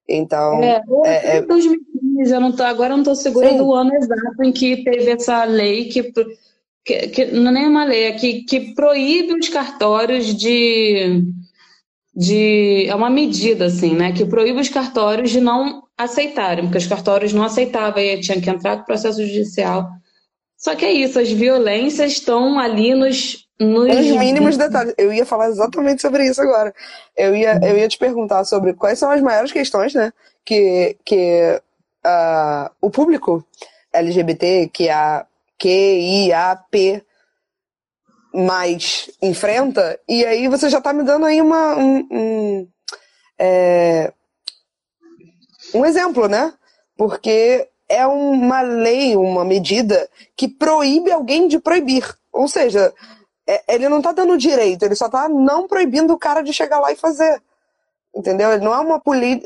Então. 0.07 0.61
É, 0.61 0.81
é, 1.05 1.37
é 1.37 1.41
2015, 1.41 2.33
eu 2.33 2.41
não 2.41 2.51
tô, 2.51 2.63
agora 2.63 2.91
eu 2.91 2.97
não 2.97 3.03
estou 3.03 3.15
segura 3.15 3.53
do 3.53 3.73
ano 3.73 3.95
exato 3.95 4.43
em 4.43 4.51
que 4.51 4.83
teve 4.83 5.11
essa 5.11 5.45
lei 5.45 5.85
que, 5.85 6.11
que, 6.83 7.07
que 7.07 7.25
não 7.27 7.51
é 7.51 7.53
nem 7.53 7.67
uma 7.67 7.85
lei, 7.85 8.03
é 8.07 8.11
que, 8.11 8.43
que 8.43 8.73
proíbe 8.73 9.33
os 9.39 9.47
cartórios 9.47 10.35
de, 10.35 11.23
de. 12.13 12.85
É 12.89 12.95
uma 12.95 13.09
medida, 13.09 13.67
assim, 13.67 13.95
né? 13.95 14.11
Que 14.11 14.25
proíbe 14.25 14.59
os 14.59 14.67
cartórios 14.67 15.29
de 15.29 15.39
não 15.39 15.83
aceitarem, 15.97 16.65
porque 16.65 16.79
os 16.79 16.87
cartórios 16.87 17.31
não 17.31 17.43
aceitavam 17.43 18.01
e 18.01 18.19
tinha 18.19 18.41
que 18.41 18.49
entrar 18.49 18.75
com 18.75 18.83
processo 18.83 19.25
judicial. 19.25 19.87
Só 20.57 20.75
que 20.75 20.83
é 20.83 20.91
isso, 20.91 21.17
as 21.17 21.31
violências 21.31 22.11
estão 22.11 22.59
ali 22.59 22.93
nos 22.93 23.48
nos... 23.59 23.93
Os 23.93 24.11
mínimos 24.11 24.57
detalhes. 24.57 24.93
Eu 24.97 25.11
ia 25.11 25.25
falar 25.25 25.49
exatamente 25.49 26.01
sobre 26.01 26.25
isso 26.25 26.41
agora. 26.41 26.73
Eu 27.15 27.35
ia, 27.35 27.59
eu 27.61 27.77
ia 27.77 27.87
te 27.87 27.97
perguntar 27.97 28.45
sobre 28.45 28.73
quais 28.73 28.97
são 28.97 29.11
as 29.11 29.21
maiores 29.21 29.51
questões, 29.51 29.93
né? 29.93 30.13
Que, 30.45 30.95
que 31.03 31.61
uh, 32.05 32.71
o 32.81 32.89
público 32.89 33.45
LGBT, 33.91 34.69
que 34.71 34.89
a 34.89 35.25
QIAP 35.57 37.03
mais 38.33 39.09
enfrenta, 39.21 39.99
e 40.07 40.23
aí 40.23 40.47
você 40.47 40.69
já 40.69 40.77
está 40.77 40.93
me 40.93 41.03
dando 41.03 41.25
aí 41.25 41.41
uma, 41.41 41.75
um, 41.75 42.07
um, 42.11 42.67
é, 43.37 44.13
um 45.73 45.85
exemplo, 45.85 46.27
né? 46.27 46.53
Porque 46.95 47.67
é 47.89 48.05
uma 48.05 48.61
lei, 48.61 49.17
uma 49.17 49.43
medida 49.43 50.07
que 50.37 50.47
proíbe 50.47 51.11
alguém 51.11 51.47
de 51.47 51.59
proibir. 51.59 52.05
Ou 52.31 52.47
seja, 52.47 52.93
é, 53.49 53.63
ele 53.67 53.89
não 53.89 53.99
tá 53.99 54.11
dando 54.11 54.37
direito, 54.37 54.83
ele 54.83 54.93
só 54.93 55.09
tá 55.09 55.27
não 55.27 55.67
proibindo 55.67 56.13
o 56.13 56.19
cara 56.19 56.43
de 56.43 56.53
chegar 56.53 56.79
lá 56.79 56.91
e 56.91 56.95
fazer. 56.95 57.41
Entendeu? 58.15 58.59
Não 58.59 58.73
é 58.73 58.79
uma 58.79 59.01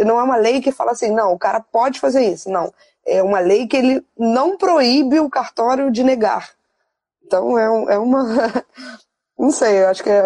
não 0.06 0.20
é 0.20 0.24
uma 0.24 0.36
lei 0.36 0.62
que 0.62 0.74
fala 0.74 0.92
assim, 0.92 1.10
não, 1.10 1.32
o 1.32 1.40
cara 1.40 1.62
pode 1.62 2.02
fazer 2.02 2.26
isso. 2.26 2.50
Não. 2.50 2.74
É 3.06 3.24
uma 3.24 3.40
lei 3.40 3.66
que 3.66 3.78
ele 3.78 4.06
não 4.18 4.58
proíbe 4.58 5.22
o 5.22 5.30
cartório 5.30 5.90
de 5.90 6.04
negar. 6.04 6.50
Então 7.26 7.58
é, 7.58 7.94
é 7.94 7.98
uma. 7.98 8.26
não 9.40 9.52
sei, 9.52 9.84
eu 9.84 9.88
acho 9.88 10.04
que 10.04 10.10
é 10.10 10.24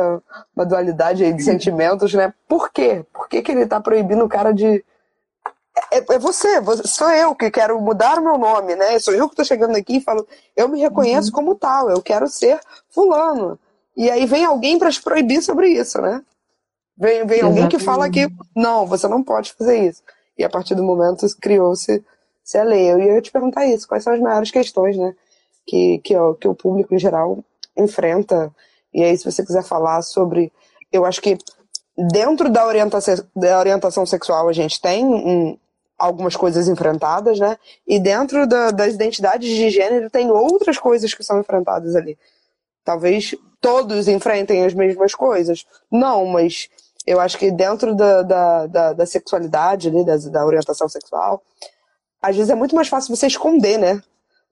uma 0.55 0.65
dualidade 0.65 1.23
aí 1.23 1.33
de 1.33 1.43
sentimentos, 1.43 2.13
né? 2.15 2.33
Por 2.47 2.71
quê? 2.71 3.05
Por 3.13 3.27
que, 3.29 3.43
que 3.43 3.51
ele 3.51 3.67
tá 3.67 3.79
proibindo 3.79 4.25
o 4.25 4.29
cara 4.29 4.51
de. 4.53 4.83
É, 5.91 5.97
é 5.97 6.19
você, 6.19 6.59
sou 6.85 7.11
eu 7.11 7.35
que 7.35 7.51
quero 7.51 7.79
mudar 7.79 8.17
o 8.17 8.23
meu 8.23 8.39
nome, 8.39 8.75
né? 8.75 8.97
Sou 8.97 9.13
eu 9.13 9.29
que 9.29 9.35
tô 9.35 9.43
chegando 9.43 9.75
aqui 9.75 9.97
e 9.97 10.01
falo, 10.01 10.27
eu 10.55 10.67
me 10.67 10.79
reconheço 10.79 11.27
uhum. 11.27 11.33
como 11.35 11.55
tal, 11.55 11.91
eu 11.91 12.01
quero 12.01 12.27
ser 12.27 12.59
fulano. 12.89 13.59
E 13.97 14.11
aí 14.11 14.27
vem 14.27 14.45
alguém 14.45 14.77
para 14.77 14.91
te 14.91 15.01
proibir 15.01 15.41
sobre 15.41 15.69
isso, 15.69 15.99
né? 15.99 16.23
Vem, 16.95 17.25
vem 17.25 17.41
alguém 17.41 17.67
que 17.67 17.79
fala 17.79 18.09
que 18.09 18.27
não, 18.55 18.85
você 18.85 19.07
não 19.07 19.23
pode 19.23 19.53
fazer 19.53 19.89
isso. 19.89 20.03
E 20.37 20.43
a 20.43 20.49
partir 20.49 20.75
do 20.75 20.83
momento 20.83 21.25
criou-se 21.41 22.03
a 22.55 22.63
lei. 22.63 22.91
Eu 22.91 22.99
ia 22.99 23.21
te 23.21 23.31
perguntar 23.31 23.65
isso, 23.65 23.87
quais 23.87 24.03
são 24.03 24.13
as 24.13 24.19
maiores 24.19 24.51
questões, 24.51 24.95
né? 24.95 25.15
Que, 25.65 25.97
que, 25.99 26.15
ó, 26.15 26.33
que 26.35 26.47
o 26.47 26.53
público 26.53 26.93
em 26.93 26.99
geral 26.99 27.43
enfrenta. 27.75 28.53
E 28.93 29.03
aí, 29.03 29.17
se 29.17 29.25
você 29.25 29.43
quiser 29.43 29.63
falar 29.63 30.01
sobre. 30.03 30.51
Eu 30.91 31.03
acho 31.03 31.21
que 31.21 31.37
dentro 31.97 32.49
da 32.49 32.65
orientação, 32.65 33.15
da 33.35 33.59
orientação 33.59 34.05
sexual 34.05 34.47
a 34.47 34.53
gente 34.53 34.79
tem 34.79 35.03
um, 35.03 35.57
algumas 35.97 36.35
coisas 36.35 36.67
enfrentadas, 36.67 37.39
né? 37.39 37.57
E 37.87 37.99
dentro 37.99 38.47
da, 38.47 38.69
das 38.69 38.93
identidades 38.93 39.49
de 39.49 39.69
gênero 39.71 40.09
tem 40.09 40.29
outras 40.29 40.77
coisas 40.77 41.13
que 41.13 41.23
são 41.23 41.39
enfrentadas 41.39 41.95
ali. 41.95 42.17
Talvez 42.87 43.35
todos 43.59 44.07
enfrentem 44.07 44.63
as 44.63 44.73
mesmas 44.73 45.13
coisas. 45.13 45.65
Não, 45.91 46.25
mas 46.25 46.69
eu 47.05 47.19
acho 47.19 47.37
que 47.37 47.51
dentro 47.51 47.93
da, 47.93 48.21
da, 48.21 48.65
da, 48.65 48.93
da 48.93 49.05
sexualidade, 49.05 49.89
ali, 49.89 50.05
da, 50.05 50.15
da 50.15 50.45
orientação 50.45 50.87
sexual, 50.87 51.43
às 52.21 52.33
vezes 52.37 52.49
é 52.49 52.55
muito 52.55 52.73
mais 52.73 52.87
fácil 52.87 53.13
você 53.13 53.27
esconder, 53.27 53.77
né? 53.77 54.01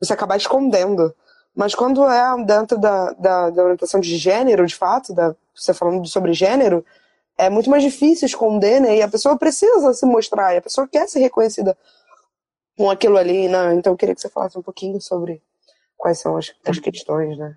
Você 0.02 0.12
acabar 0.12 0.36
escondendo. 0.36 1.16
Mas 1.56 1.74
quando 1.74 2.04
é 2.04 2.44
dentro 2.44 2.78
da, 2.78 3.14
da, 3.14 3.50
da 3.52 3.64
orientação 3.64 4.02
de 4.02 4.18
gênero, 4.18 4.66
de 4.66 4.76
fato, 4.76 5.14
da, 5.14 5.34
você 5.56 5.74
falando 5.74 6.06
sobre 6.06 6.34
gênero, 6.34 6.86
é 7.38 7.50
muito 7.50 7.70
mais 7.70 7.84
difícil 7.84 8.26
esconder, 8.26 8.82
né? 8.82 8.98
E 8.98 9.02
a 9.02 9.08
pessoa 9.08 9.38
precisa 9.38 9.94
se 9.94 10.06
mostrar, 10.06 10.54
e 10.54 10.58
a 10.58 10.62
pessoa 10.62 10.90
quer 10.90 11.08
ser 11.08 11.20
reconhecida 11.20 11.78
com 12.78 12.90
aquilo 12.90 13.18
ali, 13.18 13.48
né? 13.48 13.76
Então 13.76 13.94
eu 13.94 13.98
queria 13.98 14.14
que 14.14 14.20
você 14.20 14.28
falasse 14.28 14.60
um 14.60 14.62
pouquinho 14.62 15.00
sobre 15.00 15.42
quais 15.96 16.20
são 16.20 16.36
as, 16.36 16.54
as 16.66 16.80
questões, 16.80 17.38
né? 17.38 17.56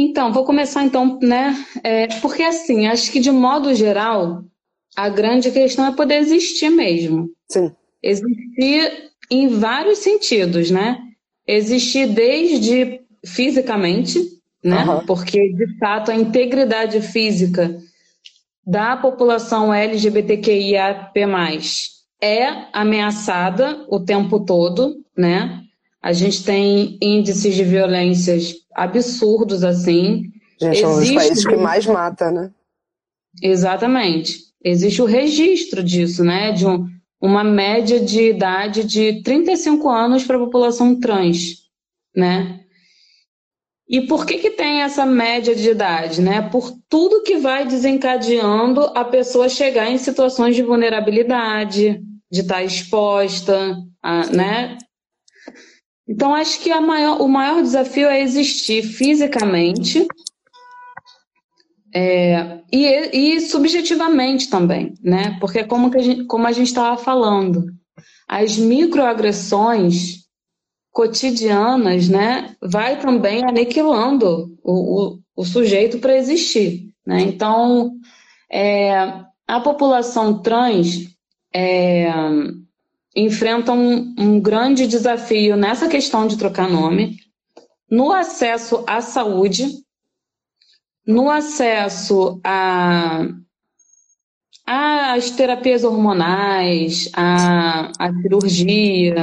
Então, 0.00 0.32
vou 0.32 0.44
começar 0.44 0.84
então, 0.84 1.18
né? 1.20 1.56
É, 1.82 2.06
porque 2.20 2.44
assim, 2.44 2.86
acho 2.86 3.10
que 3.10 3.18
de 3.18 3.32
modo 3.32 3.74
geral, 3.74 4.44
a 4.94 5.08
grande 5.08 5.50
questão 5.50 5.86
é 5.86 5.90
poder 5.92 6.18
existir 6.18 6.70
mesmo. 6.70 7.28
Sim. 7.48 7.72
Existir 8.00 9.10
em 9.28 9.48
vários 9.48 9.98
sentidos, 9.98 10.70
né? 10.70 10.98
Existir 11.44 12.06
desde 12.06 13.00
fisicamente, 13.26 14.24
né? 14.62 14.84
Uhum. 14.84 15.04
Porque, 15.04 15.52
de 15.52 15.78
fato, 15.78 16.12
a 16.12 16.14
integridade 16.14 17.00
física 17.00 17.76
da 18.64 18.96
população 18.96 19.74
LGBTQIAP+, 19.74 21.12
é 22.22 22.66
ameaçada 22.72 23.84
o 23.88 23.98
tempo 23.98 24.38
todo, 24.44 24.94
né? 25.16 25.64
A 26.00 26.12
gente 26.12 26.44
tem 26.44 26.96
índices 27.02 27.56
de 27.56 27.64
violências 27.64 28.54
absurdos, 28.82 29.64
assim. 29.64 30.24
Gente, 30.60 30.82
é 30.82 30.88
um 30.88 30.98
dos 30.98 31.10
países 31.10 31.46
que 31.46 31.56
mais 31.56 31.86
mata, 31.86 32.30
né? 32.30 32.50
Exatamente. 33.42 34.38
Existe 34.62 35.00
o 35.00 35.04
registro 35.06 35.82
disso, 35.82 36.24
né? 36.24 36.52
De 36.52 36.66
um, 36.66 36.86
uma 37.20 37.44
média 37.44 38.00
de 38.00 38.30
idade 38.30 38.84
de 38.84 39.22
35 39.22 39.88
anos 39.88 40.24
para 40.24 40.36
a 40.36 40.40
população 40.40 40.98
trans, 40.98 41.56
né? 42.14 42.60
E 43.88 44.02
por 44.02 44.26
que, 44.26 44.36
que 44.36 44.50
tem 44.50 44.82
essa 44.82 45.06
média 45.06 45.54
de 45.54 45.70
idade? 45.70 46.20
Né? 46.20 46.42
Por 46.42 46.72
tudo 46.90 47.22
que 47.22 47.38
vai 47.38 47.66
desencadeando 47.66 48.82
a 48.94 49.02
pessoa 49.02 49.48
chegar 49.48 49.90
em 49.90 49.96
situações 49.96 50.54
de 50.54 50.62
vulnerabilidade, 50.62 52.02
de 52.30 52.40
estar 52.40 52.62
exposta, 52.62 53.76
a, 54.02 54.26
né? 54.26 54.76
Então, 56.08 56.34
acho 56.34 56.60
que 56.60 56.72
maior, 56.80 57.20
o 57.20 57.28
maior 57.28 57.62
desafio 57.62 58.08
é 58.08 58.22
existir 58.22 58.82
fisicamente 58.82 60.06
é, 61.94 62.60
e, 62.72 62.86
e, 63.36 63.40
subjetivamente 63.40 64.48
também, 64.48 64.94
né? 65.02 65.36
Porque 65.40 65.64
como, 65.64 65.90
que 65.90 65.98
a 65.98 66.02
gente, 66.02 66.26
a 66.46 66.52
gente 66.52 66.68
estava 66.68 66.96
falando, 66.96 67.66
as 68.26 68.56
microagressões 68.56 70.26
cotidianas, 70.90 72.08
né, 72.08 72.56
vai 72.60 72.98
também 72.98 73.44
aniquilando 73.44 74.58
o, 74.62 75.14
o, 75.14 75.18
o 75.36 75.44
sujeito 75.44 75.98
para 75.98 76.16
existir. 76.16 76.92
Né? 77.06 77.20
Então, 77.20 77.92
é, 78.50 78.92
a 79.46 79.60
população 79.60 80.42
trans 80.42 81.08
é, 81.54 82.10
enfrenta 83.18 83.72
um, 83.72 84.14
um 84.18 84.40
grande 84.40 84.86
desafio 84.86 85.56
nessa 85.56 85.88
questão 85.88 86.26
de 86.26 86.38
trocar 86.38 86.68
nome, 86.68 87.16
no 87.90 88.12
acesso 88.12 88.84
à 88.86 89.00
saúde, 89.00 89.66
no 91.06 91.30
acesso 91.30 92.40
a 92.44 93.26
às 94.70 95.30
terapias 95.30 95.82
hormonais, 95.82 97.10
à, 97.14 97.90
cirurgia, 98.20 99.14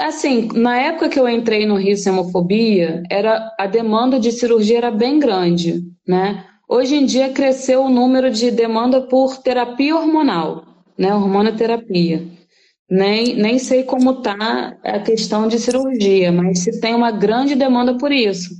Assim, 0.00 0.48
na 0.54 0.78
época 0.78 1.08
que 1.08 1.18
eu 1.18 1.28
entrei 1.28 1.66
no 1.66 1.76
Rio 1.76 1.96
Hemofobia, 2.06 3.02
era 3.10 3.52
a 3.58 3.66
demanda 3.66 4.18
de 4.18 4.32
cirurgia 4.32 4.78
era 4.78 4.90
bem 4.90 5.18
grande, 5.18 5.82
né? 6.06 6.46
Hoje 6.68 6.96
em 6.96 7.04
dia 7.04 7.32
cresceu 7.32 7.82
o 7.82 7.90
número 7.90 8.30
de 8.30 8.50
demanda 8.50 9.02
por 9.02 9.36
terapia 9.38 9.96
hormonal, 9.96 10.64
né? 10.96 11.12
Hormonoterapia. 11.14 12.24
Nem, 12.88 13.34
nem 13.34 13.58
sei 13.58 13.82
como 13.82 14.10
está 14.12 14.76
a 14.84 15.00
questão 15.00 15.48
de 15.48 15.58
cirurgia, 15.58 16.30
mas 16.30 16.60
se 16.60 16.80
tem 16.80 16.94
uma 16.94 17.10
grande 17.10 17.54
demanda 17.54 17.96
por 17.96 18.12
isso. 18.12 18.50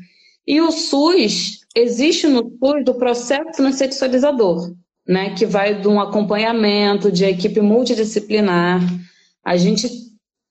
E 0.47 0.61
o 0.61 0.71
SUS, 0.71 1.61
existe 1.75 2.27
no 2.27 2.51
SUS 2.59 2.85
do 2.85 2.95
processo 2.95 3.63
no 3.63 3.73
sexualizador, 3.73 4.73
né? 5.07 5.35
Que 5.35 5.45
vai 5.45 5.81
de 5.81 5.89
um 5.89 6.01
acompanhamento 6.01 7.11
de 7.11 7.25
equipe 7.25 7.61
multidisciplinar. 7.61 8.81
A 9.45 9.57
gente 9.57 9.89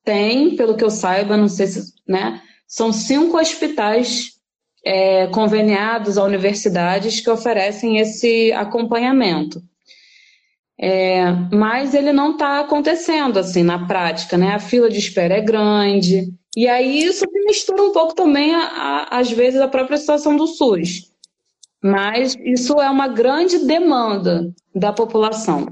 tem, 0.04 0.56
pelo 0.56 0.76
que 0.76 0.84
eu 0.84 0.90
saiba, 0.90 1.38
não 1.38 1.48
sei 1.48 1.68
se, 1.68 1.94
né? 2.08 2.42
São 2.68 2.92
cinco 2.92 3.38
hospitais 3.38 4.34
é, 4.86 5.28
conveniados 5.28 6.18
a 6.18 6.24
universidades 6.24 7.22
que 7.22 7.30
oferecem 7.30 8.00
esse 8.00 8.52
acompanhamento. 8.52 9.62
É, 10.80 11.32
mas 11.52 11.94
ele 11.94 12.12
não 12.12 12.32
está 12.32 12.60
acontecendo 12.60 13.38
assim 13.38 13.64
na 13.64 13.86
prática, 13.88 14.38
né? 14.38 14.54
A 14.54 14.60
fila 14.60 14.90
de 14.90 14.98
espera 14.98 15.36
é 15.36 15.42
grande. 15.42 16.34
E 16.56 16.68
aí 16.68 17.04
isso 17.04 17.26
mistura 17.46 17.84
um 17.84 17.92
pouco 17.92 18.14
também, 18.14 18.54
a, 18.54 18.62
a, 18.62 19.20
às 19.20 19.32
vezes, 19.32 19.60
a 19.60 19.68
própria 19.68 19.98
situação 19.98 20.36
do 20.36 20.48
SUS. 20.48 21.12
Mas 21.82 22.36
isso 22.44 22.80
é 22.80 22.90
uma 22.90 23.08
grande 23.08 23.60
demanda 23.66 24.52
da 24.74 24.94
população. 24.94 25.68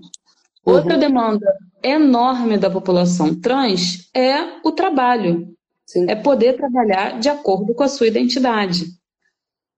Outra 0.65 0.93
uhum. 0.93 0.99
demanda 0.99 1.53
enorme 1.83 2.57
da 2.57 2.69
população 2.69 3.33
trans 3.39 4.09
é 4.13 4.59
o 4.63 4.71
trabalho. 4.71 5.47
Sim. 5.85 6.05
É 6.09 6.15
poder 6.15 6.57
trabalhar 6.57 7.19
de 7.19 7.29
acordo 7.29 7.73
com 7.73 7.83
a 7.83 7.87
sua 7.87 8.07
identidade. 8.07 8.85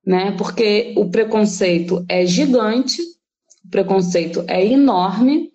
Né? 0.06 0.32
Porque 0.38 0.94
o 0.98 1.10
preconceito 1.10 2.04
é 2.10 2.26
gigante, 2.26 3.02
preconceito 3.74 4.46
é 4.48 4.66
enorme, 4.66 5.50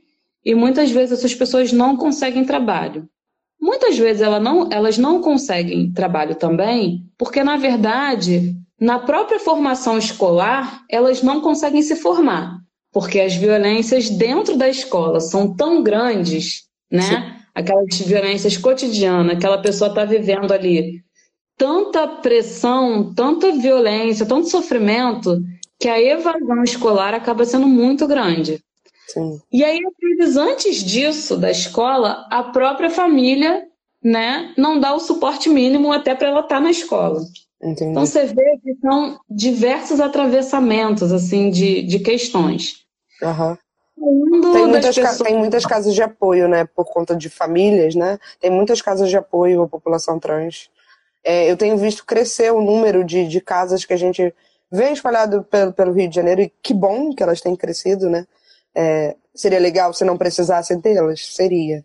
e 0.45 0.55
muitas 0.55 0.91
vezes 0.91 1.19
essas 1.19 1.35
pessoas 1.35 1.73
não 1.73 1.97
conseguem 1.97 2.45
trabalho. 2.45 3.09
Muitas 3.61 3.97
vezes 3.97 4.21
ela 4.21 4.39
não, 4.39 4.69
elas 4.71 4.99
não 4.99 5.21
conseguem 5.21 5.93
trabalho 5.93 6.35
também, 6.35 7.05
porque, 7.17 7.43
na 7.43 7.57
verdade, 7.57 8.55
na 8.81 8.99
própria 8.99 9.39
formação 9.39 9.97
escolar, 9.97 10.85
elas 10.91 11.23
não 11.23 11.41
conseguem 11.41 11.83
se 11.83 11.97
formar 11.97 12.59
porque 12.93 13.21
as 13.21 13.35
violências 13.35 14.11
dentro 14.11 14.57
da 14.57 14.69
escola 14.69 15.21
são 15.21 15.55
tão 15.55 15.83
grandes, 15.83 16.65
né? 16.91 17.03
Sim. 17.03 17.39
Aquelas 17.55 17.99
violências 18.01 18.57
cotidianas, 18.57 19.37
aquela 19.37 19.59
pessoa 19.59 19.89
está 19.89 20.05
vivendo 20.05 20.53
ali 20.53 21.03
tanta 21.57 22.07
pressão, 22.07 23.13
tanta 23.15 23.51
violência, 23.53 24.25
tanto 24.25 24.49
sofrimento, 24.49 25.43
que 25.79 25.89
a 25.89 26.01
evasão 26.01 26.63
escolar 26.65 27.15
acaba 27.15 27.45
sendo 27.45 27.69
muito 27.69 28.07
grande. 28.07 28.63
Sim. 29.07 29.41
E 29.53 29.65
aí, 29.65 29.79
às 29.79 30.19
vezes, 30.19 30.37
antes 30.37 30.85
disso, 30.85 31.37
da 31.37 31.51
escola, 31.51 32.27
a 32.31 32.43
própria 32.43 32.91
família 32.91 33.67
né, 34.03 34.53
não 34.57 34.79
dá 34.79 34.95
o 34.95 35.01
suporte 35.01 35.49
mínimo 35.49 35.93
até 35.93 36.15
para 36.15 36.29
ela 36.29 36.41
estar 36.41 36.57
tá 36.57 36.61
na 36.61 36.71
escola. 36.71 37.21
Entendi. 37.61 37.91
Então 37.91 38.07
você 38.07 38.25
vê 38.27 38.59
que 38.63 38.75
são 38.81 39.19
diversos 39.29 40.01
atravessamentos 40.01 41.13
assim 41.13 41.51
de, 41.51 41.83
de 41.83 41.99
questões. 41.99 42.85
Uhum. 43.23 43.57
Tem 44.53 44.67
muitas, 44.67 44.95
pessoas... 44.95 45.19
tem 45.19 45.37
muitas 45.37 45.67
casas 45.67 45.93
de 45.93 46.03
apoio, 46.03 46.47
né? 46.47 46.65
Por 46.65 46.85
conta 46.85 47.17
de 47.17 47.29
famílias, 47.29 47.97
né? 47.97 48.19
Tem 48.41 48.51
muitas 48.51 48.81
casas 48.81 49.11
de 49.11 49.17
apoio 49.17 49.63
à 49.63 49.69
população 49.69 50.21
trans. 50.21 50.71
É, 51.25 51.51
eu 51.51 51.57
tenho 51.57 51.77
visto 51.77 52.07
crescer 52.07 52.53
o 52.53 52.61
número 52.61 53.03
de, 53.05 53.27
de 53.27 53.41
casas 53.41 53.85
que 53.85 53.93
a 53.93 53.97
gente 53.97 54.33
vê 54.71 54.91
espalhado 54.91 55.43
pelo, 55.45 55.73
pelo 55.73 55.93
Rio 55.93 56.09
de 56.09 56.17
Janeiro, 56.17 56.43
e 56.43 56.53
que 56.63 56.75
bom 56.75 57.15
que 57.15 57.23
elas 57.23 57.41
têm 57.41 57.57
crescido, 57.57 58.09
né? 58.09 58.27
É, 58.75 59.17
seria 59.35 59.59
legal 59.59 59.93
se 59.93 60.05
não 60.05 60.17
precisassem 60.17 60.81
tê-las? 60.81 61.35
Seria. 61.35 61.85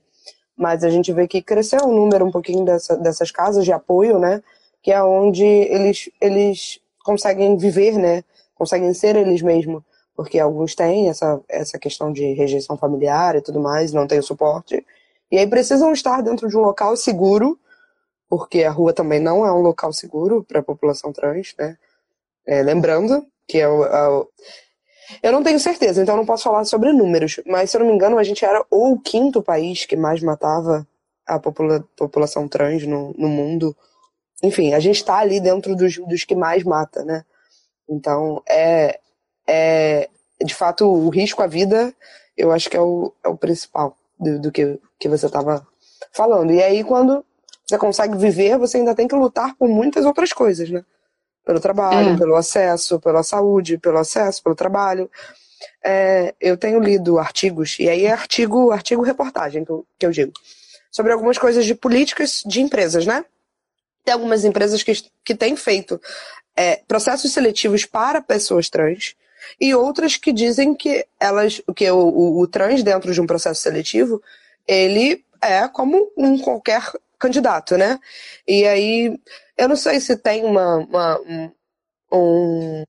Mas 0.56 0.84
a 0.84 0.90
gente 0.90 1.12
vê 1.12 1.28
que 1.28 1.42
cresceu 1.42 1.86
o 1.86 1.94
número 1.94 2.26
um 2.26 2.32
pouquinho 2.32 2.64
dessa, 2.66 2.96
dessas 2.98 3.32
casas 3.32 3.66
de 3.66 3.72
apoio, 3.72 4.20
né? 4.20 4.42
Que 4.82 4.92
é 4.92 5.02
onde 5.02 5.44
eles, 5.44 6.10
eles 6.22 6.80
conseguem 7.04 7.58
viver, 7.58 7.98
né? 7.98 8.24
Conseguem 8.56 8.94
ser 8.94 9.16
eles 9.16 9.42
mesmos 9.42 9.82
porque 10.16 10.40
alguns 10.40 10.76
têm 10.76 11.10
essa, 11.10 11.42
essa 11.50 11.80
questão 11.80 12.12
de 12.12 12.34
rejeição 12.34 12.78
familiar 12.78 13.36
e 13.36 13.42
tudo 13.42 13.60
mais, 13.60 13.92
não 13.94 14.08
tem 14.08 14.20
o 14.20 14.24
suporte. 14.24 14.86
E 15.32 15.38
aí 15.38 15.48
precisam 15.48 15.92
estar 15.92 16.22
dentro 16.22 16.48
de 16.48 16.56
um 16.56 16.62
local 16.62 16.96
seguro, 16.96 17.60
porque 18.30 18.64
a 18.64 18.72
rua 18.72 18.94
também 18.94 19.20
não 19.20 19.46
é 19.46 19.52
um 19.52 19.62
local 19.62 19.92
seguro 19.92 20.44
para 20.44 20.60
a 20.60 20.64
população 20.64 21.12
trans, 21.12 21.56
né? 21.58 21.78
É, 22.46 22.62
lembrando 22.62 23.26
que 23.48 23.60
é 23.60 23.68
o, 23.68 23.86
é 23.86 24.26
eu 25.22 25.32
não 25.32 25.44
tenho 25.44 25.60
certeza, 25.60 26.02
então 26.02 26.18
não 26.18 26.26
posso 26.26 26.44
falar 26.44 26.66
sobre 26.66 26.92
números, 26.92 27.40
mas 27.46 27.70
se 27.70 27.78
eu 27.78 27.82
não 27.82 27.88
me 27.88 27.94
engano, 27.94 28.18
a 28.18 28.24
gente 28.24 28.44
era 28.44 28.66
o 28.70 28.98
quinto 29.00 29.42
país 29.42 29.86
que 29.86 29.96
mais 29.96 30.22
matava 30.22 30.88
a 31.26 31.40
popula 31.40 31.86
população 31.96 32.48
trans 32.48 32.84
no, 32.86 33.14
no 33.18 33.28
mundo. 33.28 33.76
Enfim, 34.42 34.74
a 34.74 34.80
gente 34.80 34.98
está 34.98 35.18
ali 35.18 35.40
dentro 35.40 35.76
dos, 35.76 35.98
dos 35.98 36.24
que 36.24 36.36
mais 36.36 36.64
mata, 36.64 37.04
né? 37.04 37.24
Então, 37.88 38.42
é, 38.48 39.00
é, 39.48 40.10
de 40.44 40.54
fato, 40.54 40.86
o 40.86 41.10
risco 41.10 41.42
à 41.42 41.48
vida, 41.48 41.94
eu 42.36 42.52
acho 42.52 42.70
que 42.70 42.78
é 42.78 42.82
o, 42.82 43.14
é 43.24 43.30
o 43.30 43.38
principal 43.38 43.96
do, 44.20 44.40
do 44.40 44.52
que, 44.52 44.80
que 45.00 45.08
você 45.10 45.26
estava 45.28 45.66
falando. 46.12 46.52
E 46.52 46.62
aí, 46.62 46.84
quando 46.84 47.26
você 47.66 47.78
consegue 47.78 48.18
viver, 48.18 48.58
você 48.58 48.78
ainda 48.78 48.96
tem 48.96 49.08
que 49.08 49.16
lutar 49.16 49.56
por 49.56 49.70
muitas 49.70 50.06
outras 50.06 50.34
coisas, 50.34 50.70
né? 50.70 50.84
Pelo 51.46 51.60
trabalho, 51.60 52.12
é. 52.12 52.18
pelo 52.18 52.36
acesso, 52.36 53.00
pela 53.00 53.24
saúde, 53.24 53.78
pelo 53.78 53.98
acesso, 53.98 54.42
pelo 54.42 54.56
trabalho. 54.56 55.10
É, 55.84 56.34
eu 56.40 56.58
tenho 56.58 56.80
lido 56.80 57.20
artigos, 57.20 57.78
e 57.80 57.90
aí 57.90 58.06
é 58.06 58.12
artigo, 58.12 58.72
artigo 58.72 59.02
reportagem 59.02 59.64
que 59.64 59.72
eu, 59.72 59.86
que 59.98 60.06
eu 60.06 60.12
digo, 60.12 60.34
sobre 60.92 61.12
algumas 61.12 61.38
coisas 61.38 61.66
de 61.66 61.74
políticas 61.74 62.44
de 62.46 62.62
empresas, 62.62 63.06
né? 63.06 63.26
Tem 64.04 64.14
algumas 64.14 64.44
empresas 64.44 64.84
que, 64.84 64.94
que 65.24 65.36
têm 65.36 65.56
feito 65.56 66.02
é, 66.56 66.82
processos 66.88 67.32
seletivos 67.32 67.86
para 67.86 68.22
pessoas 68.22 68.70
trans, 68.70 69.16
e 69.60 69.74
outras 69.74 70.18
que 70.18 70.32
dizem 70.32 70.74
que 70.74 71.06
elas, 71.20 71.62
que 71.76 71.90
o, 71.90 71.98
o, 71.98 72.40
o 72.42 72.48
trans 72.48 72.84
dentro 72.84 73.14
de 73.14 73.22
um 73.22 73.28
processo 73.28 73.62
seletivo, 73.62 74.22
ele 74.68 75.24
é 75.42 75.68
como 75.68 76.12
um 76.18 76.38
qualquer 76.40 76.82
candidato, 77.24 77.78
né? 77.78 78.00
E 78.48 78.68
aí, 78.68 79.18
eu 79.58 79.70
não 79.70 79.76
sei 79.76 80.00
se 80.00 80.18
tem 80.18 80.44
uma, 80.44 80.78
uma 80.78 81.20
um, 81.22 81.52
um, 82.12 82.84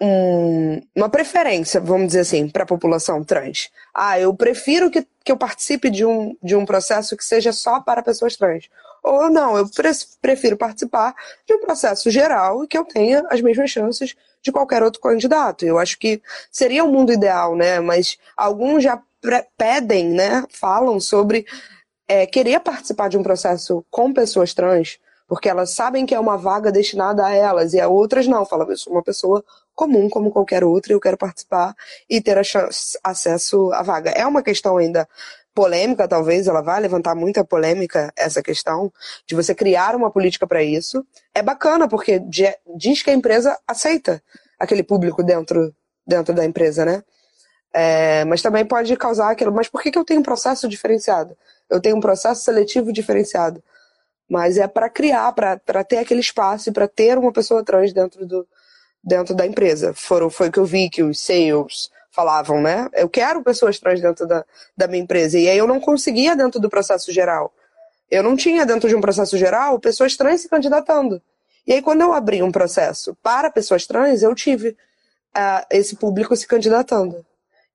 um, 0.00 0.82
uma 0.94 1.08
preferência, 1.08 1.80
vamos 1.80 2.08
dizer 2.08 2.20
assim, 2.20 2.48
para 2.48 2.64
a 2.64 2.66
população 2.66 3.22
trans. 3.24 3.70
Ah, 3.94 4.18
eu 4.18 4.34
prefiro 4.34 4.90
que, 4.90 5.06
que 5.24 5.32
eu 5.32 5.36
participe 5.36 5.88
de 5.90 6.04
um, 6.04 6.36
de 6.42 6.56
um 6.56 6.66
processo 6.66 7.16
que 7.16 7.24
seja 7.24 7.52
só 7.52 7.80
para 7.80 8.02
pessoas 8.02 8.36
trans. 8.36 8.68
Ou 9.02 9.30
não, 9.30 9.56
eu 9.56 9.66
prefiro 10.20 10.56
participar 10.56 11.14
de 11.46 11.54
um 11.54 11.60
processo 11.60 12.10
geral 12.10 12.64
e 12.64 12.66
que 12.66 12.76
eu 12.76 12.84
tenha 12.84 13.24
as 13.30 13.40
mesmas 13.40 13.70
chances 13.70 14.16
de 14.42 14.50
qualquer 14.50 14.82
outro 14.82 15.00
candidato. 15.00 15.64
Eu 15.64 15.78
acho 15.78 15.98
que 15.98 16.20
seria 16.50 16.84
o 16.84 16.88
um 16.88 16.92
mundo 16.92 17.12
ideal, 17.12 17.54
né? 17.54 17.78
Mas 17.78 18.18
alguns 18.36 18.82
já 18.82 19.00
pedem, 19.56 20.08
né? 20.08 20.44
Falam 20.50 21.00
sobre 21.00 21.46
é, 22.08 22.26
querer 22.26 22.60
participar 22.60 23.08
de 23.08 23.18
um 23.18 23.22
processo 23.22 23.84
com 23.90 24.12
pessoas 24.12 24.54
trans, 24.54 24.98
porque 25.26 25.48
elas 25.48 25.70
sabem 25.70 26.06
que 26.06 26.14
é 26.14 26.20
uma 26.20 26.36
vaga 26.36 26.70
destinada 26.70 27.26
a 27.26 27.32
elas, 27.32 27.74
e 27.74 27.80
a 27.80 27.88
outras 27.88 28.26
não. 28.26 28.44
Falam, 28.46 28.68
eu 28.70 28.76
sou 28.76 28.92
uma 28.92 29.02
pessoa 29.02 29.44
comum 29.74 30.08
como 30.08 30.30
qualquer 30.30 30.64
outra, 30.64 30.92
eu 30.92 31.00
quero 31.00 31.16
participar 31.16 31.74
e 32.08 32.20
ter 32.20 32.42
chance, 32.44 32.98
acesso 33.02 33.72
à 33.72 33.82
vaga. 33.82 34.10
É 34.10 34.26
uma 34.26 34.42
questão 34.42 34.76
ainda 34.76 35.08
polêmica, 35.54 36.06
talvez, 36.06 36.46
ela 36.46 36.60
vai 36.60 36.80
levantar 36.80 37.14
muita 37.14 37.42
polêmica 37.42 38.12
essa 38.14 38.42
questão 38.42 38.92
de 39.26 39.34
você 39.34 39.54
criar 39.54 39.96
uma 39.96 40.10
política 40.10 40.46
para 40.46 40.62
isso. 40.62 41.04
É 41.34 41.42
bacana, 41.42 41.88
porque 41.88 42.20
diz 42.76 43.02
que 43.02 43.10
a 43.10 43.14
empresa 43.14 43.58
aceita 43.66 44.22
aquele 44.58 44.82
público 44.82 45.22
dentro, 45.22 45.74
dentro 46.06 46.34
da 46.34 46.44
empresa, 46.44 46.84
né? 46.84 47.02
É, 47.72 48.24
mas 48.26 48.42
também 48.42 48.64
pode 48.64 48.94
causar 48.96 49.30
aquilo. 49.30 49.52
Mas 49.52 49.68
por 49.68 49.82
que, 49.82 49.90
que 49.90 49.98
eu 49.98 50.04
tenho 50.04 50.20
um 50.20 50.22
processo 50.22 50.68
diferenciado? 50.68 51.36
Eu 51.68 51.80
tenho 51.80 51.96
um 51.96 52.00
processo 52.00 52.42
seletivo 52.42 52.92
diferenciado. 52.92 53.62
Mas 54.28 54.58
é 54.58 54.66
para 54.66 54.90
criar, 54.90 55.32
para 55.32 55.84
ter 55.84 55.98
aquele 55.98 56.20
espaço 56.20 56.68
e 56.68 56.72
para 56.72 56.88
ter 56.88 57.16
uma 57.16 57.32
pessoa 57.32 57.64
trans 57.64 57.92
dentro 57.92 58.26
do, 58.26 58.46
dentro 59.02 59.34
da 59.34 59.46
empresa. 59.46 59.94
Foram, 59.94 60.28
foi 60.28 60.48
o 60.48 60.52
que 60.52 60.58
eu 60.58 60.64
vi 60.64 60.90
que 60.90 61.02
os 61.02 61.18
sales 61.20 61.90
falavam, 62.10 62.60
né? 62.60 62.88
Eu 62.94 63.08
quero 63.08 63.42
pessoas 63.42 63.78
trans 63.78 64.00
dentro 64.00 64.26
da, 64.26 64.44
da 64.76 64.88
minha 64.88 65.02
empresa. 65.02 65.38
E 65.38 65.48
aí 65.48 65.58
eu 65.58 65.66
não 65.66 65.78
conseguia 65.78 66.34
dentro 66.34 66.58
do 66.58 66.68
processo 66.68 67.12
geral. 67.12 67.52
Eu 68.10 68.22
não 68.22 68.36
tinha 68.36 68.64
dentro 68.64 68.88
de 68.88 68.94
um 68.96 69.00
processo 69.00 69.36
geral 69.36 69.78
pessoas 69.78 70.16
trans 70.16 70.40
se 70.40 70.48
candidatando. 70.48 71.20
E 71.66 71.72
aí 71.72 71.82
quando 71.82 72.00
eu 72.00 72.12
abri 72.12 72.42
um 72.42 72.50
processo 72.50 73.16
para 73.22 73.50
pessoas 73.50 73.86
trans, 73.86 74.22
eu 74.22 74.34
tive 74.34 74.70
uh, 74.70 75.66
esse 75.70 75.96
público 75.96 76.34
se 76.34 76.46
candidatando. 76.46 77.24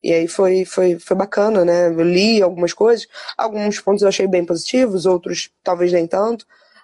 E 0.03 0.11
aí 0.13 0.27
foi, 0.27 0.65
foi, 0.65 0.97
foi 0.97 1.15
bacana, 1.15 1.63
né? 1.63 1.87
Eu 1.87 2.01
li 2.01 2.41
algumas 2.41 2.73
coisas, 2.73 3.07
alguns 3.37 3.79
pontos 3.79 4.01
eu 4.01 4.07
achei 4.07 4.27
bem 4.27 4.43
positivos, 4.43 5.05
outros 5.05 5.51
talvez 5.63 5.91
nem 5.91 6.07
tanto. 6.07 6.43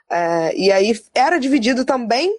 Uh, 0.10 0.53
e 0.56 0.71
aí 0.71 0.99
era 1.13 1.39
dividido 1.39 1.84
também 1.84 2.38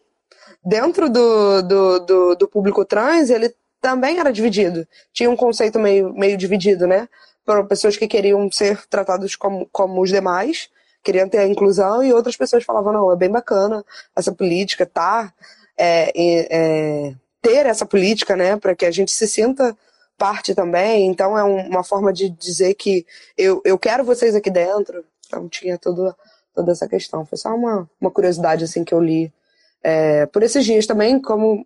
dentro 0.65 1.11
do, 1.11 1.63
do, 1.63 1.99
do, 2.01 2.35
do 2.37 2.49
público 2.49 2.85
trans, 2.85 3.31
ele 3.31 3.55
também 3.81 4.19
era 4.19 4.33
dividido. 4.33 4.87
Tinha 5.13 5.31
um 5.31 5.37
conceito 5.37 5.79
meio, 5.79 6.13
meio 6.15 6.37
dividido, 6.37 6.87
né? 6.87 7.09
Para 7.45 7.65
pessoas 7.65 7.97
que 7.97 8.07
queriam 8.07 8.51
ser 8.51 8.87
tratados 8.87 9.35
como, 9.37 9.69
como 9.73 10.03
os 10.03 10.11
demais, 10.11 10.69
queriam 11.03 11.29
ter 11.29 11.39
a 11.39 11.47
inclusão, 11.47 12.03
e 12.03 12.13
outras 12.13 12.37
pessoas 12.37 12.65
falavam, 12.65 12.93
não, 12.93 13.13
é 13.13 13.17
bem 13.17 13.31
bacana 13.31 13.85
essa 14.15 14.33
política, 14.33 14.85
tá? 14.87 15.33
É, 15.77 16.13
é, 16.15 17.15
ter 17.41 17.67
essa 17.67 17.87
política, 17.87 18.37
né? 18.37 18.57
Para 18.57 18.75
que 18.75 18.85
a 18.85 18.91
gente 18.91 19.13
se 19.13 19.27
sinta 19.27 19.77
parte 20.19 20.55
também. 20.55 21.07
Então 21.07 21.39
é 21.39 21.45
um, 21.45 21.69
uma 21.69 21.85
forma 21.85 22.13
de 22.13 22.29
dizer 22.29 22.75
que 22.75 23.07
eu, 23.37 23.63
eu 23.65 23.79
quero 23.79 24.05
vocês 24.05 24.35
aqui 24.35 24.51
dentro. 24.51 25.05
Então 25.27 25.49
tinha 25.49 25.79
todo, 25.79 26.15
toda 26.55 26.73
essa 26.73 26.89
questão. 26.89 27.25
Foi 27.25 27.39
só 27.39 27.55
uma, 27.55 27.89
uma 28.01 28.11
curiosidade 28.11 28.65
assim 28.65 28.85
que 28.85 28.93
eu 28.93 29.01
li 29.01 29.33
é, 29.83 30.27
por 30.27 30.43
esses 30.43 30.65
dias 30.65 30.87
também, 30.87 31.21
como 31.21 31.65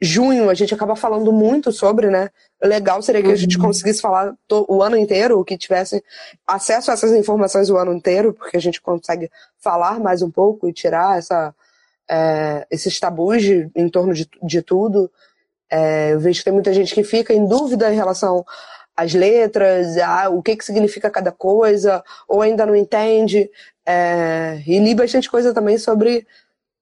junho 0.00 0.48
a 0.48 0.54
gente 0.54 0.72
acaba 0.72 0.94
falando 0.94 1.32
muito 1.32 1.72
sobre, 1.72 2.08
né? 2.08 2.30
Legal 2.62 3.00
seria 3.02 3.22
que 3.22 3.30
a 3.30 3.36
gente 3.36 3.56
uhum. 3.56 3.64
conseguisse 3.64 4.00
falar 4.00 4.34
o 4.68 4.82
ano 4.82 4.96
inteiro, 4.96 5.44
que 5.44 5.56
tivesse 5.56 6.02
acesso 6.46 6.90
a 6.90 6.94
essas 6.94 7.12
informações 7.12 7.70
o 7.70 7.76
ano 7.76 7.92
inteiro, 7.92 8.32
porque 8.32 8.56
a 8.56 8.60
gente 8.60 8.80
consegue 8.80 9.30
falar 9.58 9.98
mais 9.98 10.22
um 10.22 10.30
pouco 10.30 10.68
e 10.68 10.72
tirar 10.72 11.18
essa, 11.18 11.54
é, 12.08 12.66
esses 12.70 12.98
tabus 12.98 13.42
de, 13.42 13.70
em 13.74 13.88
torno 13.88 14.12
de, 14.12 14.28
de 14.42 14.62
tudo. 14.62 15.10
É, 15.70 16.12
eu 16.12 16.20
vejo 16.20 16.38
que 16.38 16.44
tem 16.44 16.52
muita 16.52 16.72
gente 16.72 16.94
que 16.94 17.04
fica 17.04 17.32
em 17.32 17.46
dúvida 17.46 17.92
em 17.92 17.96
relação 17.96 18.44
às 18.96 19.14
letras, 19.14 19.96
a, 19.98 20.28
o 20.28 20.42
que, 20.42 20.56
que 20.56 20.64
significa 20.64 21.10
cada 21.10 21.30
coisa, 21.30 22.02
ou 22.26 22.42
ainda 22.42 22.66
não 22.66 22.74
entende. 22.74 23.50
É, 23.86 24.62
e 24.66 24.78
li 24.78 24.94
bastante 24.94 25.30
coisa 25.30 25.54
também 25.54 25.78
sobre 25.78 26.26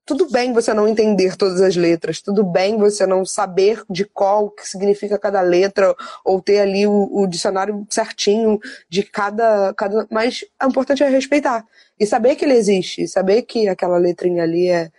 tudo 0.07 0.31
bem 0.31 0.53
você 0.53 0.73
não 0.73 0.87
entender 0.87 1.37
todas 1.37 1.61
as 1.61 1.75
letras, 1.75 2.23
tudo 2.23 2.45
bem 2.45 2.79
você 2.79 3.05
não 3.05 3.25
saber 3.27 3.83
de 3.91 4.05
qual 4.05 4.49
que 4.51 4.67
significa 4.67 5.19
cada 5.19 5.41
letra, 5.41 5.95
ou 6.25 6.41
ter 6.41 6.61
ali 6.61 6.87
o, 6.87 7.11
o 7.13 7.27
dicionário 7.27 7.85
certinho 7.91 8.61
de 8.89 9.03
cada, 9.03 9.75
cada. 9.75 10.07
Mas 10.09 10.45
o 10.63 10.69
importante 10.69 11.03
é 11.03 11.09
respeitar. 11.09 11.67
E 11.99 12.07
saber 12.07 12.37
que 12.37 12.45
ele 12.45 12.55
existe, 12.55 13.09
saber 13.09 13.43
que 13.43 13.67
aquela 13.67 13.99
letrinha 13.99 14.45
ali 14.45 14.69
é, 14.69 14.93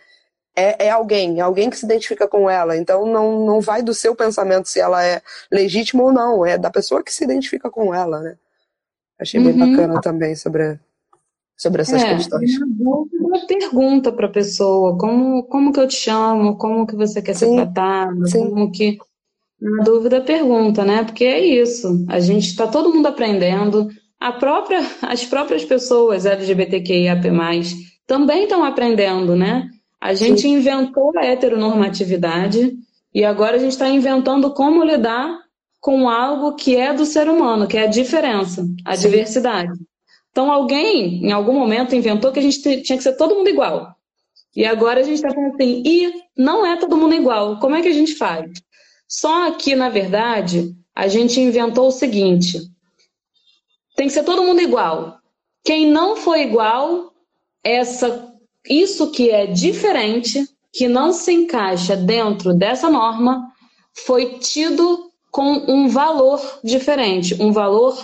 é, 0.58 0.88
é, 0.88 0.90
alguém, 0.90 1.38
é 1.38 1.42
alguém 1.42 1.70
que 1.70 1.78
se 1.78 1.86
identifica 1.86 2.28
com 2.28 2.50
ela. 2.50 2.76
Então 2.76 3.06
não, 3.06 3.46
não 3.46 3.62
vai 3.62 3.84
do 3.84 3.94
seu 3.94 4.16
pensamento 4.16 4.68
se 4.68 4.80
ela 4.80 5.06
é 5.06 5.22
legítima 5.52 6.04
ou 6.04 6.12
não, 6.12 6.44
é 6.44 6.58
da 6.58 6.72
pessoa 6.72 7.04
que 7.04 7.14
se 7.14 7.24
identifica 7.24 7.70
com 7.70 7.94
ela, 7.94 8.20
né? 8.20 8.36
Achei 9.20 9.40
bem 9.40 9.54
uhum. 9.54 9.72
bacana 9.72 10.02
também 10.02 10.36
sobre 10.36 10.80
sobre 11.56 11.82
essas 11.82 12.02
é, 12.02 12.16
questões. 12.16 12.52
Uma 12.80 13.46
pergunta 13.48 14.12
para 14.12 14.28
a 14.28 14.32
pessoa, 14.32 14.98
como, 14.98 15.44
como 15.44 15.72
que 15.74 15.80
eu 15.80 15.88
te 15.88 15.96
chamo, 15.96 16.56
como 16.56 16.86
que 16.86 16.96
você 16.96 17.20
quer 17.20 17.36
sim, 17.36 17.50
ser 17.50 17.56
tratado, 17.56 18.28
sim. 18.28 18.50
como 18.50 18.72
que... 18.72 18.98
Na 19.60 19.84
dúvida, 19.84 20.22
pergunta, 20.22 20.86
né? 20.86 21.04
Porque 21.04 21.26
é 21.26 21.44
isso, 21.44 22.06
a 22.10 22.20
gente 22.20 22.46
está 22.46 22.68
todo 22.68 22.94
mundo 22.94 23.08
aprendendo, 23.08 23.90
a 24.20 24.32
própria, 24.34 24.82
as 25.02 25.26
próprias 25.26 25.66
pessoas 25.66 26.28
LGBTQIAP+, 26.28 27.24
também 28.06 28.44
estão 28.44 28.64
aprendendo, 28.64 29.36
né? 29.36 29.68
A 30.00 30.14
gente 30.14 30.42
sim. 30.42 30.54
inventou 30.54 31.12
a 31.18 31.26
heteronormatividade 31.26 32.78
e 33.14 33.24
agora 33.24 33.56
a 33.56 33.60
gente 33.60 33.72
está 33.72 33.90
inventando 33.90 34.54
como 34.54 34.84
lidar 34.84 35.40
com 35.80 36.10
algo 36.10 36.56
que 36.56 36.76
é 36.76 36.94
do 36.94 37.06
ser 37.06 37.30
humano, 37.30 37.68
que 37.68 37.78
é 37.78 37.84
a 37.84 37.88
diferença, 37.88 38.66
a 38.86 38.96
diversidade. 38.96 39.72
Então, 40.32 40.52
alguém, 40.52 41.26
em 41.26 41.32
algum 41.32 41.54
momento, 41.54 41.96
inventou 41.96 42.32
que 42.32 42.40
a 42.40 42.42
gente 42.42 42.62
tinha 42.84 42.98
que 42.98 43.04
ser 43.04 43.14
todo 43.14 43.36
mundo 43.36 43.50
igual. 43.50 43.96
E 44.56 44.66
agora 44.66 45.00
a 45.00 45.04
gente 45.04 45.16
está 45.16 45.30
falando 45.30 45.56
assim, 45.56 45.84
e 45.86 46.14
não 46.38 46.66
é 46.66 46.78
todo 46.78 46.98
mundo 46.98 47.16
igual. 47.16 47.60
Como 47.60 47.76
é 47.76 47.82
que 47.82 47.88
a 47.88 47.94
gente 47.94 48.16
faz? 48.16 48.52
Só 49.08 49.52
que, 49.52 49.76
na 49.76 49.90
verdade, 49.90 50.76
a 50.96 51.08
gente 51.08 51.40
inventou 51.40 51.88
o 51.88 51.92
seguinte: 51.92 52.60
tem 53.96 54.08
que 54.08 54.14
ser 54.14 54.24
todo 54.24 54.44
mundo 54.44 54.62
igual. 54.62 55.20
Quem 55.64 55.90
não 55.90 56.16
for 56.16 56.38
igual, 56.38 57.14
essa, 57.64 58.34
isso 58.70 59.12
que 59.12 59.30
é 59.30 59.46
diferente, 59.46 60.46
que 60.72 60.88
não 60.88 61.12
se 61.12 61.32
encaixa 61.32 61.96
dentro 61.96 62.54
dessa 62.54 62.90
norma, 62.90 63.52
foi 63.94 64.38
tido 64.40 65.12
com 65.32 65.64
um 65.68 65.88
valor 65.88 66.42
diferente, 66.64 67.36
um 67.42 67.52
valor 67.52 67.96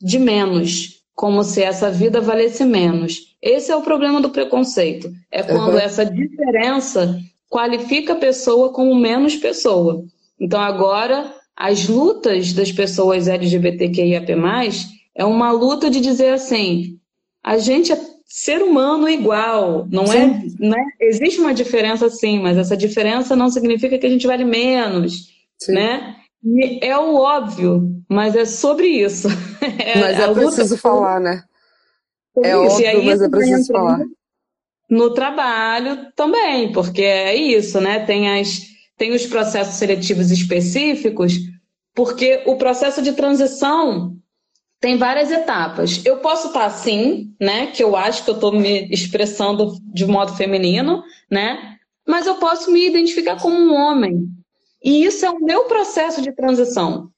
de 0.00 0.18
menos 0.18 0.96
como 1.16 1.42
se 1.42 1.62
essa 1.62 1.90
vida 1.90 2.20
valesse 2.20 2.62
menos. 2.62 3.34
Esse 3.40 3.72
é 3.72 3.76
o 3.76 3.80
problema 3.80 4.20
do 4.20 4.28
preconceito. 4.28 5.10
É 5.32 5.42
quando 5.42 5.72
uhum. 5.72 5.78
essa 5.78 6.04
diferença 6.04 7.18
qualifica 7.48 8.12
a 8.12 8.16
pessoa 8.16 8.70
como 8.70 8.94
menos 8.94 9.34
pessoa. 9.34 10.04
Então 10.38 10.60
agora 10.60 11.34
as 11.56 11.88
lutas 11.88 12.52
das 12.52 12.70
pessoas 12.70 13.28
LGBTQIAP+, 13.28 14.30
é 15.14 15.24
uma 15.24 15.50
luta 15.50 15.88
de 15.88 16.00
dizer 16.00 16.34
assim, 16.34 16.98
a 17.42 17.56
gente 17.56 17.90
é 17.90 17.98
ser 18.26 18.60
humano 18.60 19.08
igual, 19.08 19.86
não 19.88 20.04
é, 20.12 20.42
né? 20.58 20.84
Existe 21.00 21.40
uma 21.40 21.54
diferença 21.54 22.10
sim, 22.10 22.40
mas 22.40 22.58
essa 22.58 22.76
diferença 22.76 23.36
não 23.36 23.48
significa 23.48 23.96
que 23.96 24.06
a 24.06 24.10
gente 24.10 24.26
vale 24.26 24.44
menos, 24.44 25.28
sim. 25.58 25.72
né? 25.72 26.16
E 26.44 26.84
é 26.84 26.98
o 26.98 27.14
óbvio, 27.14 28.02
mas 28.08 28.34
é 28.34 28.44
sobre 28.44 28.88
isso. 28.88 29.28
É 29.78 29.98
mas 29.98 30.20
é 30.20 30.32
preciso 30.32 30.76
falar, 30.76 31.18
né? 31.20 31.42
É 32.44 32.50
isso. 32.50 32.58
óbvio, 32.58 32.88
aí, 32.88 33.04
mas 33.04 33.22
é 33.22 33.28
preciso 33.28 33.72
falar. 33.72 34.00
No 34.88 35.12
trabalho 35.12 36.12
também, 36.14 36.72
porque 36.72 37.02
é 37.02 37.34
isso, 37.34 37.80
né? 37.80 38.00
Tem, 38.00 38.38
as, 38.38 38.60
tem 38.96 39.12
os 39.12 39.26
processos 39.26 39.74
seletivos 39.74 40.30
específicos, 40.30 41.34
porque 41.94 42.42
o 42.46 42.56
processo 42.56 43.02
de 43.02 43.12
transição 43.12 44.16
tem 44.86 44.96
várias 44.96 45.32
etapas. 45.32 46.00
Eu 46.04 46.18
posso 46.18 46.46
estar 46.46 46.64
assim, 46.64 47.34
né? 47.40 47.66
Que 47.66 47.82
eu 47.82 47.96
acho 47.96 48.22
que 48.22 48.30
eu 48.30 48.36
estou 48.36 48.52
me 48.52 48.88
expressando 48.88 49.76
de 49.92 50.06
modo 50.06 50.36
feminino, 50.36 51.02
né? 51.28 51.76
Mas 52.06 52.24
eu 52.24 52.36
posso 52.36 52.70
me 52.70 52.86
identificar 52.86 53.34
como 53.42 53.56
um 53.56 53.74
homem. 53.74 54.28
E 54.84 55.04
isso 55.04 55.26
é 55.26 55.30
o 55.30 55.40
meu 55.40 55.64
processo 55.64 56.22
de 56.22 56.30
transição. 56.30 57.10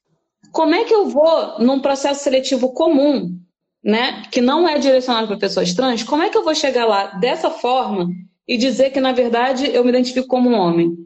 Como 0.51 0.73
é 0.73 0.83
que 0.83 0.95
eu 0.95 1.09
vou, 1.09 1.59
num 1.59 1.79
processo 1.79 2.23
seletivo 2.23 2.73
comum, 2.73 3.37
né, 3.83 4.23
que 4.31 4.41
não 4.41 4.67
é 4.67 4.79
direcionado 4.79 5.27
para 5.27 5.37
pessoas 5.37 5.71
trans, 5.71 6.01
como 6.01 6.23
é 6.23 6.29
que 6.31 6.37
eu 6.39 6.43
vou 6.43 6.55
chegar 6.55 6.87
lá 6.87 7.19
dessa 7.19 7.51
forma 7.51 8.09
e 8.47 8.57
dizer 8.57 8.89
que, 8.89 8.99
na 8.99 9.11
verdade, 9.11 9.69
eu 9.71 9.83
me 9.83 9.89
identifico 9.89 10.27
como 10.27 10.49
um 10.49 10.55
homem? 10.55 10.97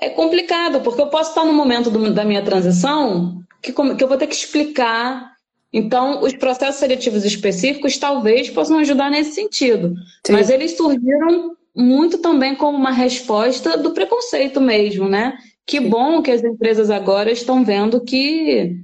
é 0.00 0.08
complicado, 0.08 0.80
porque 0.80 1.02
eu 1.02 1.08
posso 1.08 1.30
estar 1.30 1.44
no 1.44 1.52
momento 1.52 1.90
do, 1.90 2.14
da 2.14 2.24
minha 2.24 2.40
transição 2.40 3.42
que, 3.62 3.72
que 3.72 4.04
eu 4.04 4.08
vou 4.08 4.16
ter 4.16 4.26
que 4.26 4.34
explicar. 4.34 5.32
Então, 5.72 6.22
os 6.22 6.32
processos 6.32 6.80
seletivos 6.80 7.24
específicos 7.24 7.98
talvez 7.98 8.48
possam 8.50 8.78
ajudar 8.78 9.10
nesse 9.10 9.32
sentido. 9.32 9.94
Sim. 10.26 10.32
Mas 10.32 10.48
eles 10.48 10.76
surgiram 10.76 11.56
muito 11.76 12.18
também 12.18 12.54
como 12.54 12.76
uma 12.76 12.90
resposta 12.90 13.76
do 13.76 13.92
preconceito 13.92 14.60
mesmo, 14.60 15.08
né? 15.08 15.36
Que 15.66 15.78
bom 15.78 16.22
que 16.22 16.30
as 16.30 16.42
empresas 16.42 16.90
agora 16.90 17.30
estão 17.30 17.64
vendo 17.64 18.02
que 18.02 18.76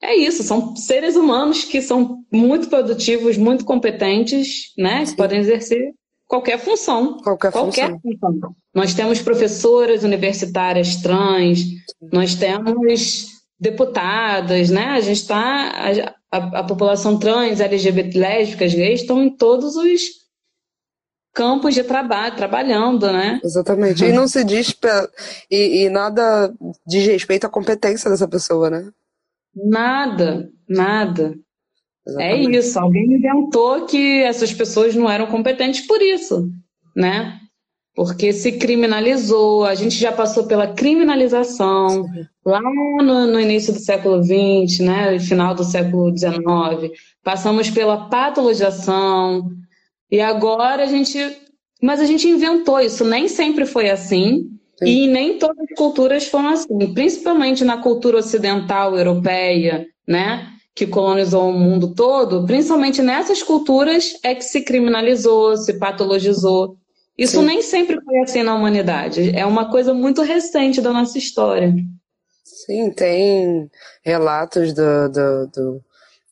é 0.00 0.14
isso, 0.14 0.44
são 0.44 0.76
seres 0.76 1.16
humanos 1.16 1.64
que 1.64 1.82
são 1.82 2.20
muito 2.32 2.68
produtivos, 2.68 3.36
muito 3.36 3.64
competentes, 3.64 4.72
né? 4.78 5.04
Que 5.04 5.16
podem 5.16 5.40
exercer 5.40 5.92
qualquer 6.28 6.58
função. 6.58 7.18
Qualquer, 7.18 7.50
qualquer 7.50 7.90
função. 8.00 8.32
função. 8.32 8.56
Nós 8.72 8.94
temos 8.94 9.20
professoras 9.20 10.04
universitárias 10.04 10.96
trans, 10.96 11.64
nós 12.12 12.36
temos 12.36 13.37
deputadas, 13.58 14.70
né? 14.70 14.86
A 14.86 15.00
gente 15.00 15.18
está. 15.18 15.40
A, 15.40 16.14
a, 16.30 16.60
a, 16.60 16.64
população 16.64 17.18
trans, 17.18 17.60
LGBT, 17.60 18.18
lésbicas, 18.18 18.74
gays 18.74 19.00
estão 19.00 19.22
em 19.22 19.34
todos 19.34 19.76
os 19.76 20.00
campos 21.34 21.74
de 21.74 21.84
trabalho, 21.84 22.36
trabalhando, 22.36 23.10
né? 23.10 23.40
Exatamente. 23.42 24.04
E 24.04 24.12
não 24.12 24.28
se 24.28 24.44
diz. 24.44 24.74
E, 25.50 25.84
e 25.84 25.90
nada 25.90 26.52
diz 26.86 27.06
respeito 27.06 27.46
à 27.46 27.50
competência 27.50 28.10
dessa 28.10 28.28
pessoa, 28.28 28.70
né? 28.70 28.90
Nada, 29.54 30.50
nada. 30.68 31.34
É 32.06 32.32
Exatamente. 32.32 32.56
É 32.56 32.58
isso, 32.58 32.78
alguém 32.78 33.04
inventou 33.04 33.86
que 33.86 34.22
essas 34.22 34.52
pessoas 34.52 34.94
não 34.94 35.10
eram 35.10 35.26
competentes 35.26 35.86
por 35.86 36.00
isso, 36.00 36.50
né? 36.96 37.38
Porque 37.98 38.32
se 38.32 38.52
criminalizou, 38.52 39.64
a 39.64 39.74
gente 39.74 39.96
já 39.96 40.12
passou 40.12 40.46
pela 40.46 40.68
criminalização 40.68 42.04
Sim. 42.04 42.26
lá 42.46 42.60
no, 42.62 43.26
no, 43.26 43.40
início 43.40 43.72
do 43.72 43.80
século 43.80 44.22
XX, 44.22 44.78
né? 44.86 45.18
Final 45.18 45.52
do 45.52 45.64
século 45.64 46.16
XIX. 46.16 46.96
Passamos 47.24 47.68
pela 47.70 48.08
patologização, 48.08 49.50
e 50.08 50.20
agora 50.20 50.84
a 50.84 50.86
gente. 50.86 51.18
Mas 51.82 51.98
a 51.98 52.04
gente 52.04 52.28
inventou 52.28 52.78
isso, 52.78 53.04
nem 53.04 53.26
sempre 53.26 53.66
foi 53.66 53.90
assim. 53.90 54.48
Sim. 54.78 54.86
E 54.86 55.06
nem 55.08 55.36
todas 55.36 55.58
as 55.58 55.76
culturas 55.76 56.24
foram 56.24 56.50
assim, 56.50 56.94
principalmente 56.94 57.64
na 57.64 57.78
cultura 57.78 58.18
ocidental 58.18 58.96
europeia, 58.96 59.88
né? 60.06 60.46
que 60.72 60.86
colonizou 60.86 61.50
o 61.50 61.52
mundo 61.52 61.92
todo, 61.92 62.46
principalmente 62.46 63.02
nessas 63.02 63.42
culturas 63.42 64.12
é 64.22 64.36
que 64.36 64.44
se 64.44 64.60
criminalizou, 64.60 65.56
se 65.56 65.76
patologizou. 65.76 66.76
Isso 67.18 67.40
Sim. 67.40 67.46
nem 67.46 67.62
sempre 67.62 68.00
foi 68.00 68.18
assim 68.20 68.42
na 68.42 68.54
humanidade. 68.54 69.36
É 69.36 69.44
uma 69.44 69.70
coisa 69.70 69.92
muito 69.92 70.22
recente 70.22 70.80
da 70.80 70.92
nossa 70.92 71.18
história. 71.18 71.74
Sim, 72.44 72.90
tem 72.92 73.68
relatos 74.04 74.72
do, 74.72 75.08
do, 75.08 75.46
do, 75.48 75.84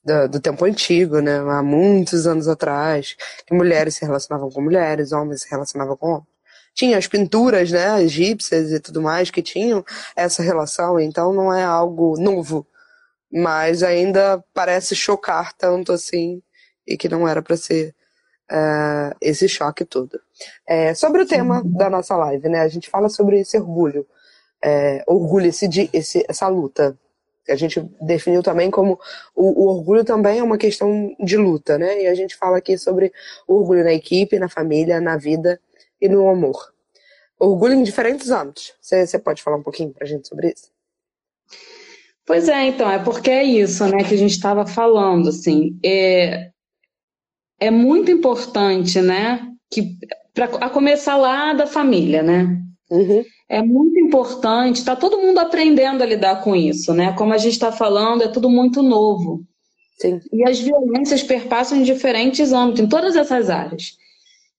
do, 0.05 0.29
do 0.29 0.41
tempo 0.41 0.65
antigo, 0.65 1.19
né? 1.19 1.39
Há 1.39 1.63
muitos 1.63 2.27
anos 2.27 2.47
atrás, 2.47 3.17
que 3.47 3.55
mulheres 3.55 3.97
se 3.97 4.05
relacionavam 4.05 4.49
com 4.51 4.63
mulheres, 4.63 5.13
homens 5.13 5.43
se 5.43 5.51
relacionavam 5.51 5.97
com 5.97 6.07
homens. 6.09 6.37
Tinha 6.75 6.99
as 6.99 7.07
pinturas, 7.07 7.71
né, 7.71 8.03
egípcias 8.03 8.71
e 8.71 8.79
tudo 8.79 9.01
mais, 9.01 9.31
que 9.31 9.43
tinham 9.43 9.83
essa 10.15 10.43
relação, 10.43 11.01
então 11.01 11.33
não 11.33 11.53
é 11.53 11.65
algo 11.65 12.21
novo 12.21 12.67
mas 13.33 13.83
ainda 13.83 14.43
parece 14.55 14.95
chocar 14.95 15.53
tanto 15.55 15.93
assim 15.93 16.43
e 16.87 16.97
que 16.97 17.09
não 17.09 17.27
era 17.27 17.43
para 17.43 17.57
ser 17.57 17.95
uh, 18.51 19.17
esse 19.21 19.49
choque 19.49 19.85
todo. 19.85 20.21
É, 20.67 20.95
sobre 20.95 21.23
o 21.23 21.27
tema 21.27 21.63
da 21.65 21.91
nossa 21.91 22.17
live, 22.17 22.49
né? 22.49 22.61
A 22.61 22.69
gente 22.69 22.89
fala 22.91 23.09
sobre 23.09 23.41
esse 23.41 23.57
orgulho, 23.59 24.07
é, 24.63 25.03
orgulho, 25.07 25.47
esse, 25.47 25.69
esse, 25.93 26.25
essa 26.29 26.49
luta. 26.49 26.97
A 27.49 27.55
gente 27.55 27.81
definiu 28.01 28.43
também 28.43 28.71
como 28.71 28.99
o, 29.35 29.65
o, 29.65 29.69
orgulho 29.69 30.05
também 30.05 30.41
é 30.41 30.43
uma 30.43 30.59
questão 30.59 31.15
de 31.21 31.37
luta, 31.37 31.79
né? 31.79 32.03
E 32.03 32.07
a 32.09 32.15
gente 32.15 32.37
fala 32.37 32.59
aqui 32.59 32.77
sobre 32.77 33.13
orgulho 33.47 33.85
na 33.85 33.93
equipe, 33.93 34.39
na 34.39 34.49
família, 34.49 35.01
na 35.01 35.17
vida 35.17 35.61
e 36.01 36.09
no 36.09 36.29
amor. 36.29 36.73
Orgulho 37.39 37.75
em 37.75 37.83
diferentes 37.83 38.31
âmbitos. 38.31 38.75
Você 38.81 39.19
pode 39.19 39.43
falar 39.43 39.59
um 39.59 39.63
pouquinho 39.63 39.93
pra 39.93 40.07
gente 40.07 40.27
sobre 40.27 40.49
isso? 40.49 40.71
Pois 42.25 42.49
é, 42.49 42.65
então, 42.67 42.91
é 42.91 42.99
porque 42.99 43.31
é 43.31 43.45
isso, 43.45 43.87
né, 43.87 44.03
que 44.03 44.15
a 44.15 44.19
gente 44.19 44.33
estava 44.33 44.67
falando, 44.67 45.29
assim, 45.29 45.79
é, 45.85 46.51
é 47.59 47.71
muito 47.71 48.11
importante, 48.11 49.01
né, 49.01 49.49
que, 49.71 49.97
pra, 50.35 50.45
a 50.45 50.71
começar 50.71 51.17
lá 51.17 51.53
da 51.53 51.67
família, 51.67 52.23
né, 52.23 52.59
uhum. 52.91 53.25
é 53.49 53.63
muito 53.63 53.99
importante, 53.99 54.77
está 54.77 54.95
todo 54.95 55.19
mundo 55.19 55.39
aprendendo 55.39 56.03
a 56.03 56.07
lidar 56.07 56.43
com 56.43 56.55
isso, 56.55 56.93
né, 56.95 57.13
como 57.13 57.33
a 57.33 57.39
gente 57.39 57.55
está 57.55 57.73
falando, 57.73 58.23
é 58.23 58.29
tudo 58.29 58.51
muito 58.51 58.83
novo. 58.83 59.43
Sim. 59.99 60.21
E 60.33 60.47
as 60.47 60.61
violências 60.61 61.23
perpassam 61.23 61.79
em 61.79 61.83
diferentes 61.83 62.53
âmbitos, 62.53 62.83
em 62.83 62.89
todas 62.89 63.17
essas 63.17 63.49
áreas. 63.49 63.97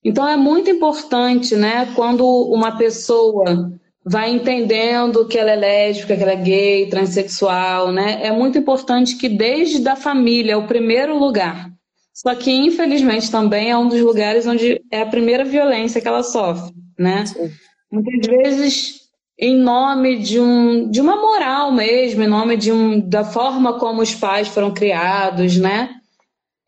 Então 0.03 0.27
é 0.27 0.35
muito 0.35 0.69
importante, 0.69 1.55
né, 1.55 1.91
quando 1.95 2.25
uma 2.25 2.75
pessoa 2.77 3.71
vai 4.09 4.31
entendendo 4.31 5.27
que 5.27 5.37
ela 5.37 5.51
é 5.51 5.55
lésbica, 5.55 6.15
que 6.15 6.23
ela 6.23 6.31
é 6.31 6.37
gay, 6.37 6.87
transexual, 6.89 7.91
né? 7.91 8.25
É 8.25 8.31
muito 8.31 8.57
importante 8.57 9.17
que 9.17 9.27
desde 9.27 9.85
a 9.87 9.97
família 9.97 10.57
o 10.57 10.65
primeiro 10.65 11.19
lugar. 11.19 11.69
Só 12.17 12.33
que 12.33 12.51
infelizmente 12.51 13.29
também 13.29 13.69
é 13.69 13.77
um 13.77 13.87
dos 13.87 14.01
lugares 14.01 14.47
onde 14.47 14.81
é 14.91 15.01
a 15.01 15.05
primeira 15.05 15.45
violência 15.45 16.01
que 16.01 16.07
ela 16.07 16.23
sofre, 16.23 16.73
né? 16.97 17.27
Sim. 17.27 17.51
Muitas 17.91 18.25
vezes 18.25 19.01
em 19.39 19.55
nome 19.55 20.17
de, 20.17 20.39
um, 20.39 20.89
de 20.89 20.99
uma 20.99 21.15
moral 21.15 21.71
mesmo, 21.71 22.23
em 22.23 22.27
nome 22.27 22.57
de 22.57 22.71
um, 22.71 22.99
da 22.99 23.23
forma 23.23 23.77
como 23.77 24.01
os 24.01 24.15
pais 24.15 24.47
foram 24.47 24.73
criados, 24.73 25.57
né? 25.57 25.91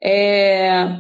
É, 0.04 1.00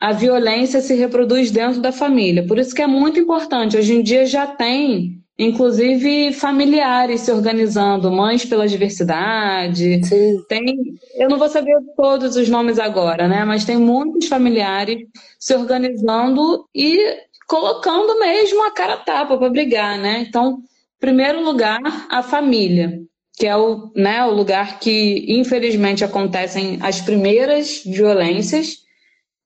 a 0.00 0.12
violência 0.12 0.80
se 0.80 0.94
reproduz 0.94 1.50
dentro 1.50 1.82
da 1.82 1.92
família. 1.92 2.46
Por 2.46 2.58
isso 2.58 2.74
que 2.74 2.80
é 2.80 2.86
muito 2.86 3.20
importante. 3.20 3.76
Hoje 3.76 3.92
em 3.92 4.02
dia 4.02 4.24
já 4.24 4.46
tem 4.46 5.21
inclusive 5.38 6.32
familiares 6.32 7.22
se 7.22 7.32
organizando, 7.32 8.10
mães 8.10 8.44
pela 8.44 8.68
diversidade. 8.68 10.04
Sim. 10.04 10.42
Tem, 10.48 10.76
eu 11.16 11.28
não 11.28 11.38
vou 11.38 11.48
saber 11.48 11.74
todos 11.96 12.36
os 12.36 12.48
nomes 12.48 12.78
agora, 12.78 13.26
né? 13.26 13.44
Mas 13.44 13.64
tem 13.64 13.76
muitos 13.76 14.28
familiares 14.28 14.98
se 15.38 15.54
organizando 15.54 16.66
e 16.74 16.98
colocando 17.46 18.18
mesmo 18.18 18.64
a 18.66 18.70
cara 18.70 18.96
tapa 18.96 19.36
para 19.36 19.50
brigar, 19.50 19.98
né? 19.98 20.24
Então, 20.28 20.62
primeiro 21.00 21.42
lugar, 21.42 21.80
a 22.08 22.22
família, 22.22 23.00
que 23.34 23.46
é 23.46 23.56
o, 23.56 23.90
né, 23.96 24.24
o 24.24 24.30
lugar 24.30 24.78
que 24.78 25.24
infelizmente 25.28 26.04
acontecem 26.04 26.78
as 26.80 27.00
primeiras 27.00 27.82
violências 27.84 28.78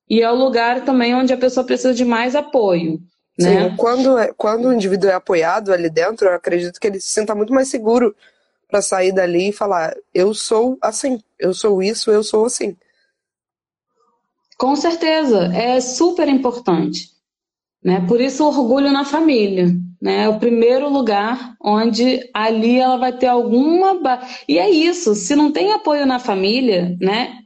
e 0.09 0.21
é 0.21 0.31
o 0.31 0.37
lugar 0.37 0.85
também 0.85 1.15
onde 1.15 1.33
a 1.33 1.37
pessoa 1.37 1.65
precisa 1.67 1.95
de 1.95 2.05
mais 2.05 2.37
apoio. 2.37 3.01
Né? 3.39 3.71
Sim, 3.71 3.77
quando, 3.77 4.19
é, 4.19 4.33
quando 4.33 4.69
o 4.69 4.73
indivíduo 4.73 5.11
é 5.11 5.15
apoiado 5.15 5.73
ali 5.73 5.91
dentro, 5.91 6.27
eu 6.27 6.35
acredito 6.35 6.81
que 6.81 6.87
ele 6.87 7.01
se 7.01 7.09
sinta 7.09 7.35
muito 7.35 7.53
mais 7.53 7.69
seguro 7.69 8.17
para 8.69 8.81
sair 8.81 9.13
dali 9.13 9.51
e 9.51 9.53
falar: 9.53 9.95
eu 10.15 10.33
sou 10.33 10.79
assim, 10.81 11.23
eu 11.39 11.53
sou 11.53 11.83
isso, 11.83 12.11
eu 12.11 12.23
sou 12.23 12.47
assim. 12.47 12.77
Com 14.57 14.75
certeza, 14.75 15.53
é 15.55 15.81
super 15.81 16.29
importante. 16.29 17.11
Né? 17.85 18.05
Por 18.09 18.21
isso, 18.21 18.43
o 18.43 18.49
orgulho 18.49 18.91
na 18.91 19.05
família. 19.05 19.69
Né? 20.01 20.25
É 20.25 20.29
o 20.29 20.39
primeiro 20.39 20.89
lugar 20.89 21.55
onde 21.63 22.29
ali 22.33 22.79
ela 22.79 22.97
vai 22.97 23.17
ter 23.17 23.27
alguma. 23.27 24.01
E 24.49 24.59
é 24.59 24.69
isso, 24.71 25.15
se 25.15 25.37
não 25.37 25.53
tem 25.53 25.73
apoio 25.73 26.07
na 26.07 26.19
família, 26.19 26.97
né? 27.01 27.41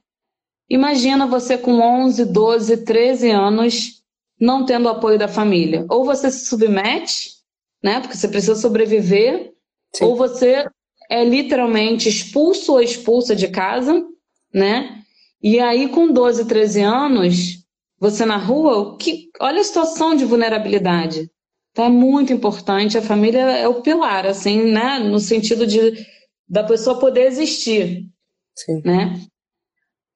Imagina 0.68 1.26
você 1.26 1.58
com 1.58 1.80
11, 1.80 2.26
12, 2.26 2.76
13 2.84 3.30
anos 3.30 3.99
não 4.40 4.64
tendo 4.64 4.86
o 4.86 4.88
apoio 4.88 5.18
da 5.18 5.28
família. 5.28 5.84
Ou 5.90 6.04
você 6.04 6.30
se 6.30 6.46
submete, 6.46 7.30
né? 7.82 8.00
Porque 8.00 8.16
você 8.16 8.28
precisa 8.28 8.54
sobreviver, 8.54 9.52
Sim. 9.94 10.04
ou 10.04 10.16
você 10.16 10.64
é 11.10 11.24
literalmente 11.24 12.08
expulso 12.08 12.72
ou 12.72 12.80
expulsa 12.80 13.36
de 13.36 13.48
casa, 13.48 14.02
né? 14.52 15.02
E 15.42 15.58
aí, 15.58 15.88
com 15.88 16.12
12, 16.12 16.46
13 16.46 16.82
anos, 16.82 17.64
você 17.98 18.24
na 18.24 18.36
rua, 18.36 18.96
que, 18.98 19.28
olha 19.40 19.60
a 19.60 19.64
situação 19.64 20.14
de 20.14 20.24
vulnerabilidade. 20.24 21.30
Então, 21.72 21.84
é 21.84 21.88
muito 21.88 22.32
importante. 22.32 22.98
A 22.98 23.02
família 23.02 23.40
é 23.40 23.68
o 23.68 23.82
pilar, 23.82 24.26
assim, 24.26 24.62
né? 24.62 24.98
No 24.98 25.18
sentido 25.18 25.66
de 25.66 26.06
da 26.48 26.64
pessoa 26.64 26.98
poder 26.98 27.26
existir. 27.26 28.06
Sim. 28.56 28.82
Né? 28.84 29.20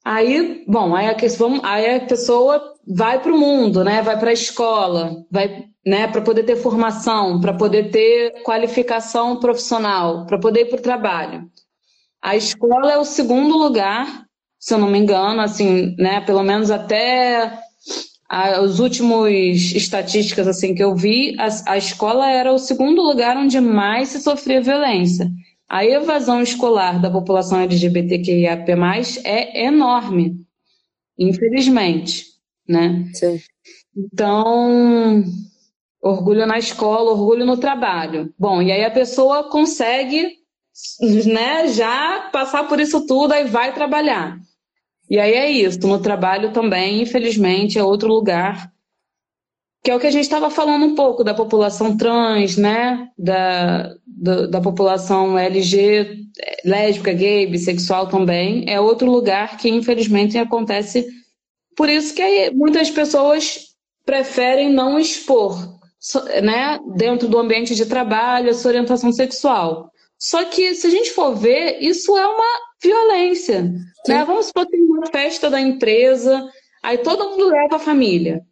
Aí, 0.05 0.65
bom, 0.69 0.95
aí 0.95 1.09
a, 1.09 1.15
questão, 1.15 1.61
aí 1.65 1.97
a 1.97 2.07
pessoa 2.07 2.63
vai 2.87 3.21
para 3.23 3.33
o 3.33 3.39
mundo, 3.39 3.83
né? 3.83 4.03
Vai 4.03 4.19
para 4.19 4.31
a 4.31 4.33
escola, 4.35 5.25
vai, 5.31 5.65
né? 5.87 6.07
Para 6.09 6.21
poder 6.21 6.43
ter 6.45 6.57
formação, 6.57 7.41
para 7.41 7.55
poder 7.55 7.91
ter 7.91 8.43
qualificação 8.43 9.41
profissional, 9.41 10.27
para 10.27 10.39
poder 10.39 10.63
ir 10.63 10.67
para 10.67 10.79
o 10.79 10.83
trabalho. 10.83 11.49
A 12.23 12.37
escola 12.37 12.93
é 12.93 12.99
o 12.99 13.05
segundo 13.05 13.57
lugar, 13.57 14.27
se 14.59 14.75
eu 14.75 14.79
não 14.79 14.89
me 14.89 14.99
engano, 14.99 15.41
assim, 15.43 15.95
né? 15.99 16.21
Pelo 16.23 16.43
menos 16.43 16.71
até 16.71 17.59
As 18.29 18.81
últimas 18.81 19.31
estatísticas 19.75 20.49
assim 20.49 20.75
que 20.75 20.83
eu 20.83 20.95
vi, 20.97 21.37
a, 21.39 21.73
a 21.75 21.79
escola 21.79 22.31
era 22.31 22.53
o 22.53 22.59
segundo 22.59 23.03
lugar 23.03 23.37
onde 23.37 23.61
mais 23.61 24.09
se 24.11 24.21
sofria 24.21 24.61
violência. 24.63 25.31
A 25.69 25.85
evasão 25.85 26.43
escolar 26.43 27.01
da 27.01 27.11
população 27.11 27.61
LGBTQIAP+, 27.61 28.71
é 29.25 29.65
enorme, 29.65 30.37
infelizmente, 31.19 32.27
né? 32.69 33.09
Sim. 33.15 33.41
Então, 33.97 35.25
orgulho 36.03 36.47
na 36.47 36.59
escola, 36.59 37.13
orgulho 37.13 37.47
no 37.47 37.57
trabalho. 37.57 38.33
Bom, 38.39 38.61
e 38.61 38.71
aí 38.71 38.85
a 38.85 38.91
pessoa 38.91 39.49
consegue, 39.51 40.37
né, 41.27 41.69
já 41.69 42.29
passar 42.33 42.69
por 42.69 42.79
isso 42.79 43.07
tudo, 43.07 43.33
aí 43.33 43.45
vai 43.45 43.73
trabalhar. 43.73 44.39
E 45.09 45.19
aí 45.19 45.33
é 45.33 45.51
isso, 45.51 45.87
no 45.87 46.01
trabalho 46.01 46.53
também, 46.53 47.03
infelizmente, 47.03 47.79
é 47.79 47.85
outro 47.85 48.09
lugar, 48.09 48.71
que 49.83 49.91
é 49.91 49.97
o 49.97 50.01
que 50.01 50.07
a 50.07 50.11
gente 50.11 50.25
estava 50.25 50.51
falando 50.51 50.87
um 50.87 50.95
pouco 50.95 51.23
da 51.23 51.35
população 51.35 51.97
trans, 51.97 52.57
né, 52.57 53.09
da, 53.19 53.95
da, 54.17 54.47
da 54.47 54.61
população 54.61 55.39
LG, 55.39 56.25
lésbica, 56.65 57.13
gay, 57.13 57.47
bissexual 57.47 58.09
também, 58.09 58.65
é 58.69 58.81
outro 58.81 59.11
lugar 59.11 59.57
que 59.57 59.69
infelizmente 59.69 60.39
acontece. 60.39 61.07
Por 61.77 61.89
isso 61.89 62.15
que 62.15 62.51
muitas 62.51 62.91
pessoas 62.91 63.59
preferem 64.05 64.73
não 64.73 64.99
expor, 64.99 65.57
né, 66.43 66.79
dentro 66.97 67.27
do 67.27 67.39
ambiente 67.39 67.75
de 67.75 67.87
trabalho, 67.87 68.51
a 68.51 68.55
sua 68.55 68.71
orientação 68.71 69.13
sexual. 69.13 69.91
Só 70.19 70.45
que, 70.45 70.75
se 70.75 70.87
a 70.87 70.91
gente 70.91 71.11
for 71.11 71.35
ver, 71.35 71.79
isso 71.81 72.17
é 72.17 72.27
uma 72.27 72.61
violência. 72.83 73.63
Né? 74.07 74.25
Vamos 74.25 74.47
supor 74.47 74.67
que 74.67 74.73
tem 74.73 74.83
uma 74.83 75.07
festa 75.07 75.51
da 75.51 75.61
empresa, 75.61 76.47
aí 76.83 76.99
todo 76.99 77.31
mundo 77.31 77.49
leva 77.49 77.77
a 77.77 77.81
família. 77.81 78.43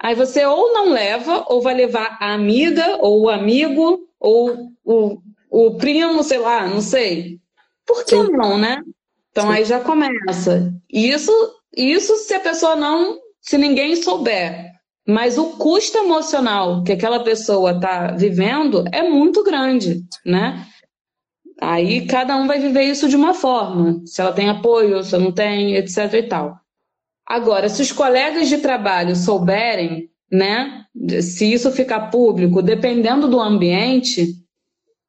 Aí 0.00 0.14
você 0.14 0.44
ou 0.44 0.72
não 0.72 0.90
leva, 0.90 1.44
ou 1.48 1.62
vai 1.62 1.74
levar 1.74 2.18
a 2.20 2.34
amiga, 2.34 2.98
ou 3.00 3.22
o 3.22 3.28
amigo, 3.30 4.00
ou 4.18 4.72
o, 4.84 5.18
o 5.50 5.76
primo, 5.76 6.22
sei 6.22 6.38
lá, 6.38 6.66
não 6.66 6.80
sei. 6.80 7.38
Por 7.86 8.04
que 8.04 8.16
Sim. 8.16 8.32
não, 8.32 8.58
né? 8.58 8.82
Então 9.30 9.46
Sim. 9.46 9.52
aí 9.52 9.64
já 9.64 9.80
começa. 9.80 10.72
Isso, 10.90 11.32
isso 11.76 12.16
se 12.16 12.34
a 12.34 12.40
pessoa 12.40 12.76
não, 12.76 13.18
se 13.40 13.56
ninguém 13.56 13.96
souber. 13.96 14.70
Mas 15.06 15.36
o 15.36 15.56
custo 15.56 15.98
emocional 15.98 16.84
que 16.84 16.92
aquela 16.92 17.24
pessoa 17.24 17.72
está 17.72 18.12
vivendo 18.12 18.84
é 18.92 19.02
muito 19.02 19.42
grande, 19.42 20.00
né? 20.24 20.64
Aí 21.60 22.06
cada 22.06 22.36
um 22.36 22.46
vai 22.46 22.58
viver 22.58 22.84
isso 22.84 23.08
de 23.08 23.16
uma 23.16 23.34
forma, 23.34 24.00
se 24.04 24.20
ela 24.20 24.32
tem 24.32 24.48
apoio, 24.48 25.02
se 25.02 25.16
não 25.16 25.32
tem, 25.32 25.76
etc 25.76 26.12
e 26.14 26.22
tal. 26.24 26.61
Agora, 27.26 27.68
se 27.68 27.82
os 27.82 27.92
colegas 27.92 28.48
de 28.48 28.58
trabalho 28.58 29.14
souberem, 29.14 30.08
né, 30.30 30.84
se 31.20 31.52
isso 31.52 31.70
ficar 31.70 32.10
público, 32.10 32.62
dependendo 32.62 33.28
do 33.28 33.40
ambiente, 33.40 34.34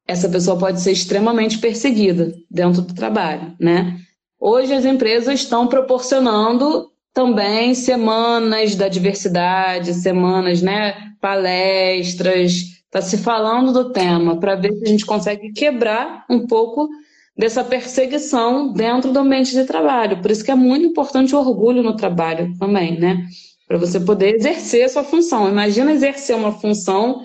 essa 0.06 0.28
pessoa 0.28 0.58
pode 0.58 0.80
ser 0.80 0.92
extremamente 0.92 1.58
perseguida 1.58 2.34
dentro 2.50 2.82
do 2.82 2.94
trabalho, 2.94 3.54
né? 3.58 3.98
Hoje 4.38 4.74
as 4.74 4.84
empresas 4.84 5.40
estão 5.40 5.66
proporcionando 5.66 6.90
também 7.14 7.74
semanas 7.74 8.74
da 8.74 8.88
diversidade, 8.88 9.94
semanas, 9.94 10.60
né, 10.60 10.94
palestras, 11.20 12.74
está 12.84 13.00
se 13.00 13.18
falando 13.18 13.72
do 13.72 13.92
tema 13.92 14.38
para 14.38 14.56
ver 14.56 14.72
se 14.74 14.84
a 14.84 14.88
gente 14.88 15.06
consegue 15.06 15.52
quebrar 15.52 16.24
um 16.28 16.46
pouco 16.46 16.88
dessa 17.36 17.64
perseguição 17.64 18.72
dentro 18.72 19.12
do 19.12 19.18
ambiente 19.18 19.52
de 19.52 19.64
trabalho. 19.64 20.20
Por 20.22 20.30
isso 20.30 20.44
que 20.44 20.50
é 20.50 20.54
muito 20.54 20.86
importante 20.86 21.34
o 21.34 21.38
orgulho 21.38 21.82
no 21.82 21.96
trabalho 21.96 22.54
também, 22.58 22.98
né? 22.98 23.26
Para 23.66 23.78
você 23.78 23.98
poder 23.98 24.36
exercer 24.36 24.84
a 24.84 24.88
sua 24.88 25.04
função. 25.04 25.48
Imagina 25.48 25.92
exercer 25.92 26.36
uma 26.36 26.52
função, 26.52 27.22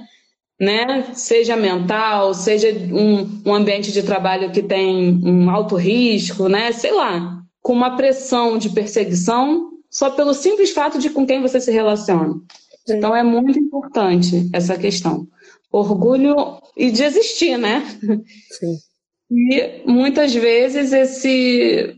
né? 0.60 1.14
Seja 1.14 1.56
mental, 1.56 2.34
seja 2.34 2.70
um, 2.92 3.42
um 3.46 3.54
ambiente 3.54 3.92
de 3.92 4.02
trabalho 4.02 4.52
que 4.52 4.64
tem 4.64 5.22
um 5.24 5.50
alto 5.50 5.76
risco, 5.76 6.50
né? 6.50 6.72
Sei 6.72 6.92
lá, 6.92 7.44
com 7.62 7.74
uma 7.74 7.96
pressão 7.96 8.58
de 8.58 8.70
perseguição 8.70 9.70
só 9.92 10.10
pelo 10.10 10.34
simples 10.34 10.72
fato 10.72 10.98
de 10.98 11.10
com 11.10 11.26
quem 11.26 11.42
você 11.42 11.60
se 11.60 11.72
relaciona. 11.72 12.34
Sim. 12.88 12.98
Então 12.98 13.16
é 13.16 13.22
muito 13.22 13.60
importante 13.60 14.50
essa 14.54 14.78
questão. 14.78 15.28
Orgulho 15.72 16.60
e 16.76 16.90
de 16.90 17.04
existir, 17.04 17.58
né? 17.58 17.86
Sim. 18.52 18.76
E 19.32 19.84
muitas 19.86 20.34
vezes 20.34 20.92
esse 20.92 21.96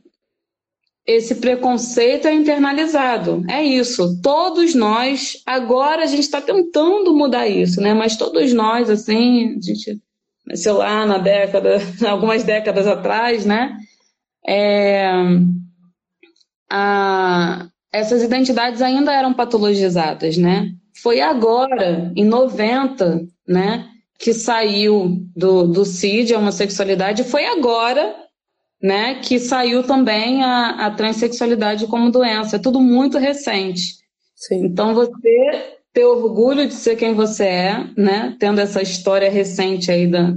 esse 1.06 1.36
preconceito 1.36 2.28
é 2.28 2.34
internalizado. 2.34 3.44
É 3.50 3.64
isso. 3.64 4.22
Todos 4.22 4.76
nós, 4.76 5.42
agora 5.46 6.04
a 6.04 6.06
gente 6.06 6.22
está 6.22 6.40
tentando 6.40 7.16
mudar 7.16 7.48
isso, 7.48 7.82
né? 7.82 7.94
Mas 7.94 8.16
todos 8.16 8.54
nós, 8.54 8.90
assim, 8.90 9.58
a 9.58 9.62
gente 9.62 10.00
sei 10.56 10.72
lá, 10.72 11.06
na 11.06 11.18
década, 11.18 11.78
algumas 12.08 12.44
décadas 12.44 12.88
atrás, 12.88 13.46
né? 13.46 13.78
É, 14.48 15.12
a, 16.70 17.68
essas 17.92 18.24
identidades 18.24 18.82
ainda 18.82 19.14
eram 19.14 19.34
patologizadas, 19.34 20.38
né? 20.38 20.72
Foi 21.02 21.22
agora, 21.22 22.12
em 22.16 22.26
90, 22.26 23.26
né, 23.48 23.90
que 24.22 24.34
saiu 24.34 25.26
do, 25.36 25.68
do 25.68 25.84
CID, 25.84 26.34
a 26.34 26.38
homossexualidade, 26.38 27.24
foi 27.24 27.46
agora, 27.46 28.16
né, 28.82 29.16
que 29.16 29.40
saiu 29.40 29.84
também 29.84 30.44
a, 30.44 30.86
a 30.86 30.92
transexualidade 30.92 31.88
como 31.88 32.12
doença. 32.12 32.56
É 32.56 32.60
tudo 32.60 32.80
muito 32.80 33.18
recente. 33.18 33.96
Sim. 34.36 34.66
Então, 34.66 34.94
você 34.94 35.80
ter 35.92 36.06
orgulho 36.06 36.68
de 36.68 36.74
ser 36.74 36.96
quem 36.96 37.14
você 37.14 37.46
é, 37.46 37.88
né, 37.98 38.36
tendo 38.40 38.62
essa 38.62 38.82
história 38.82 39.30
recente 39.30 39.92
aí 39.92 40.08
da... 40.08 40.36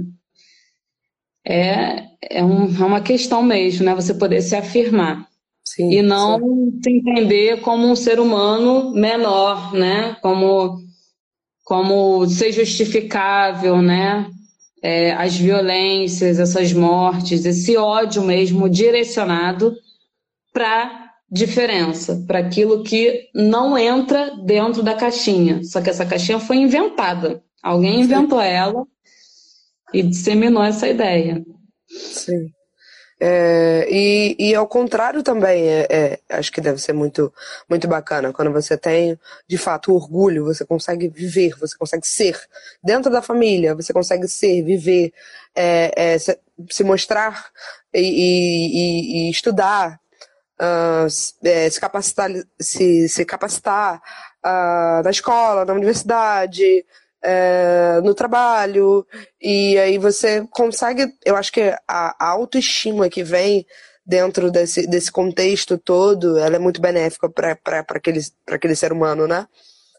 É, 1.47 2.05
é, 2.23 2.43
um, 2.43 2.65
é 2.65 2.83
uma 2.83 3.01
questão 3.01 3.43
mesmo, 3.43 3.85
né, 3.85 3.93
você 3.93 4.15
poder 4.15 4.41
se 4.41 4.55
afirmar. 4.55 5.27
Sim, 5.63 5.91
e 5.91 6.01
não 6.01 6.39
sim. 6.39 6.79
se 6.83 6.91
entender 6.91 7.61
como 7.61 7.87
um 7.87 7.95
ser 7.95 8.19
humano 8.19 8.91
menor, 8.93 9.73
né? 9.73 10.15
Como, 10.21 10.77
como 11.65 12.25
ser 12.27 12.51
justificável, 12.51 13.81
né? 13.81 14.29
É, 14.81 15.13
as 15.13 15.35
violências, 15.35 16.39
essas 16.39 16.71
mortes, 16.71 17.43
esse 17.43 17.75
ódio 17.75 18.21
mesmo 18.21 18.69
direcionado 18.69 19.75
para 20.53 21.09
diferença, 21.29 22.23
para 22.27 22.37
aquilo 22.37 22.83
que 22.83 23.27
não 23.33 23.75
entra 23.75 24.37
dentro 24.45 24.83
da 24.83 24.93
caixinha. 24.93 25.63
Só 25.63 25.81
que 25.81 25.89
essa 25.89 26.05
caixinha 26.05 26.39
foi 26.39 26.57
inventada. 26.57 27.43
Alguém 27.63 28.01
inventou 28.01 28.39
ela 28.39 28.85
e 29.91 30.03
disseminou 30.03 30.63
essa 30.63 30.87
ideia. 30.87 31.43
Sim. 31.87 32.51
É, 33.19 33.87
e, 33.89 34.35
e 34.37 34.55
ao 34.55 34.67
contrário 34.67 35.23
também, 35.23 35.67
é, 35.67 35.87
é, 35.89 36.19
acho 36.29 36.51
que 36.51 36.59
deve 36.59 36.81
ser 36.81 36.93
muito, 36.93 37.33
muito 37.69 37.87
bacana. 37.87 38.33
Quando 38.33 38.51
você 38.51 38.77
tem, 38.77 39.17
de 39.47 39.57
fato, 39.57 39.93
orgulho, 39.93 40.45
você 40.45 40.65
consegue 40.65 41.07
viver, 41.07 41.55
você 41.57 41.77
consegue 41.77 42.05
ser 42.05 42.39
dentro 42.83 43.11
da 43.11 43.21
família, 43.21 43.75
você 43.75 43.93
consegue 43.93 44.27
ser, 44.27 44.63
viver, 44.63 45.13
é, 45.55 46.13
é, 46.13 46.17
se, 46.17 46.37
se, 46.69 46.83
mostrar 46.83 47.49
e, 47.93 48.01
e, 48.01 49.27
e 49.27 49.31
estudar, 49.31 49.99
uh, 50.59 51.09
se 51.09 51.79
capacitar, 51.79 52.29
se, 52.59 53.07
se 53.07 53.25
capacitar 53.25 54.01
uh, 54.43 55.03
na 55.03 55.09
escola, 55.09 55.63
na 55.65 55.73
universidade, 55.73 56.85
é, 57.25 58.01
no 58.03 58.13
trabalho, 58.13 59.05
e 59.41 59.77
aí 59.79 59.97
você 59.97 60.45
consegue, 60.51 61.11
eu 61.25 61.35
acho 61.35 61.51
que 61.51 61.75
a, 61.87 62.29
autoestima 62.29 63.09
que 63.09 63.23
vem 63.23 63.65
dentro 64.05 64.51
desse, 64.51 64.85
desse 64.85 65.11
contexto 65.11 65.75
todo, 65.75 66.37
ela 66.37 66.57
é 66.57 66.59
muito 66.59 66.79
benéfica 66.79 67.27
para 67.27 67.57
aquele, 67.89 68.21
aquele 68.47 68.75
ser 68.75 68.93
humano, 68.93 69.27
né? 69.27 69.47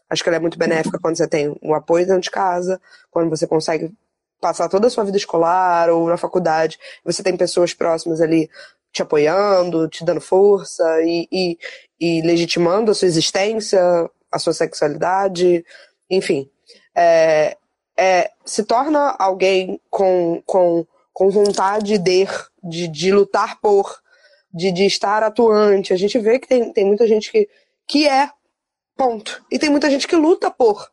Acho 0.09 0.23
que 0.23 0.29
ela 0.29 0.37
é 0.37 0.39
muito 0.39 0.57
benéfica 0.57 0.97
quando 1.01 1.17
você 1.17 1.27
tem 1.27 1.53
um 1.61 1.73
apoio 1.75 2.05
dentro 2.05 2.21
de 2.21 2.31
casa, 2.31 2.79
quando 3.11 3.29
você 3.29 3.45
consegue 3.45 3.93
passar 4.39 4.69
toda 4.69 4.87
a 4.87 4.89
sua 4.89 5.03
vida 5.03 5.17
escolar 5.17 5.89
ou 5.89 6.07
na 6.07 6.15
faculdade, 6.15 6.79
você 7.03 7.21
tem 7.21 7.35
pessoas 7.35 7.73
próximas 7.73 8.21
ali 8.21 8.49
te 8.93 9.01
apoiando, 9.01 9.89
te 9.89 10.05
dando 10.05 10.21
força 10.21 10.85
e, 11.01 11.27
e, 11.29 11.57
e 11.99 12.21
legitimando 12.21 12.89
a 12.89 12.93
sua 12.93 13.07
existência, 13.07 13.81
a 14.31 14.39
sua 14.39 14.53
sexualidade, 14.53 15.65
enfim 16.09 16.49
é, 16.97 17.55
é, 17.95 18.31
se 18.43 18.63
torna 18.63 19.15
alguém 19.19 19.79
com, 19.89 20.41
com, 20.47 20.85
com 21.13 21.29
vontade 21.29 21.99
de, 21.99 22.27
de, 22.63 22.87
de 22.87 23.11
lutar 23.11 23.61
por, 23.61 24.01
de, 24.51 24.71
de 24.71 24.85
estar 24.85 25.21
atuante. 25.21 25.93
A 25.93 25.97
gente 25.97 26.17
vê 26.17 26.39
que 26.39 26.47
tem, 26.47 26.73
tem 26.73 26.85
muita 26.85 27.07
gente 27.07 27.31
que, 27.31 27.47
que 27.87 28.07
é, 28.07 28.31
ponto. 28.95 29.43
E 29.51 29.59
tem 29.59 29.69
muita 29.69 29.91
gente 29.91 30.07
que 30.07 30.15
luta 30.15 30.49
por. 30.49 30.89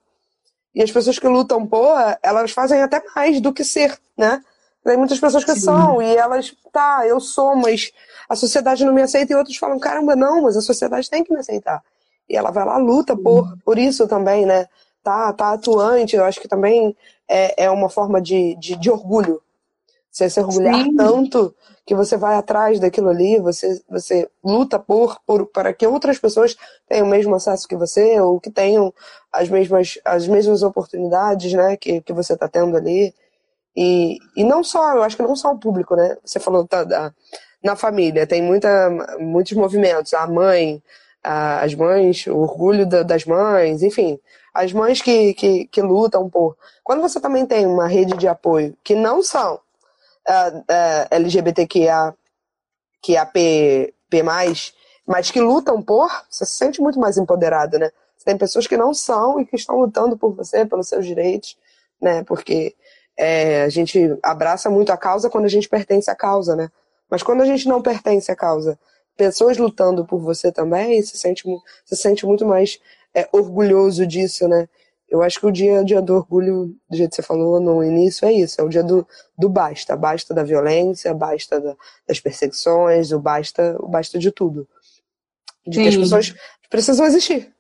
E 0.75 0.83
as 0.83 0.91
pessoas 0.91 1.19
que 1.19 1.27
lutam 1.27 1.67
por, 1.67 1.97
elas 2.23 2.51
fazem 2.51 2.83
até 2.83 3.03
mais 3.17 3.41
do 3.41 3.53
que 3.53 3.65
ser, 3.65 3.99
né? 4.17 4.43
Tem 4.85 4.99
muitas 4.99 5.19
pessoas 5.19 5.45
que 5.45 5.55
Sim. 5.55 5.61
são, 5.61 6.03
e 6.03 6.15
elas, 6.15 6.55
tá, 6.71 7.07
eu 7.07 7.19
sou, 7.19 7.57
mas 7.57 7.91
a 8.29 8.37
sociedade 8.37 8.85
não 8.85 8.93
me 8.93 9.01
aceita, 9.01 9.33
e 9.33 9.37
outros 9.37 9.57
falam, 9.57 9.79
caramba, 9.79 10.15
não, 10.15 10.43
mas 10.43 10.59
a 10.59 10.61
sociedade 10.61 11.09
tem 11.09 11.25
que 11.25 11.33
me 11.33 11.39
aceitar. 11.39 11.83
e 12.29 12.37
ela 12.37 12.51
vai 12.51 12.67
lá, 12.67 12.77
luta 12.77 13.17
por, 13.17 13.57
por 13.65 13.79
isso 13.79 14.07
também, 14.07 14.45
né? 14.45 14.69
Tá, 15.05 15.33
tá 15.35 15.53
atuante, 15.53 16.17
eu 16.17 16.25
acho 16.25 16.41
que 16.41 16.49
também 16.49 16.97
é, 17.29 17.65
é 17.65 17.71
uma 17.71 17.91
forma 17.91 18.21
de, 18.21 18.57
de, 18.57 18.75
de 18.75 18.91
orgulho. 18.91 19.43
Você 20.11 20.31
se 20.31 20.41
orgulhar 20.41 20.83
Sim. 20.83 20.97
tanto 20.97 21.55
que 21.85 21.95
você 21.95 22.17
vai 22.17 22.37
atrás 22.37 22.81
daquilo 22.81 23.11
ali, 23.11 23.39
você, 23.39 23.83
você 23.89 24.31
luta 24.43 24.79
por, 24.79 25.21
por 25.27 25.47
para 25.47 25.75
que 25.75 25.87
outras 25.87 26.19
pessoas 26.19 26.57
tenham 26.89 27.07
o 27.07 27.11
mesmo 27.11 27.35
acesso 27.35 27.69
que 27.69 27.77
você, 27.77 28.19
ou 28.21 28.41
que 28.41 28.51
tenham 28.51 28.95
as 29.33 29.49
mesmas, 29.49 29.99
as 30.05 30.27
mesmas 30.27 30.63
oportunidades, 30.63 31.53
né, 31.53 31.77
que, 31.77 32.01
que 32.01 32.13
você 32.13 32.33
está 32.33 32.49
tendo 32.49 32.77
ali. 32.77 33.15
E, 33.77 34.19
e 34.37 34.43
não 34.43 34.65
só, 34.65 34.95
eu 34.95 35.03
acho 35.03 35.17
que 35.17 35.23
não 35.23 35.37
só 35.37 35.53
o 35.53 35.59
público, 35.59 35.97
né? 35.97 36.17
Você 36.25 36.41
falou 36.41 36.67
da, 36.67 36.85
da 36.85 37.13
na 37.63 37.75
família, 37.75 38.27
tem 38.27 38.43
muita, 38.43 38.91
muitos 39.19 39.53
movimentos, 39.55 40.15
a 40.15 40.27
mãe, 40.27 40.83
a, 41.23 41.61
as 41.63 41.75
mães, 41.75 42.27
o 42.27 42.37
orgulho 42.37 42.87
da, 42.87 43.03
das 43.03 43.25
mães, 43.25 43.83
enfim, 43.83 44.21
as 44.55 44.73
mães 44.73 45.03
que, 45.03 45.35
que, 45.35 45.67
que, 45.67 45.83
lutam 45.83 46.31
por. 46.31 46.57
Quando 46.85 47.03
você 47.03 47.21
também 47.21 47.45
tem 47.45 47.67
uma 47.67 47.89
rede 47.89 48.17
de 48.17 48.29
apoio 48.29 48.77
que 48.85 48.95
não 48.95 49.21
são 49.21 49.57
uh, 49.57 50.59
uh, 50.59 51.09
LGBTQIA, 51.11 52.15
que 53.03 53.17
é 53.17 53.25
P, 53.25 53.93
P+, 54.09 54.23
mas 55.07 55.31
que 55.31 55.41
lutam 55.41 55.83
por, 55.83 56.09
você 56.31 56.47
se 56.47 56.53
sente 56.53 56.81
muito 56.81 57.01
mais 57.01 57.19
empoderado, 57.19 57.79
né? 57.79 57.91
Você 58.17 58.25
tem 58.25 58.39
pessoas 58.39 58.67
que 58.67 58.77
não 58.77 58.95
são 58.95 59.41
e 59.41 59.45
que 59.45 59.57
estão 59.57 59.77
lutando 59.77 60.17
por 60.17 60.33
você, 60.35 60.65
pelos 60.65 60.89
seus 60.89 61.05
direitos, 61.05 61.59
né? 62.01 62.23
Porque 62.23 62.75
é, 63.17 63.65
a 63.65 63.69
gente 63.69 64.17
abraça 64.23 64.71
muito 64.71 64.91
a 64.93 64.97
causa 64.97 65.29
quando 65.29 65.45
a 65.47 65.49
gente 65.49 65.69
pertence 65.69 66.11
à 66.11 66.15
causa, 66.15 66.55
né? 66.55 66.71
Mas 67.11 67.23
quando 67.23 67.43
a 67.43 67.45
gente 67.45 67.69
não 67.69 67.83
pertence 67.83 68.31
à 68.31 68.37
causa, 68.37 68.79
pessoas 69.17 69.59
lutando 69.59 70.05
por 70.05 70.21
você 70.21 70.51
também, 70.51 71.03
se 71.03 71.17
sente, 71.17 71.45
se 71.85 71.97
sente 71.97 72.25
muito 72.25 72.47
mais 72.47 72.81
é, 73.15 73.29
orgulhoso 73.33 74.07
disso, 74.07 74.49
né? 74.49 74.69
Eu 75.09 75.23
acho 75.23 75.39
que 75.39 75.47
o 75.47 75.53
dia, 75.53 75.85
dia 75.85 76.03
do 76.03 76.15
orgulho, 76.15 76.75
do 76.91 76.97
jeito 76.97 77.11
que 77.11 77.17
você 77.17 77.23
falou 77.23 77.61
no 77.61 77.85
início, 77.85 78.27
é 78.27 78.33
isso. 78.33 78.61
É 78.61 78.65
o 78.65 78.69
dia 78.69 78.83
do, 78.83 79.07
do 79.39 79.49
basta. 79.49 79.97
Basta 79.97 80.35
da 80.35 80.43
violência, 80.43 81.15
basta 81.15 81.61
da, 81.61 81.77
das 82.09 82.19
perseguições, 82.19 83.13
o 83.13 83.21
basta, 83.21 83.77
o 83.79 83.87
basta 83.87 84.19
de 84.19 84.33
tudo. 84.33 84.67
De 85.67 85.77
Sim. 85.77 85.83
que 85.83 85.89
as 85.89 85.97
pessoas 85.97 86.35
precisam 86.69 87.07
existir. 87.07 87.55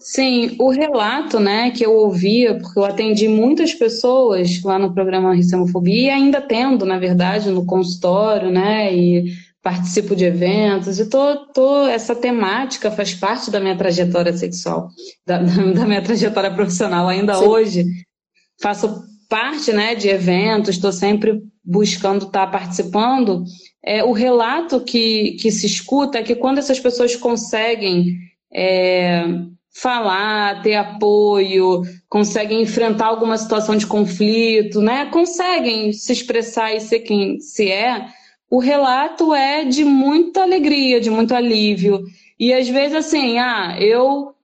Sim, 0.00 0.56
o 0.58 0.70
relato, 0.70 1.38
né, 1.38 1.70
que 1.72 1.84
eu 1.84 1.92
ouvia, 1.92 2.56
porque 2.56 2.78
eu 2.78 2.84
atendi 2.84 3.28
muitas 3.28 3.74
pessoas 3.74 4.62
lá 4.62 4.78
no 4.78 4.94
programa 4.94 5.34
Ricemofobia 5.34 6.02
e 6.02 6.10
ainda 6.10 6.40
tendo, 6.40 6.86
na 6.86 6.98
verdade, 6.98 7.50
no 7.50 7.66
consultório, 7.66 8.50
né, 8.50 8.94
e 8.94 9.34
participo 9.62 10.16
de 10.16 10.24
eventos 10.24 10.98
e 10.98 11.08
tô, 11.08 11.46
tô, 11.52 11.86
essa 11.86 12.14
temática 12.14 12.90
faz 12.90 13.14
parte 13.14 13.50
da 13.50 13.60
minha 13.60 13.76
trajetória 13.76 14.32
sexual, 14.36 14.88
da, 15.26 15.38
da 15.74 15.86
minha 15.86 16.02
trajetória 16.02 16.52
profissional 16.52 17.08
ainda 17.08 17.34
Sim. 17.34 17.44
hoje. 17.44 17.84
Faço 18.60 19.04
parte, 19.28 19.72
né, 19.72 19.94
de 19.94 20.08
eventos, 20.08 20.70
estou 20.70 20.92
sempre 20.92 21.40
buscando 21.64 22.26
estar 22.26 22.46
tá 22.46 22.52
participando. 22.52 23.44
É, 23.84 24.02
o 24.02 24.12
relato 24.12 24.80
que, 24.80 25.36
que 25.40 25.50
se 25.50 25.66
escuta 25.66 26.18
é 26.18 26.22
que 26.22 26.34
quando 26.34 26.58
essas 26.58 26.80
pessoas 26.80 27.14
conseguem 27.14 28.16
é, 28.52 29.24
falar, 29.72 30.62
ter 30.62 30.74
apoio, 30.74 31.82
conseguem 32.08 32.62
enfrentar 32.62 33.06
alguma 33.06 33.38
situação 33.38 33.76
de 33.76 33.86
conflito, 33.86 34.80
né? 34.80 35.06
Conseguem 35.06 35.92
se 35.92 36.12
expressar 36.12 36.74
e 36.74 36.80
ser 36.80 37.00
quem 37.00 37.38
se 37.40 37.70
é. 37.70 38.06
O 38.50 38.58
relato 38.58 39.32
é 39.32 39.64
de 39.64 39.84
muita 39.84 40.42
alegria, 40.42 41.00
de 41.00 41.08
muito 41.08 41.32
alívio. 41.34 42.02
E 42.38 42.52
às 42.52 42.68
vezes 42.68 42.96
assim, 42.96 43.38
ah, 43.38 43.76
eu, 43.78 44.34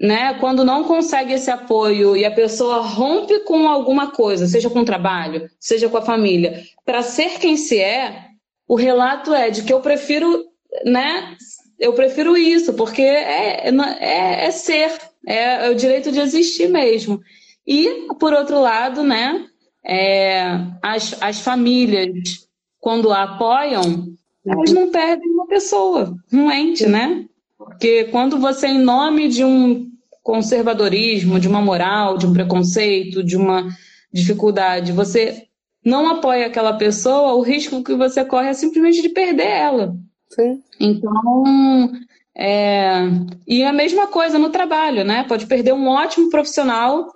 né, 0.00 0.34
quando 0.34 0.64
não 0.64 0.84
consegue 0.84 1.32
esse 1.32 1.50
apoio 1.50 2.16
e 2.16 2.24
a 2.24 2.30
pessoa 2.30 2.82
rompe 2.82 3.40
com 3.40 3.66
alguma 3.66 4.12
coisa, 4.12 4.46
seja 4.46 4.70
com 4.70 4.80
o 4.80 4.84
trabalho, 4.84 5.50
seja 5.58 5.88
com 5.88 5.96
a 5.96 6.02
família, 6.02 6.62
para 6.84 7.02
ser 7.02 7.40
quem 7.40 7.56
se 7.56 7.80
é, 7.80 8.26
o 8.68 8.76
relato 8.76 9.34
é 9.34 9.50
de 9.50 9.64
que 9.64 9.72
eu 9.72 9.80
prefiro, 9.80 10.44
né, 10.84 11.36
eu 11.80 11.92
prefiro 11.94 12.36
isso, 12.36 12.74
porque 12.74 13.02
é, 13.02 13.70
é, 13.70 14.46
é 14.46 14.50
ser, 14.52 14.92
é, 15.26 15.66
é, 15.66 15.70
o 15.70 15.74
direito 15.74 16.12
de 16.12 16.20
existir 16.20 16.68
mesmo. 16.68 17.20
E, 17.66 18.08
por 18.20 18.32
outro 18.32 18.60
lado, 18.60 19.02
né, 19.02 19.46
é, 19.84 20.42
as, 20.82 21.16
as 21.20 21.40
famílias, 21.40 22.47
quando 22.80 23.12
a 23.12 23.24
apoiam, 23.24 24.08
elas 24.46 24.72
não 24.72 24.90
perdem 24.90 25.30
uma 25.30 25.46
pessoa, 25.46 26.14
um 26.32 26.50
ente, 26.50 26.86
né? 26.86 27.24
Porque 27.56 28.04
quando 28.04 28.38
você, 28.38 28.68
em 28.68 28.78
nome 28.78 29.28
de 29.28 29.44
um 29.44 29.88
conservadorismo, 30.22 31.40
de 31.40 31.48
uma 31.48 31.60
moral, 31.60 32.16
de 32.16 32.26
um 32.26 32.32
preconceito, 32.32 33.22
de 33.22 33.36
uma 33.36 33.68
dificuldade, 34.12 34.92
você 34.92 35.48
não 35.84 36.08
apoia 36.08 36.46
aquela 36.46 36.74
pessoa, 36.74 37.34
o 37.34 37.42
risco 37.42 37.82
que 37.82 37.94
você 37.94 38.24
corre 38.24 38.48
é 38.48 38.52
simplesmente 38.52 39.02
de 39.02 39.08
perder 39.08 39.46
ela. 39.46 39.96
Sim. 40.30 40.62
Então, 40.78 41.92
é... 42.36 43.02
e 43.46 43.64
a 43.64 43.72
mesma 43.72 44.06
coisa 44.06 44.38
no 44.38 44.50
trabalho, 44.50 45.04
né? 45.04 45.24
Pode 45.24 45.46
perder 45.46 45.72
um 45.72 45.88
ótimo 45.88 46.30
profissional 46.30 47.06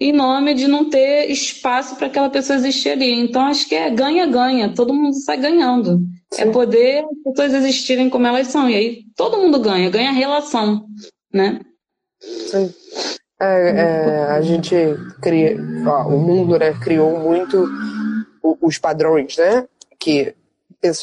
em 0.00 0.12
nome 0.12 0.54
de 0.54 0.66
não 0.66 0.88
ter 0.88 1.30
espaço 1.30 1.94
para 1.96 2.06
aquela 2.06 2.30
pessoa 2.30 2.56
existir 2.56 2.90
ali. 2.90 3.12
Então, 3.12 3.42
acho 3.42 3.68
que 3.68 3.74
é 3.74 3.90
ganha-ganha, 3.90 4.74
todo 4.74 4.94
mundo 4.94 5.14
sai 5.14 5.36
ganhando. 5.36 6.00
É 6.32 6.36
Sim. 6.36 6.42
É 6.42 6.46
poder 6.46 7.04
as 7.04 7.22
pessoas 7.22 7.54
existirem 7.54 8.08
como 8.08 8.26
elas 8.26 8.46
são. 8.46 8.70
E 8.70 8.74
aí 8.74 9.04
todo 9.14 9.36
mundo 9.36 9.60
ganha, 9.60 9.90
ganha 9.90 10.10
relação, 10.10 10.86
né? 11.32 11.60
Sim. 12.18 12.72
É, 13.38 13.70
é, 13.70 14.22
a 14.30 14.40
gente 14.42 14.74
cria, 15.22 15.56
ó, 15.86 16.08
o 16.08 16.18
mundo 16.18 16.58
né, 16.58 16.72
criou 16.82 17.18
muito 17.18 17.68
os 18.42 18.78
padrões, 18.78 19.36
né? 19.36 19.66
Que 19.98 20.34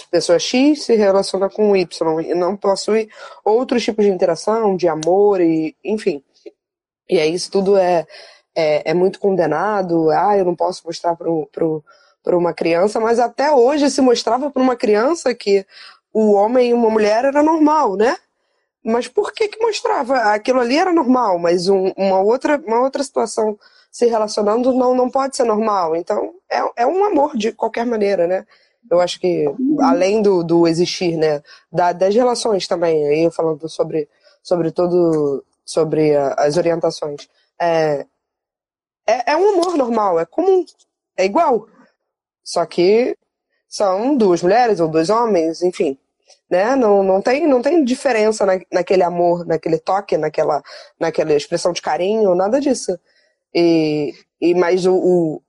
pessoa 0.10 0.40
X 0.40 0.84
se 0.84 0.96
relaciona 0.96 1.50
com 1.50 1.76
Y 1.76 2.22
e 2.22 2.34
não 2.34 2.56
possui 2.56 3.10
outros 3.46 3.84
tipos 3.84 4.06
de 4.06 4.12
interação, 4.12 4.76
de 4.76 4.88
amor 4.88 5.40
e 5.40 5.76
enfim. 5.84 6.24
E 7.10 7.20
aí 7.20 7.34
isso 7.34 7.52
tudo 7.52 7.78
é, 7.78 8.06
é, 8.58 8.90
é 8.90 8.94
muito 8.96 9.20
condenado. 9.20 10.10
Ah, 10.10 10.36
eu 10.36 10.44
não 10.44 10.56
posso 10.56 10.82
mostrar 10.84 11.16
para 11.16 12.36
uma 12.36 12.54
criança, 12.54 13.00
mas 13.00 13.20
até 13.20 13.52
hoje 13.52 13.92
se 13.92 14.02
mostrava 14.02 14.50
para 14.50 14.62
uma 14.62 14.76
criança 14.76 15.34
que 15.36 15.64
o 16.12 16.32
homem 16.34 16.72
e 16.72 16.74
uma 16.74 16.90
mulher 16.90 17.24
era 17.24 17.44
normal, 17.44 17.96
né? 17.96 18.18
Mas 18.84 19.08
por 19.08 19.32
que 19.32 19.48
que 19.48 19.62
mostrava? 19.62 20.18
Aquilo 20.34 20.60
ali 20.60 20.78
era 20.78 20.92
normal, 20.92 21.38
mas 21.38 21.68
um, 21.70 21.92
uma, 21.96 22.20
outra, 22.22 22.58
uma 22.66 22.82
outra 22.82 23.04
situação 23.04 23.60
se 23.92 24.08
relacionando 24.08 24.74
não, 24.74 24.96
não 24.96 25.10
pode 25.10 25.36
ser 25.36 25.44
normal. 25.44 25.96
Então, 25.96 26.34
é, 26.50 26.84
é 26.84 26.88
um 26.88 27.04
amor 27.04 27.38
de 27.38 27.52
qualquer 27.52 27.86
maneira, 27.86 28.26
né? 28.26 28.46
Eu 28.90 29.00
acho 29.02 29.20
que, 29.20 29.46
além 29.82 30.22
do, 30.22 30.44
do 30.44 30.68
existir, 30.68 31.18
né, 31.18 31.44
da, 31.72 31.92
das 31.92 32.16
relações 32.16 32.68
também, 32.68 33.06
aí 33.08 33.24
eu 33.26 33.32
falando 33.32 33.68
sobre, 33.70 34.08
sobre 34.42 34.72
todo, 34.72 35.44
sobre 35.66 36.16
a, 36.16 36.34
as 36.38 36.58
orientações, 36.58 37.28
é, 37.60 38.06
é, 39.08 39.32
é 39.32 39.38
um 39.38 39.54
amor 39.54 39.78
normal, 39.78 40.20
é 40.20 40.26
comum, 40.26 40.66
é 41.16 41.26
igual. 41.26 41.68
Só 42.44 42.66
que 42.66 43.18
são 43.68 44.16
duas 44.16 44.42
mulheres 44.42 44.80
ou 44.80 44.88
dois 44.88 45.10
homens, 45.10 45.62
enfim, 45.62 45.98
né? 46.50 46.76
Não, 46.76 47.04
não, 47.04 47.22
tem, 47.22 47.48
não 47.48 47.62
tem 47.62 47.84
diferença 47.84 48.46
na, 48.46 48.60
naquele 48.72 49.04
amor, 49.04 49.46
naquele 49.46 49.78
toque, 49.78 50.18
naquela, 50.18 50.62
naquela 51.00 51.34
expressão 51.34 51.74
de 51.74 51.82
carinho, 51.82 52.36
nada 52.36 52.60
disso. 52.60 52.98
E, 53.54 54.14
e 54.40 54.54
mas 54.54 54.86
o, 54.86 54.94
o, 54.96 55.42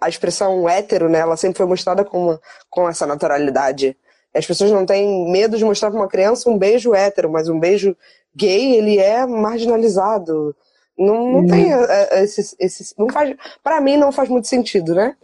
a 0.00 0.08
expressão 0.08 0.68
hétero, 0.68 1.08
né, 1.08 1.18
ela 1.18 1.36
sempre 1.36 1.58
foi 1.58 1.66
mostrada 1.66 2.04
com, 2.04 2.24
uma, 2.24 2.40
com 2.68 2.88
essa 2.88 3.06
naturalidade. 3.06 3.96
As 4.34 4.46
pessoas 4.46 4.70
não 4.70 4.86
têm 4.86 5.30
medo 5.30 5.58
de 5.58 5.64
mostrar 5.64 5.90
para 5.90 5.98
uma 6.00 6.08
criança 6.08 6.48
um 6.48 6.56
beijo 6.56 6.94
hétero, 6.94 7.30
mas 7.30 7.48
um 7.48 7.58
beijo 7.58 7.96
gay, 8.34 8.76
ele 8.76 8.98
é 8.98 9.26
marginalizado. 9.26 10.54
Não, 11.00 11.14
não 11.32 11.38
uhum. 11.40 11.46
tem 11.46 11.70
esse, 11.70 12.40
é, 12.40 12.44
é, 12.60 12.66
esse. 12.66 12.94
Não 12.98 13.08
faz, 13.08 13.34
para 13.62 13.80
mim, 13.80 13.96
não 13.96 14.12
faz 14.12 14.28
muito 14.28 14.46
sentido, 14.46 14.94
né? 14.94 15.16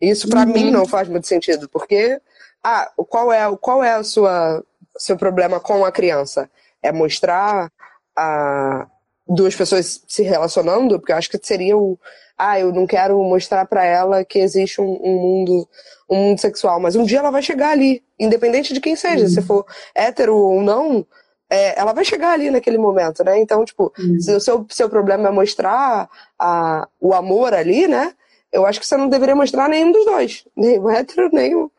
Isso 0.00 0.28
para 0.28 0.40
uhum. 0.40 0.52
mim 0.52 0.70
não 0.70 0.86
faz 0.86 1.06
muito 1.06 1.26
sentido, 1.26 1.68
porque. 1.68 2.18
Ah, 2.64 2.90
qual 3.08 3.30
é, 3.32 3.56
qual 3.60 3.84
é 3.84 3.98
o 3.98 4.02
sua, 4.02 4.64
seu 4.96 5.16
problema 5.16 5.60
com 5.60 5.84
a 5.84 5.92
criança? 5.92 6.50
É 6.82 6.90
mostrar 6.90 7.70
a, 8.16 8.86
duas 9.28 9.54
pessoas 9.54 10.02
se 10.08 10.22
relacionando? 10.22 10.98
Porque 10.98 11.12
eu 11.12 11.16
acho 11.16 11.30
que 11.30 11.38
seria 11.40 11.76
o 11.76 11.98
ah, 12.38 12.58
eu 12.58 12.72
não 12.72 12.86
quero 12.86 13.20
mostrar 13.24 13.66
para 13.66 13.84
ela 13.84 14.24
que 14.24 14.38
existe 14.38 14.80
um, 14.80 14.98
um, 15.02 15.14
mundo 15.20 15.68
um 16.08 16.16
mundo 16.16 16.40
sexual, 16.40 16.78
mas 16.78 16.94
um 16.94 17.04
dia 17.04 17.18
ela 17.18 17.32
vai 17.32 17.42
chegar 17.42 17.70
ali, 17.70 18.02
independente 18.18 18.72
de 18.72 18.80
quem 18.80 18.94
seja, 18.94 19.24
uhum. 19.24 19.30
se 19.30 19.42
for 19.42 19.66
hétero 19.92 20.36
ou 20.36 20.62
não, 20.62 21.04
é, 21.50 21.78
ela 21.78 21.92
vai 21.92 22.04
chegar 22.04 22.32
ali 22.32 22.50
naquele 22.50 22.78
momento, 22.78 23.24
né? 23.24 23.38
Então, 23.38 23.64
tipo, 23.64 23.92
uhum. 23.98 24.20
se 24.20 24.34
o 24.34 24.40
seu, 24.40 24.66
seu 24.68 24.88
problema 24.88 25.28
é 25.28 25.32
mostrar 25.32 26.08
a, 26.38 26.88
o 27.00 27.14
amor 27.14 27.54
ali, 27.54 27.88
né? 27.88 28.12
Eu 28.52 28.66
acho 28.66 28.80
que 28.80 28.86
você 28.86 28.96
não 28.96 29.08
deveria 29.08 29.34
mostrar 29.34 29.68
nenhum 29.68 29.92
dos 29.92 30.04
dois, 30.04 30.44
nem 30.56 30.78
o 30.78 30.90
hétero, 30.90 31.30
nem 31.32 31.54
o, 31.54 31.70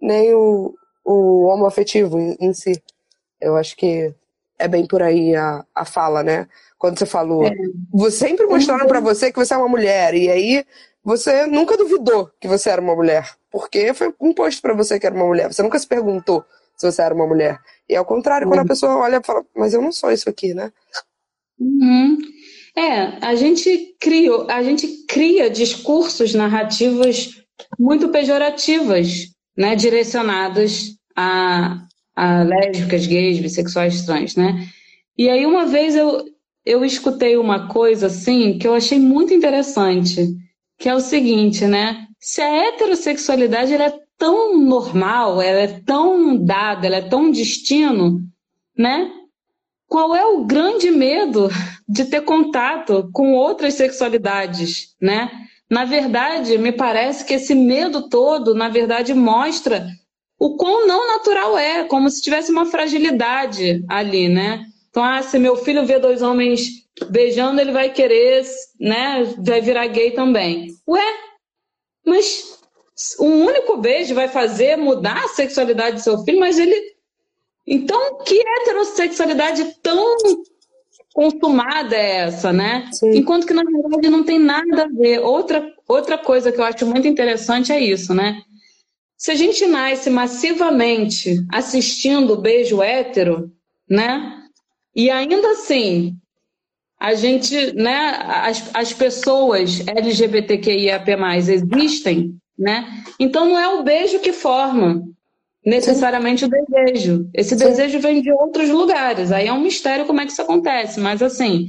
nem 0.00 0.34
o, 0.34 0.74
o 1.04 1.46
homoafetivo 1.46 2.18
em, 2.18 2.36
em 2.40 2.52
si. 2.52 2.82
Eu 3.40 3.56
acho 3.56 3.76
que 3.76 4.12
é 4.58 4.68
bem 4.68 4.86
por 4.86 5.02
aí 5.02 5.34
a, 5.34 5.64
a 5.74 5.84
fala, 5.84 6.22
né? 6.22 6.48
Quando 6.78 6.98
você 6.98 7.06
falou, 7.06 7.44
é. 7.44 7.52
você 7.92 8.26
sempre 8.26 8.46
mostraram 8.46 8.86
para 8.86 9.00
você 9.00 9.30
que 9.30 9.38
você 9.38 9.54
é 9.54 9.56
uma 9.56 9.68
mulher, 9.68 10.14
e 10.14 10.28
aí 10.28 10.64
você 11.04 11.46
nunca 11.46 11.76
duvidou 11.76 12.30
que 12.40 12.48
você 12.48 12.70
era 12.70 12.80
uma 12.80 12.94
mulher, 12.94 13.30
porque 13.50 13.94
foi 13.94 14.12
imposto 14.20 14.60
para 14.60 14.74
você 14.74 14.98
que 14.98 15.06
era 15.06 15.14
uma 15.14 15.26
mulher. 15.26 15.52
Você 15.52 15.62
nunca 15.62 15.78
se 15.78 15.86
perguntou 15.86 16.44
se 16.82 16.96
você 16.96 17.02
era 17.02 17.14
uma 17.14 17.26
mulher. 17.26 17.58
E 17.88 17.94
ao 17.94 18.04
contrário, 18.04 18.46
quando 18.48 18.58
a 18.58 18.62
uhum. 18.62 18.68
pessoa 18.68 18.96
olha 18.96 19.16
e 19.16 19.24
fala, 19.24 19.44
mas 19.56 19.72
eu 19.72 19.80
não 19.80 19.92
sou 19.92 20.10
isso 20.10 20.28
aqui, 20.28 20.52
né? 20.52 20.72
Uhum. 21.58 22.18
É, 22.76 23.24
a 23.24 23.34
gente 23.34 23.96
cria, 24.00 24.32
a 24.48 24.62
gente 24.62 25.04
cria 25.06 25.48
discursos, 25.48 26.34
narrativas 26.34 27.42
muito 27.78 28.08
pejorativas, 28.08 29.28
né, 29.56 29.76
direcionadas 29.76 30.96
a, 31.14 31.78
a 32.16 32.42
lésbicas, 32.42 33.06
gays, 33.06 33.38
bissexuais, 33.38 34.04
trans, 34.04 34.34
né? 34.34 34.66
E 35.16 35.28
aí 35.28 35.44
uma 35.44 35.66
vez 35.66 35.94
eu, 35.94 36.24
eu 36.64 36.84
escutei 36.84 37.36
uma 37.36 37.68
coisa 37.68 38.06
assim 38.06 38.58
que 38.58 38.66
eu 38.66 38.74
achei 38.74 38.98
muito 38.98 39.34
interessante, 39.34 40.34
que 40.78 40.88
é 40.88 40.94
o 40.94 41.00
seguinte, 41.00 41.66
né? 41.66 42.06
Se 42.18 42.40
a 42.40 42.68
heterossexualidade 42.68 43.74
é 43.74 43.94
tão 44.22 44.56
normal, 44.56 45.42
ela 45.42 45.62
é 45.62 45.80
tão 45.84 46.36
dada, 46.36 46.86
ela 46.86 46.98
é 46.98 47.08
tão 47.08 47.28
destino, 47.28 48.20
né? 48.78 49.10
Qual 49.88 50.14
é 50.14 50.24
o 50.24 50.44
grande 50.44 50.92
medo 50.92 51.50
de 51.88 52.04
ter 52.04 52.20
contato 52.20 53.10
com 53.12 53.32
outras 53.32 53.74
sexualidades, 53.74 54.94
né? 55.02 55.28
Na 55.68 55.84
verdade, 55.84 56.56
me 56.56 56.70
parece 56.70 57.24
que 57.24 57.34
esse 57.34 57.52
medo 57.52 58.08
todo, 58.08 58.54
na 58.54 58.68
verdade, 58.68 59.12
mostra 59.12 59.88
o 60.38 60.56
quão 60.56 60.86
não 60.86 61.08
natural 61.08 61.58
é, 61.58 61.82
como 61.82 62.08
se 62.08 62.22
tivesse 62.22 62.52
uma 62.52 62.66
fragilidade 62.66 63.84
ali, 63.88 64.28
né? 64.28 64.64
Então, 64.88 65.02
ah, 65.02 65.20
se 65.20 65.36
meu 65.36 65.56
filho 65.56 65.84
vê 65.84 65.98
dois 65.98 66.22
homens 66.22 66.68
beijando, 67.10 67.60
ele 67.60 67.72
vai 67.72 67.90
querer, 67.90 68.44
né? 68.78 69.34
Vai 69.44 69.60
virar 69.60 69.88
gay 69.88 70.12
também. 70.12 70.68
Ué, 70.88 71.12
mas 72.06 72.61
um 73.20 73.46
único 73.46 73.76
beijo 73.76 74.14
vai 74.14 74.28
fazer 74.28 74.76
mudar 74.76 75.24
a 75.24 75.28
sexualidade 75.28 75.96
do 75.96 76.02
seu 76.02 76.18
filho, 76.24 76.40
mas 76.40 76.58
ele 76.58 76.92
então, 77.66 78.18
que 78.24 78.40
heterossexualidade 78.40 79.76
tão 79.82 80.16
consumada 81.14 81.94
é 81.94 82.16
essa, 82.22 82.52
né? 82.52 82.88
Sim. 82.92 83.10
Enquanto 83.10 83.46
que, 83.46 83.54
na 83.54 83.62
verdade, 83.62 84.08
não 84.08 84.24
tem 84.24 84.38
nada 84.38 84.84
a 84.84 84.88
ver. 84.88 85.20
Outra, 85.20 85.72
outra 85.86 86.18
coisa 86.18 86.50
que 86.50 86.58
eu 86.58 86.64
acho 86.64 86.86
muito 86.86 87.06
interessante 87.06 87.72
é 87.72 87.80
isso, 87.80 88.14
né? 88.14 88.42
Se 89.16 89.30
a 89.30 89.34
gente 89.34 89.64
nasce 89.66 90.10
massivamente 90.10 91.36
assistindo 91.52 92.32
o 92.32 92.40
beijo 92.40 92.82
hétero, 92.82 93.52
né? 93.88 94.40
E 94.94 95.10
ainda 95.10 95.52
assim, 95.52 96.16
a 96.98 97.14
gente, 97.14 97.72
né? 97.74 98.18
As, 98.24 98.70
as 98.74 98.92
pessoas 98.92 99.86
LGBTQIAP+, 99.86 101.08
existem, 101.36 102.36
né? 102.62 103.04
Então 103.18 103.46
não 103.46 103.58
é 103.58 103.68
o 103.68 103.82
beijo 103.82 104.20
que 104.20 104.32
forma 104.32 105.02
necessariamente 105.64 106.44
Sim. 106.44 106.46
o 106.46 106.50
desejo. 106.50 107.30
Esse 107.34 107.58
Sim. 107.58 107.64
desejo 107.64 107.98
vem 107.98 108.22
de 108.22 108.32
outros 108.32 108.68
lugares. 108.70 109.32
Aí 109.32 109.48
é 109.48 109.52
um 109.52 109.60
mistério 109.60 110.06
como 110.06 110.20
é 110.20 110.26
que 110.26 110.32
isso 110.32 110.42
acontece. 110.42 111.00
Mas 111.00 111.22
assim, 111.22 111.68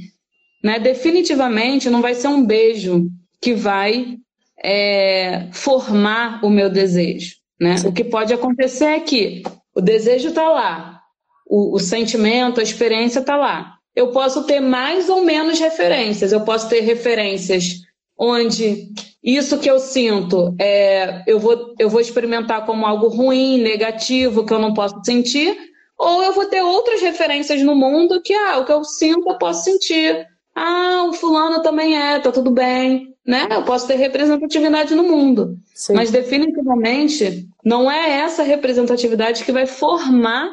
né, 0.62 0.78
definitivamente 0.78 1.90
não 1.90 2.00
vai 2.00 2.14
ser 2.14 2.28
um 2.28 2.44
beijo 2.44 3.08
que 3.40 3.52
vai 3.52 4.16
é, 4.62 5.48
formar 5.52 6.44
o 6.44 6.48
meu 6.48 6.70
desejo. 6.70 7.36
Né? 7.60 7.76
O 7.84 7.92
que 7.92 8.04
pode 8.04 8.32
acontecer 8.32 8.86
é 8.86 9.00
que 9.00 9.42
o 9.74 9.80
desejo 9.80 10.28
está 10.28 10.48
lá, 10.48 11.00
o, 11.46 11.74
o 11.74 11.78
sentimento, 11.78 12.60
a 12.60 12.62
experiência 12.62 13.20
está 13.20 13.36
lá. 13.36 13.74
Eu 13.94 14.10
posso 14.10 14.44
ter 14.44 14.60
mais 14.60 15.08
ou 15.08 15.24
menos 15.24 15.60
referências. 15.60 16.32
Eu 16.32 16.40
posso 16.40 16.68
ter 16.68 16.80
referências 16.80 17.82
onde 18.18 18.88
isso 19.24 19.58
que 19.58 19.70
eu 19.70 19.78
sinto 19.78 20.54
é, 20.60 21.22
eu, 21.26 21.40
vou, 21.40 21.74
eu 21.78 21.88
vou 21.88 22.00
experimentar 22.00 22.66
como 22.66 22.84
algo 22.84 23.08
ruim, 23.08 23.58
negativo, 23.62 24.44
que 24.44 24.52
eu 24.52 24.58
não 24.58 24.74
posso 24.74 25.02
sentir, 25.02 25.56
ou 25.98 26.22
eu 26.22 26.32
vou 26.32 26.44
ter 26.44 26.60
outras 26.60 27.00
referências 27.00 27.62
no 27.62 27.74
mundo 27.74 28.20
que, 28.22 28.34
ah, 28.34 28.58
o 28.58 28.66
que 28.66 28.72
eu 28.72 28.84
sinto 28.84 29.30
eu 29.30 29.38
posso 29.38 29.64
sentir. 29.64 30.26
Ah, 30.54 31.06
o 31.08 31.12
fulano 31.14 31.62
também 31.62 31.96
é, 31.96 32.18
tá 32.20 32.30
tudo 32.30 32.50
bem, 32.50 33.14
né? 33.26 33.48
Eu 33.50 33.64
posso 33.64 33.86
ter 33.86 33.96
representatividade 33.96 34.94
no 34.94 35.04
mundo. 35.04 35.56
Sim. 35.74 35.94
Mas 35.94 36.10
definitivamente 36.10 37.48
não 37.64 37.90
é 37.90 38.20
essa 38.20 38.42
representatividade 38.42 39.42
que 39.42 39.50
vai 39.50 39.66
formar 39.66 40.50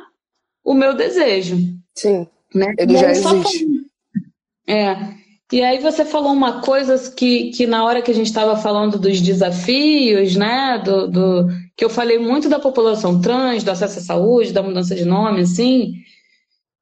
o 0.63 0.73
meu 0.73 0.93
desejo. 0.93 1.57
Sim. 1.93 2.27
Né? 2.55 2.73
Ele 2.77 2.97
já 2.97 3.11
existe. 3.11 3.67
É. 4.67 5.20
E 5.51 5.61
aí 5.61 5.79
você 5.79 6.05
falou 6.05 6.31
uma 6.31 6.61
coisa 6.61 6.97
que, 7.11 7.51
que 7.51 7.67
na 7.67 7.83
hora 7.83 8.01
que 8.01 8.09
a 8.09 8.13
gente 8.13 8.27
estava 8.27 8.55
falando 8.55 8.97
dos 8.97 9.19
desafios, 9.19 10.35
né, 10.35 10.81
do, 10.83 11.07
do, 11.07 11.47
que 11.75 11.83
eu 11.83 11.89
falei 11.89 12.17
muito 12.17 12.47
da 12.47 12.57
população 12.57 13.19
trans, 13.19 13.61
do 13.61 13.69
acesso 13.69 13.99
à 13.99 14.01
saúde, 14.01 14.53
da 14.53 14.63
mudança 14.63 14.95
de 14.95 15.03
nome, 15.03 15.41
assim. 15.41 15.95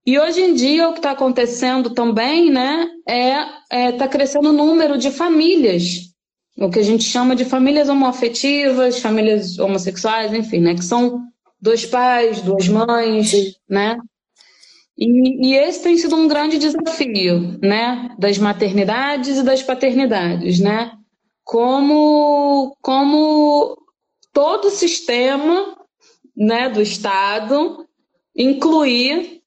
E 0.05 0.19
hoje 0.19 0.41
em 0.41 0.53
dia 0.53 0.87
o 0.87 0.93
que 0.93 0.99
está 0.99 1.11
acontecendo 1.11 1.89
também, 1.95 2.51
né, 2.51 2.87
é, 3.07 3.45
é 3.71 3.91
tá 3.91 4.07
crescendo 4.07 4.49
o 4.49 4.53
número 4.53 4.99
de 4.99 5.09
famílias, 5.09 6.11
o 6.55 6.69
que 6.69 6.79
a 6.79 6.83
gente 6.83 7.03
chama 7.03 7.35
de 7.35 7.45
famílias 7.45 7.89
homoafetivas, 7.89 8.99
famílias 8.99 9.57
homossexuais, 9.57 10.31
enfim, 10.31 10.59
né, 10.59 10.75
que 10.75 10.85
são 10.85 11.23
dois 11.59 11.87
pais, 11.87 12.41
duas 12.41 12.67
mães, 12.67 13.33
né, 13.67 13.97
e, 14.99 15.47
e, 15.47 15.55
esse 15.55 15.81
tem 15.81 15.97
sido 15.97 16.15
um 16.15 16.27
grande 16.27 16.57
desafio, 16.57 17.57
né, 17.61 18.13
das 18.19 18.37
maternidades 18.37 19.37
e 19.37 19.43
das 19.43 19.63
paternidades, 19.63 20.59
né? 20.59 20.91
Como, 21.43 22.75
como 22.81 23.77
todo 24.33 24.65
o 24.65 24.71
sistema, 24.71 25.77
né, 26.35 26.69
do 26.69 26.81
Estado 26.81 27.87
incluir, 28.35 29.41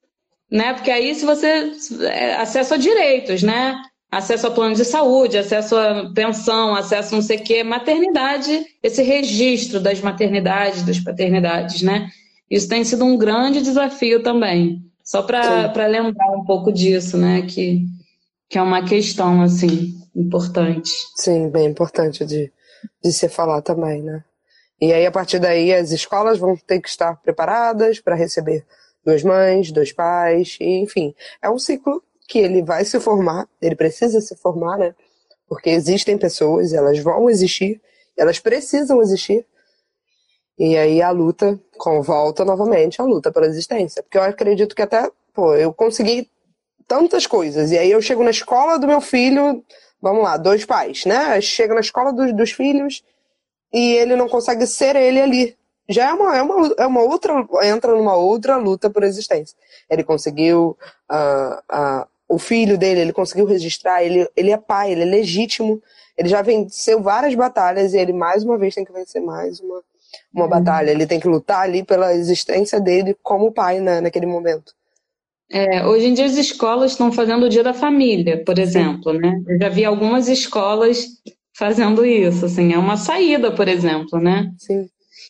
né? 0.51 0.73
Porque 0.73 0.91
aí 0.91 1.15
se 1.15 1.25
você 1.25 1.73
é, 2.03 2.37
acesso 2.37 2.75
a 2.75 2.77
direitos, 2.77 3.43
né? 3.43 3.75
Acesso 4.11 4.47
a 4.47 4.51
plano 4.51 4.75
de 4.75 4.85
saúde, 4.85 5.39
acesso 5.39 5.77
a 5.77 6.13
pensão, 6.15 6.75
acesso 6.75 7.15
a 7.15 7.17
não 7.17 7.23
sei 7.23 7.39
o 7.39 7.43
quê, 7.45 7.63
maternidade, 7.65 8.65
esse 8.83 9.03
registro 9.03 9.81
das 9.81 10.01
maternidades, 10.01 10.83
das 10.83 10.99
paternidades, 11.01 11.81
né? 11.83 12.11
Isso 12.51 12.69
tem 12.69 12.85
sido 12.85 13.05
um 13.05 13.17
grande 13.17 13.63
desafio 13.63 14.23
também. 14.23 14.92
Só 15.05 15.23
para 15.23 15.87
lembrar 15.87 16.31
um 16.31 16.45
pouco 16.45 16.73
disso, 16.73 17.17
né? 17.17 17.43
Que, 17.43 17.87
que 18.49 18.59
é 18.59 18.63
uma 18.63 18.85
questão, 18.85 19.43
assim, 19.43 19.95
importante. 20.15 20.91
Sim, 21.17 21.49
bem 21.49 21.67
importante 21.67 22.25
de, 22.25 22.53
de 23.03 23.13
se 23.13 23.29
falar 23.29 23.63
também, 23.63 24.03
né? 24.03 24.25
E 24.81 24.93
aí, 24.93 25.07
a 25.07 25.13
partir 25.13 25.39
daí, 25.39 25.73
as 25.73 25.93
escolas 25.93 26.39
vão 26.39 26.57
ter 26.57 26.81
que 26.81 26.89
estar 26.89 27.17
preparadas 27.17 28.01
para 28.01 28.17
receber 28.17 28.65
duas 29.05 29.23
mães, 29.23 29.71
dois 29.71 29.93
pais, 29.93 30.57
e, 30.61 30.81
enfim. 30.81 31.15
É 31.41 31.49
um 31.49 31.59
ciclo 31.59 32.03
que 32.29 32.39
ele 32.39 32.63
vai 32.63 32.85
se 32.85 32.99
formar, 32.99 33.47
ele 33.61 33.77
precisa 33.77 34.21
se 34.21 34.37
formar, 34.37 34.79
né? 34.79 34.95
Porque 35.49 35.71
existem 35.71 36.17
pessoas, 36.17 36.73
elas 36.73 36.99
vão 36.99 37.29
existir, 37.29 37.81
elas 38.17 38.39
precisam 38.39 39.03
existir, 39.03 39.47
e 40.59 40.77
aí 40.77 41.01
a 41.01 41.11
luta 41.11 41.59
com 41.79 42.03
volta 42.03 42.45
novamente 42.45 43.01
a 43.01 43.05
luta 43.05 43.33
pela 43.33 43.47
existência. 43.47 44.03
Porque 44.03 44.19
eu 44.19 44.23
acredito 44.23 44.75
que 44.75 44.83
até, 44.83 45.11
pô, 45.33 45.55
eu 45.55 45.73
consegui 45.73 46.31
tantas 46.87 47.27
coisas. 47.27 47.71
E 47.71 47.79
aí 47.79 47.91
eu 47.91 48.03
chego 48.03 48.23
na 48.23 48.31
escola 48.31 48.79
do 48.79 48.87
meu 48.87 49.01
filho, 49.01 49.65
vamos 50.01 50.23
lá, 50.23 50.37
dois 50.37 50.65
pais, 50.65 51.05
né? 51.05 51.41
Chega 51.41 51.75
na 51.75 51.81
escola 51.81 52.13
dos, 52.13 52.35
dos 52.35 52.53
filhos 52.53 53.03
e 53.73 53.95
ele 53.95 54.17
não 54.17 54.29
consegue 54.29 54.67
ser 54.67 54.97
ele 54.97 55.21
ali. 55.21 55.57
Já 55.89 56.11
é 56.11 56.13
uma, 56.13 56.37
é 56.37 56.43
uma, 56.43 56.75
é 56.79 56.87
uma 56.87 57.03
outra, 57.03 57.47
entra 57.65 57.93
numa 57.93 58.15
outra 58.15 58.57
luta 58.57 58.89
por 58.89 59.03
existência. 59.03 59.57
Ele 59.91 60.05
conseguiu, 60.05 60.77
uh, 61.11 61.55
uh, 61.75 62.07
o 62.29 62.39
filho 62.39 62.79
dele, 62.79 63.01
ele 63.01 63.13
conseguiu 63.13 63.47
registrar, 63.47 64.03
ele, 64.03 64.29
ele 64.37 64.51
é 64.51 64.57
pai, 64.57 64.93
ele 64.93 65.03
é 65.03 65.07
legítimo, 65.07 65.83
ele 66.17 66.29
já 66.29 66.41
venceu 66.41 67.03
várias 67.03 67.35
batalhas 67.35 67.95
e 67.95 67.99
ele 67.99 68.13
mais 68.13 68.45
uma 68.45 68.57
vez 68.57 68.75
tem 68.75 68.85
que 68.85 68.93
vencer 68.93 69.21
mais 69.21 69.61
uma, 69.61 69.83
uma 70.33 70.45
uhum. 70.45 70.51
batalha. 70.51 70.91
Ele 70.91 71.07
tem 71.07 71.21
que 71.21 71.29
lutar 71.29 71.63
ali 71.63 71.85
pela 71.85 72.15
existência 72.15 72.81
dele 72.81 73.17
como 73.23 73.53
pai 73.53 73.81
né, 73.81 74.01
naquele 74.01 74.27
momento. 74.27 74.73
É, 75.51 75.85
hoje 75.87 76.07
em 76.07 76.15
dia 76.15 76.25
as 76.25 76.37
escolas 76.39 76.93
estão 76.93 77.13
fazendo 77.13 77.45
o 77.45 77.49
Dia 77.49 77.63
da 77.63 77.75
Família, 77.75 78.43
por 78.43 78.59
exemplo, 78.59 79.13
né? 79.13 79.39
Eu 79.47 79.59
já 79.59 79.69
vi 79.69 79.85
algumas 79.85 80.27
escolas 80.27 81.07
fazendo 81.55 82.07
isso, 82.07 82.47
assim, 82.47 82.73
é 82.73 82.79
uma 82.79 82.97
saída, 82.97 83.53
por 83.53 83.69
exemplo, 83.69 84.19
né? 84.19 84.51
Sim. 84.57 84.89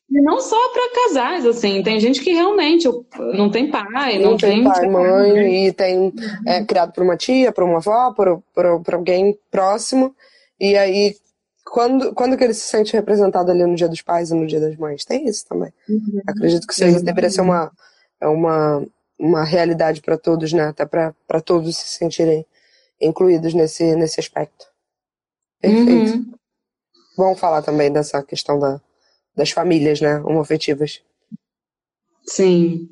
E 0.09 0.21
não 0.21 0.41
só 0.41 0.57
para 0.69 1.07
casais, 1.07 1.45
assim, 1.45 1.83
tem 1.83 1.99
gente 1.99 2.21
que 2.21 2.33
realmente 2.33 2.89
não 3.35 3.51
tem 3.51 3.69
pai, 3.69 4.19
não, 4.19 4.33
não 4.33 4.37
tem, 4.37 4.63
tem 4.63 4.65
pai, 4.65 4.89
mãe, 4.89 5.33
né? 5.33 5.67
e 5.67 5.73
tem 5.73 6.13
é, 6.47 6.63
criado 6.65 6.93
por 6.93 7.03
uma 7.03 7.17
tia, 7.17 7.51
por 7.51 7.65
uma 7.65 7.79
avó, 7.79 8.13
por, 8.13 8.43
por, 8.55 8.81
por 8.81 8.95
alguém 8.95 9.37
próximo, 9.51 10.15
e 10.61 10.77
aí 10.77 11.17
quando, 11.65 12.15
quando 12.15 12.37
que 12.37 12.45
ele 12.45 12.55
se 12.55 12.67
sente 12.67 12.93
representado 12.93 13.51
ali 13.51 13.65
no 13.65 13.75
Dia 13.75 13.89
dos 13.89 14.03
Pais 14.03 14.31
e 14.31 14.35
no 14.35 14.47
Dia 14.47 14.61
das 14.61 14.77
Mães? 14.77 15.05
Tem 15.05 15.27
isso 15.27 15.47
também. 15.47 15.73
Uhum. 15.89 16.21
Acredito 16.27 16.67
que 16.67 16.73
isso 16.73 16.85
aí 16.85 17.03
deveria 17.03 17.31
ser 17.31 17.41
uma, 17.41 17.71
é 18.21 18.27
uma, 18.27 18.85
uma 19.19 19.45
realidade 19.45 20.01
para 20.01 20.19
todos, 20.19 20.53
né? 20.53 20.65
Até 20.65 20.85
para 20.85 21.41
todos 21.45 21.77
se 21.77 21.99
sentirem 21.99 22.45
incluídos 23.01 23.55
nesse, 23.55 23.95
nesse 23.97 24.21
aspecto. 24.21 24.67
Perfeito. 25.61 26.17
Uhum. 26.17 26.33
Bom 27.17 27.37
falar 27.37 27.63
também 27.63 27.93
dessa 27.93 28.23
questão 28.23 28.59
da, 28.59 28.81
das 29.35 29.51
famílias, 29.51 30.01
né? 30.01 30.19
Homoafetivas. 30.21 31.03
Sim. 32.27 32.89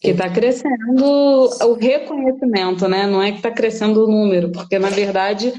Que 0.00 0.10
está 0.10 0.30
crescendo 0.30 1.04
o 1.04 1.72
reconhecimento, 1.72 2.88
né? 2.88 3.06
Não 3.06 3.22
é 3.22 3.32
que 3.32 3.38
está 3.38 3.50
crescendo 3.50 4.04
o 4.04 4.10
número, 4.10 4.52
porque 4.52 4.78
na 4.78 4.90
verdade, 4.90 5.52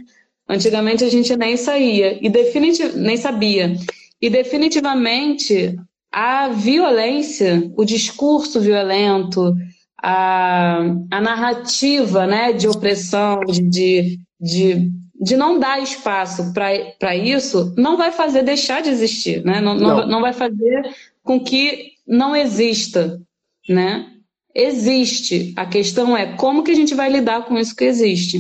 antigamente 0.50 1.04
a 1.04 1.10
gente 1.10 1.36
nem 1.38 1.56
saía 1.56 2.18
e 2.22 2.30
definitiv 2.30 2.96
nem 2.96 3.16
sabia. 3.16 3.76
E 4.22 4.30
definitivamente 4.30 5.78
a 6.12 6.50
violência, 6.50 7.72
o 7.78 7.86
discurso 7.86 8.60
violento, 8.60 9.56
a, 10.02 10.80
a 11.12 11.22
narrativa 11.22 12.26
né, 12.26 12.52
de 12.52 12.68
opressão, 12.68 13.42
de, 13.46 14.20
de, 14.40 14.92
de, 15.22 15.38
não 15.38 15.60
dar 15.60 15.82
espaço 15.82 16.52
para 16.54 17.16
isso, 17.16 17.74
não 17.78 17.96
vai 17.96 18.12
fazer 18.12 18.42
deixar 18.42 18.82
de 18.82 18.90
existir, 18.90 19.44
né? 19.46 19.62
não, 19.62 19.76
não. 19.76 20.08
não 20.08 20.22
vai 20.22 20.34
fazer 20.34 20.94
com 21.24 21.40
que 21.40 21.92
não 22.08 22.36
exista. 22.36 23.22
Né? 23.68 24.08
Existe. 24.56 25.54
A 25.56 25.66
questão 25.68 26.18
é 26.18 26.36
como 26.36 26.64
que 26.64 26.72
a 26.72 26.76
gente 26.76 26.96
vai 26.96 27.10
lidar 27.10 27.46
com 27.46 27.58
isso 27.58 27.76
que 27.76 27.84
existe. 27.84 28.40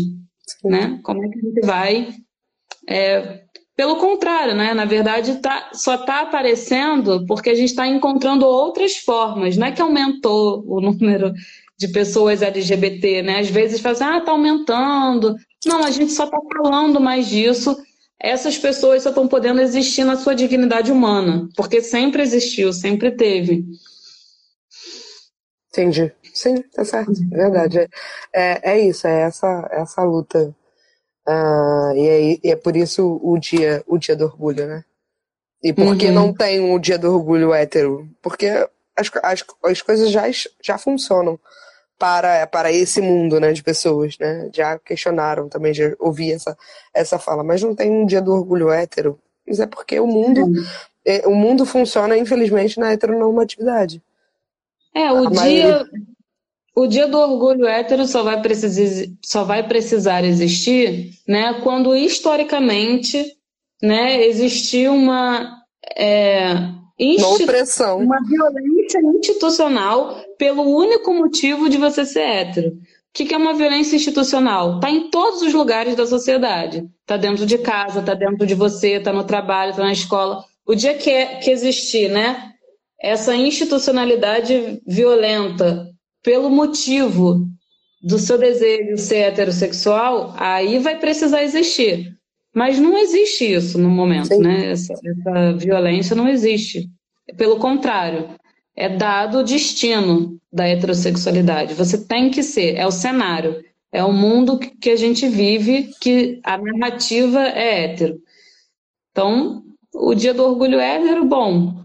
Né? 0.63 0.99
Como 1.03 1.23
é 1.23 1.29
que 1.29 1.37
a 1.37 1.41
gente 1.41 1.65
vai 1.65 2.13
é, 2.87 3.41
pelo 3.79 3.95
contrário, 3.95 4.55
né? 4.55 4.73
Na 4.73 4.83
verdade, 4.83 5.37
tá, 5.37 5.69
só 5.73 5.95
está 5.95 6.19
aparecendo 6.19 7.25
porque 7.25 7.49
a 7.49 7.55
gente 7.55 7.69
está 7.69 7.87
encontrando 7.87 8.45
outras 8.45 8.97
formas. 8.97 9.55
Não 9.55 9.67
é 9.67 9.71
que 9.71 9.81
aumentou 9.81 10.63
o 10.67 10.81
número 10.83 11.31
de 11.77 11.87
pessoas 11.87 12.41
LGBT, 12.41 13.21
né? 13.21 13.39
Às 13.39 13.49
vezes 13.49 13.79
fazem, 13.79 14.05
assim, 14.05 14.17
ah, 14.17 14.19
está 14.19 14.31
aumentando. 14.31 15.33
Não, 15.65 15.81
a 15.81 15.91
gente 15.91 16.11
só 16.11 16.25
está 16.25 16.37
falando 16.57 16.99
mais 16.99 17.27
disso. 17.27 17.77
Essas 18.21 18.57
pessoas 18.57 19.03
só 19.03 19.09
estão 19.09 19.29
podendo 19.29 19.61
existir 19.61 20.03
na 20.03 20.17
sua 20.17 20.35
dignidade 20.35 20.91
humana, 20.91 21.47
porque 21.55 21.81
sempre 21.81 22.21
existiu, 22.21 22.73
sempre 22.73 23.11
teve. 23.11 23.63
Entendi. 25.69 26.11
Sim, 26.39 26.61
tá 26.73 26.85
certo. 26.85 27.11
É 27.33 27.35
verdade. 27.35 27.89
É, 28.33 28.71
é 28.71 28.79
isso, 28.79 29.05
é 29.05 29.23
essa, 29.23 29.67
essa 29.73 30.03
luta 30.03 30.55
ah, 31.27 31.91
e, 31.95 32.07
é, 32.07 32.39
e 32.43 32.51
é 32.51 32.55
por 32.55 32.77
isso 32.77 33.19
o 33.21 33.37
dia, 33.37 33.83
o 33.85 33.97
dia 33.97 34.15
do 34.15 34.23
orgulho, 34.23 34.65
né? 34.65 34.85
E 35.61 35.73
por 35.73 35.97
que 35.97 36.07
uhum. 36.07 36.13
não 36.13 36.33
tem 36.33 36.73
o 36.73 36.79
dia 36.79 36.97
do 36.97 37.13
orgulho 37.13 37.53
hétero? 37.53 38.09
Porque 38.21 38.47
as, 38.95 39.11
as, 39.21 39.45
as 39.65 39.81
coisas 39.81 40.09
já, 40.11 40.23
já 40.63 40.77
funcionam 40.77 41.37
para, 41.97 42.47
para 42.47 42.71
esse 42.71 43.01
mundo 43.01 43.37
né, 43.37 43.51
de 43.51 43.61
pessoas, 43.61 44.17
né? 44.17 44.49
Já 44.53 44.79
questionaram 44.79 45.49
também, 45.49 45.73
já 45.73 45.93
ouvi 45.99 46.31
essa, 46.31 46.57
essa 46.93 47.19
fala, 47.19 47.43
mas 47.43 47.61
não 47.61 47.75
tem 47.75 47.91
um 47.91 48.05
dia 48.05 48.21
do 48.21 48.33
orgulho 48.33 48.71
hétero. 48.71 49.19
Mas 49.45 49.59
é 49.59 49.67
porque 49.67 49.99
o 49.99 50.07
mundo, 50.07 50.45
uhum. 50.45 50.63
é, 51.05 51.27
o 51.27 51.35
mundo 51.35 51.65
funciona, 51.65 52.17
infelizmente, 52.17 52.79
na 52.79 52.93
heteronormatividade. 52.93 54.01
É, 54.95 55.11
o 55.11 55.27
A 55.27 55.29
dia. 55.29 55.41
Maioria... 55.41 55.85
O 56.79 56.87
dia 56.87 57.09
do 57.09 57.17
orgulho 57.17 57.67
hétero 57.67 58.07
só 58.07 58.23
vai, 58.23 58.41
precisar, 58.41 59.05
só 59.21 59.43
vai 59.43 59.67
precisar 59.67 60.23
existir 60.23 61.11
né, 61.27 61.59
quando 61.61 61.93
historicamente 61.93 63.21
né, 63.83 64.25
existir 64.25 64.89
uma, 64.89 65.57
é, 65.97 66.53
uma. 66.97 67.35
Uma 68.01 68.21
violência 68.25 69.01
institucional 69.13 70.23
pelo 70.37 70.63
único 70.73 71.13
motivo 71.13 71.67
de 71.67 71.77
você 71.77 72.05
ser 72.05 72.21
hétero. 72.21 72.69
O 72.69 72.77
que 73.13 73.33
é 73.33 73.37
uma 73.37 73.55
violência 73.55 73.97
institucional? 73.97 74.75
Está 74.75 74.89
em 74.89 75.09
todos 75.09 75.41
os 75.41 75.53
lugares 75.53 75.95
da 75.95 76.07
sociedade. 76.07 76.89
Está 77.01 77.17
dentro 77.17 77.45
de 77.45 77.57
casa, 77.57 77.99
está 77.99 78.13
dentro 78.13 78.47
de 78.47 78.55
você, 78.55 78.93
está 78.93 79.11
no 79.11 79.25
trabalho, 79.25 79.71
está 79.71 79.83
na 79.83 79.91
escola. 79.91 80.45
O 80.65 80.73
dia 80.73 80.93
que, 80.93 81.09
é, 81.09 81.25
que 81.39 81.51
existir 81.51 82.09
né, 82.09 82.53
essa 83.01 83.35
institucionalidade 83.35 84.81
violenta 84.87 85.88
pelo 86.23 86.49
motivo 86.49 87.47
do 88.01 88.17
seu 88.17 88.37
desejo 88.37 88.97
ser 88.97 89.17
heterossexual, 89.17 90.33
aí 90.37 90.79
vai 90.79 90.97
precisar 90.99 91.43
existir. 91.43 92.17
Mas 92.53 92.79
não 92.79 92.97
existe 92.97 93.53
isso 93.53 93.77
no 93.77 93.89
momento, 93.89 94.29
Sim. 94.29 94.39
né? 94.41 94.71
Essa, 94.71 94.93
essa, 94.93 95.53
violência 95.53 96.15
não 96.15 96.27
existe. 96.27 96.89
Pelo 97.37 97.59
contrário, 97.59 98.29
é 98.75 98.89
dado 98.89 99.39
o 99.39 99.43
destino 99.43 100.39
da 100.51 100.67
heterossexualidade. 100.67 101.73
Você 101.73 102.05
tem 102.05 102.31
que 102.31 102.41
ser, 102.41 102.75
é 102.75 102.87
o 102.87 102.91
cenário, 102.91 103.63
é 103.91 104.03
o 104.03 104.13
mundo 104.13 104.57
que 104.57 104.89
a 104.89 104.95
gente 104.95 105.27
vive, 105.27 105.91
que 106.01 106.39
a 106.43 106.57
narrativa 106.57 107.41
é 107.41 107.83
hétero. 107.83 108.19
Então, 109.11 109.63
o 109.93 110.13
dia 110.15 110.33
do 110.33 110.43
orgulho 110.43 110.79
hétero, 110.79 111.25
bom, 111.25 111.83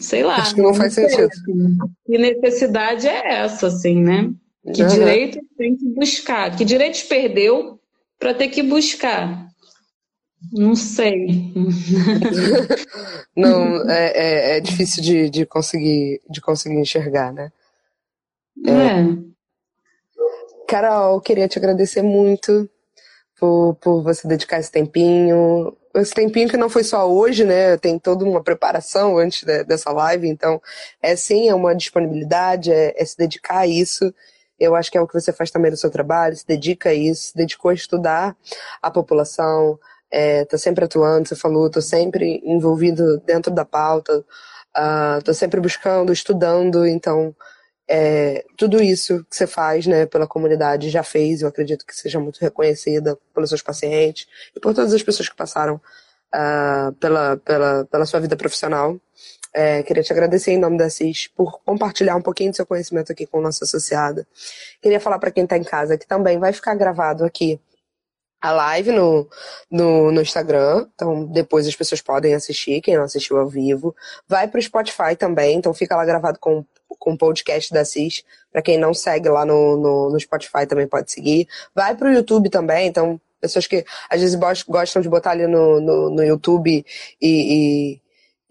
sei 0.00 0.22
lá. 0.22 0.36
Acho 0.36 0.54
que 0.54 0.62
não 0.62 0.74
faz 0.74 0.94
sentido. 0.94 1.28
Que 2.06 2.18
necessidade 2.18 3.06
é 3.06 3.34
essa, 3.34 3.66
assim, 3.66 4.02
né? 4.02 4.32
Que 4.74 4.82
uhum. 4.82 4.88
direito 4.88 5.40
tem 5.56 5.76
que 5.76 5.88
buscar? 5.88 6.56
Que 6.56 6.64
direitos 6.64 7.02
perdeu 7.02 7.80
para 8.18 8.32
ter 8.32 8.48
que 8.48 8.62
buscar? 8.62 9.48
Não 10.52 10.74
sei. 10.74 11.52
não, 13.36 13.88
é, 13.90 14.12
é, 14.14 14.56
é, 14.56 14.60
difícil 14.60 15.02
de, 15.02 15.30
de, 15.30 15.46
conseguir, 15.46 16.20
de 16.28 16.40
conseguir 16.40 16.78
enxergar, 16.78 17.32
né? 17.32 17.52
É. 18.66 18.70
é. 18.70 19.32
Carol, 20.68 21.20
queria 21.20 21.48
te 21.48 21.58
agradecer 21.58 22.02
muito 22.02 22.68
por, 23.38 23.74
por 23.76 24.02
você 24.02 24.26
dedicar 24.26 24.58
esse 24.58 24.70
tempinho 24.70 25.76
esse 25.94 26.14
tempinho 26.14 26.48
que 26.48 26.56
não 26.56 26.68
foi 26.68 26.84
só 26.84 27.10
hoje, 27.10 27.44
né? 27.44 27.76
Tem 27.76 27.98
toda 27.98 28.24
uma 28.24 28.42
preparação 28.42 29.18
antes 29.18 29.44
de, 29.44 29.64
dessa 29.64 29.92
live, 29.92 30.28
então 30.28 30.60
é 31.00 31.14
sim, 31.16 31.48
é 31.48 31.54
uma 31.54 31.74
disponibilidade, 31.74 32.72
é, 32.72 32.94
é, 32.96 33.04
se 33.04 33.16
dedicar 33.16 33.58
a 33.58 33.66
isso. 33.66 34.12
Eu 34.58 34.74
acho 34.74 34.90
que 34.90 34.98
é 34.98 35.00
o 35.00 35.06
que 35.06 35.14
você 35.14 35.32
faz 35.32 35.50
também 35.50 35.70
no 35.70 35.76
seu 35.76 35.90
trabalho, 35.90 36.36
se 36.36 36.46
dedica 36.46 36.90
a 36.90 36.94
isso, 36.94 37.28
se 37.28 37.36
dedicou 37.36 37.70
a 37.70 37.74
estudar 37.74 38.36
a 38.80 38.90
população, 38.90 39.78
é, 40.10 40.44
tá 40.44 40.58
sempre 40.58 40.84
atuando, 40.84 41.28
você 41.28 41.36
falou, 41.36 41.70
tô 41.70 41.80
sempre 41.80 42.40
envolvido 42.44 43.18
dentro 43.26 43.50
da 43.50 43.64
pauta, 43.64 44.18
uh, 44.18 45.22
tô 45.24 45.32
sempre 45.34 45.60
buscando, 45.60 46.12
estudando, 46.12 46.86
então 46.86 47.34
é, 47.94 48.46
tudo 48.56 48.82
isso 48.82 49.22
que 49.28 49.36
você 49.36 49.46
faz 49.46 49.86
né, 49.86 50.06
pela 50.06 50.26
comunidade 50.26 50.88
já 50.88 51.02
fez, 51.02 51.42
eu 51.42 51.48
acredito 51.48 51.84
que 51.84 51.94
seja 51.94 52.18
muito 52.18 52.40
reconhecida 52.40 53.18
pelos 53.34 53.50
seus 53.50 53.60
pacientes 53.60 54.26
e 54.56 54.58
por 54.58 54.72
todas 54.72 54.94
as 54.94 55.02
pessoas 55.02 55.28
que 55.28 55.36
passaram 55.36 55.74
uh, 56.34 56.90
pela, 56.94 57.36
pela, 57.36 57.84
pela 57.84 58.06
sua 58.06 58.18
vida 58.18 58.34
profissional. 58.34 58.98
É, 59.52 59.82
queria 59.82 60.02
te 60.02 60.10
agradecer 60.10 60.52
em 60.52 60.58
nome 60.58 60.78
da 60.78 60.88
CIS 60.88 61.28
por 61.36 61.60
compartilhar 61.66 62.16
um 62.16 62.22
pouquinho 62.22 62.50
do 62.50 62.56
seu 62.56 62.64
conhecimento 62.64 63.12
aqui 63.12 63.26
com 63.26 63.40
a 63.40 63.42
nossa 63.42 63.66
associada. 63.66 64.26
Queria 64.80 64.98
falar 64.98 65.18
para 65.18 65.30
quem 65.30 65.44
está 65.44 65.58
em 65.58 65.64
casa 65.64 65.98
que 65.98 66.06
também 66.06 66.38
vai 66.38 66.54
ficar 66.54 66.74
gravado 66.74 67.26
aqui 67.26 67.60
a 68.42 68.50
live 68.50 68.90
no, 68.90 69.28
no, 69.70 70.10
no, 70.10 70.20
Instagram, 70.20 70.86
então 70.94 71.24
depois 71.26 71.66
as 71.66 71.76
pessoas 71.76 72.02
podem 72.02 72.34
assistir, 72.34 72.80
quem 72.80 72.96
não 72.96 73.04
assistiu 73.04 73.38
ao 73.38 73.48
vivo. 73.48 73.94
Vai 74.28 74.48
para 74.48 74.58
o 74.58 74.62
Spotify 74.62 75.14
também, 75.16 75.56
então 75.56 75.72
fica 75.72 75.96
lá 75.96 76.04
gravado 76.04 76.38
com 76.40 76.64
com 76.98 77.14
o 77.14 77.18
podcast 77.18 77.72
da 77.72 77.84
CIS. 77.84 78.22
Para 78.52 78.62
quem 78.62 78.78
não 78.78 78.94
segue 78.94 79.28
lá 79.28 79.44
no, 79.44 79.76
no, 79.76 80.10
no, 80.10 80.20
Spotify 80.20 80.66
também 80.68 80.86
pode 80.86 81.10
seguir. 81.10 81.48
Vai 81.74 81.96
para 81.96 82.08
o 82.08 82.12
YouTube 82.12 82.48
também, 82.50 82.86
então 82.86 83.20
pessoas 83.40 83.66
que 83.66 83.84
às 84.08 84.20
vezes 84.20 84.38
gostam 84.68 85.02
de 85.02 85.08
botar 85.08 85.32
ali 85.32 85.48
no, 85.48 85.80
no, 85.80 86.10
no 86.10 86.22
YouTube 86.22 86.70
e, 86.70 86.84
e, 87.20 88.00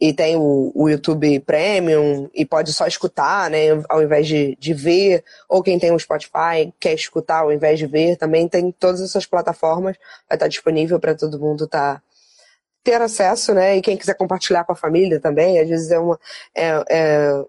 e, 0.01 0.11
tem 0.11 0.35
o, 0.35 0.71
o 0.73 0.89
YouTube 0.89 1.39
Premium 1.41 2.27
e 2.33 2.43
pode 2.43 2.73
só 2.73 2.87
escutar, 2.87 3.51
né, 3.51 3.67
ao 3.87 4.01
invés 4.01 4.25
de, 4.25 4.57
de 4.59 4.73
ver, 4.73 5.23
ou 5.47 5.61
quem 5.61 5.77
tem 5.77 5.91
o 5.91 5.99
Spotify 5.99 6.73
quer 6.79 6.93
escutar 6.93 7.41
ao 7.41 7.53
invés 7.53 7.77
de 7.77 7.85
ver, 7.85 8.17
também 8.17 8.47
tem 8.47 8.71
todas 8.71 8.99
essas 8.99 9.27
plataformas, 9.27 9.95
vai 10.27 10.35
estar 10.35 10.47
disponível 10.47 10.99
para 10.99 11.13
todo 11.13 11.39
mundo 11.39 11.67
tá, 11.67 12.01
ter 12.83 13.01
acesso, 13.01 13.53
né? 13.53 13.77
E 13.77 13.81
quem 13.81 13.97
quiser 13.97 14.15
compartilhar 14.15 14.63
com 14.63 14.71
a 14.71 14.75
família 14.75 15.19
também, 15.19 15.59
às 15.59 15.69
vezes 15.69 15.91
é 15.91 15.99
uma. 15.99 16.19
É, 16.55 16.83
é, 16.89 17.45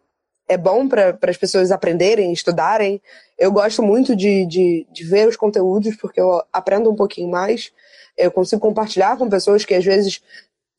é 0.48 0.56
bom 0.58 0.86
para 0.86 1.18
as 1.22 1.36
pessoas 1.36 1.70
aprenderem, 1.70 2.32
estudarem. 2.32 3.00
Eu 3.38 3.50
gosto 3.50 3.82
muito 3.82 4.14
de, 4.14 4.44
de, 4.46 4.86
de, 4.92 5.04
ver 5.04 5.26
os 5.26 5.36
conteúdos, 5.36 5.96
porque 5.96 6.20
eu 6.20 6.42
aprendo 6.52 6.90
um 6.90 6.96
pouquinho 6.96 7.30
mais. 7.30 7.72
Eu 8.16 8.30
consigo 8.30 8.60
compartilhar 8.60 9.16
com 9.16 9.30
pessoas 9.30 9.64
que 9.64 9.74
às 9.74 9.84
vezes 9.84 10.20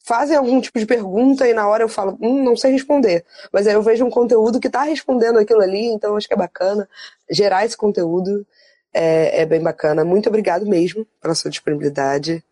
fazem 0.04 0.36
algum 0.36 0.60
tipo 0.60 0.78
de 0.78 0.86
pergunta 0.86 1.48
e 1.48 1.54
na 1.54 1.68
hora 1.68 1.84
eu 1.84 1.90
falo, 1.90 2.18
hum, 2.22 2.44
não 2.44 2.56
sei 2.56 2.72
responder. 2.74 3.24
Mas 3.52 3.66
aí 3.66 3.74
eu 3.74 3.82
vejo 3.82 4.06
um 4.06 4.10
conteúdo 4.10 4.60
que 4.60 4.68
está 4.68 4.84
respondendo 4.84 5.40
aquilo 5.40 5.62
ali, 5.62 5.86
então 5.86 6.16
acho 6.16 6.28
que 6.28 6.34
é 6.34 6.38
bacana 6.38 6.88
gerar 7.32 7.66
esse 7.66 7.78
conteúdo. 7.78 8.46
É, 8.94 9.42
é 9.42 9.46
bem 9.46 9.60
bacana. 9.60 10.06
Muito 10.06 10.30
obrigado 10.30 10.68
mesmo 10.68 11.08
pela 11.20 11.34
sua 11.34 11.50
disponibilidade. 11.50 12.44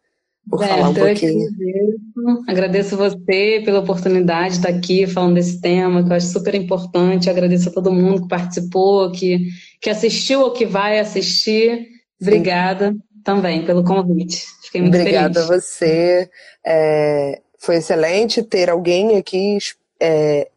por 0.50 0.64
é, 0.64 0.68
falar 0.70 0.90
um 0.90 0.94
pouquinho. 0.94 1.48
Agradeço, 1.48 2.44
agradeço 2.48 2.98
você 2.98 3.62
pela 3.64 3.80
oportunidade 3.80 4.54
de 4.54 4.56
estar 4.56 4.70
aqui 4.70 5.06
falando 5.06 5.36
desse 5.36 5.62
tema, 5.62 6.04
que 6.04 6.10
eu 6.10 6.16
acho 6.16 6.28
super 6.28 6.56
importante. 6.56 7.30
Agradeço 7.30 7.70
a 7.70 7.72
todo 7.72 7.92
mundo 7.92 8.24
que 8.24 8.28
participou, 8.28 9.12
que, 9.12 9.50
que 9.80 9.90
assistiu 9.92 10.42
ou 10.42 10.52
que 10.52 10.66
vai 10.66 11.00
assistir. 11.00 11.88
Obrigada 12.20 12.92
Sim. 12.92 13.00
também 13.24 13.64
pelo 13.64 13.84
convite. 13.84 14.46
Fiquei 14.72 14.82
muito 14.84 14.98
Obrigada 14.98 15.34
feliz. 15.34 15.50
a 15.50 15.60
você. 15.60 16.30
É, 16.66 17.42
foi 17.60 17.76
excelente 17.76 18.42
ter 18.42 18.70
alguém 18.70 19.18
aqui 19.18 19.58
é, 20.00 20.48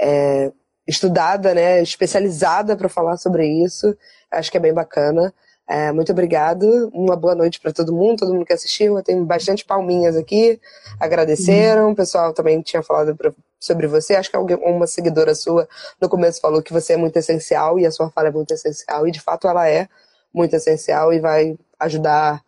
é, 0.00 0.50
estudada, 0.84 1.54
né, 1.54 1.80
especializada 1.80 2.76
para 2.76 2.88
falar 2.88 3.16
sobre 3.18 3.46
isso. 3.46 3.96
Acho 4.32 4.50
que 4.50 4.56
é 4.56 4.60
bem 4.60 4.74
bacana. 4.74 5.32
É, 5.68 5.92
muito 5.92 6.10
obrigado. 6.10 6.90
Uma 6.92 7.14
boa 7.14 7.36
noite 7.36 7.60
para 7.60 7.72
todo 7.72 7.92
mundo, 7.94 8.18
todo 8.18 8.34
mundo 8.34 8.44
que 8.44 8.52
assistiu. 8.52 8.98
Eu 8.98 9.02
tenho 9.04 9.24
bastante 9.24 9.64
palminhas 9.64 10.16
aqui. 10.16 10.60
Agradeceram. 10.98 11.92
O 11.92 11.94
pessoal 11.94 12.32
também 12.32 12.60
tinha 12.62 12.82
falado 12.82 13.14
pra, 13.14 13.32
sobre 13.60 13.86
você. 13.86 14.16
Acho 14.16 14.28
que 14.28 14.36
alguém, 14.36 14.56
uma 14.56 14.88
seguidora 14.88 15.36
sua 15.36 15.68
no 16.00 16.08
começo 16.08 16.40
falou 16.40 16.60
que 16.60 16.72
você 16.72 16.94
é 16.94 16.96
muito 16.96 17.16
essencial 17.16 17.78
e 17.78 17.86
a 17.86 17.92
sua 17.92 18.10
fala 18.10 18.26
é 18.26 18.32
muito 18.32 18.52
essencial. 18.52 19.06
E 19.06 19.12
de 19.12 19.20
fato 19.20 19.46
ela 19.46 19.68
é 19.68 19.88
muito 20.34 20.56
essencial 20.56 21.12
e 21.12 21.20
vai 21.20 21.56
ajudar 21.78 22.42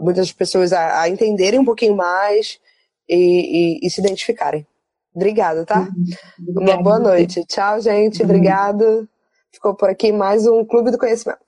muitas 0.00 0.32
pessoas 0.32 0.72
a, 0.72 1.02
a 1.02 1.08
entenderem 1.08 1.60
um 1.60 1.64
pouquinho 1.64 1.96
mais 1.96 2.58
e, 3.08 3.78
e, 3.82 3.86
e 3.86 3.90
se 3.90 4.00
identificarem. 4.00 4.66
Obrigada, 5.14 5.64
tá? 5.64 5.88
Uhum. 6.38 6.62
Uma 6.62 6.76
boa 6.82 6.98
noite. 6.98 7.44
Tchau, 7.44 7.80
gente. 7.80 8.22
Obrigado. 8.22 9.08
Ficou 9.50 9.74
por 9.74 9.88
aqui 9.88 10.12
mais 10.12 10.46
um 10.46 10.64
Clube 10.64 10.90
do 10.90 10.98
Conhecimento. 10.98 11.47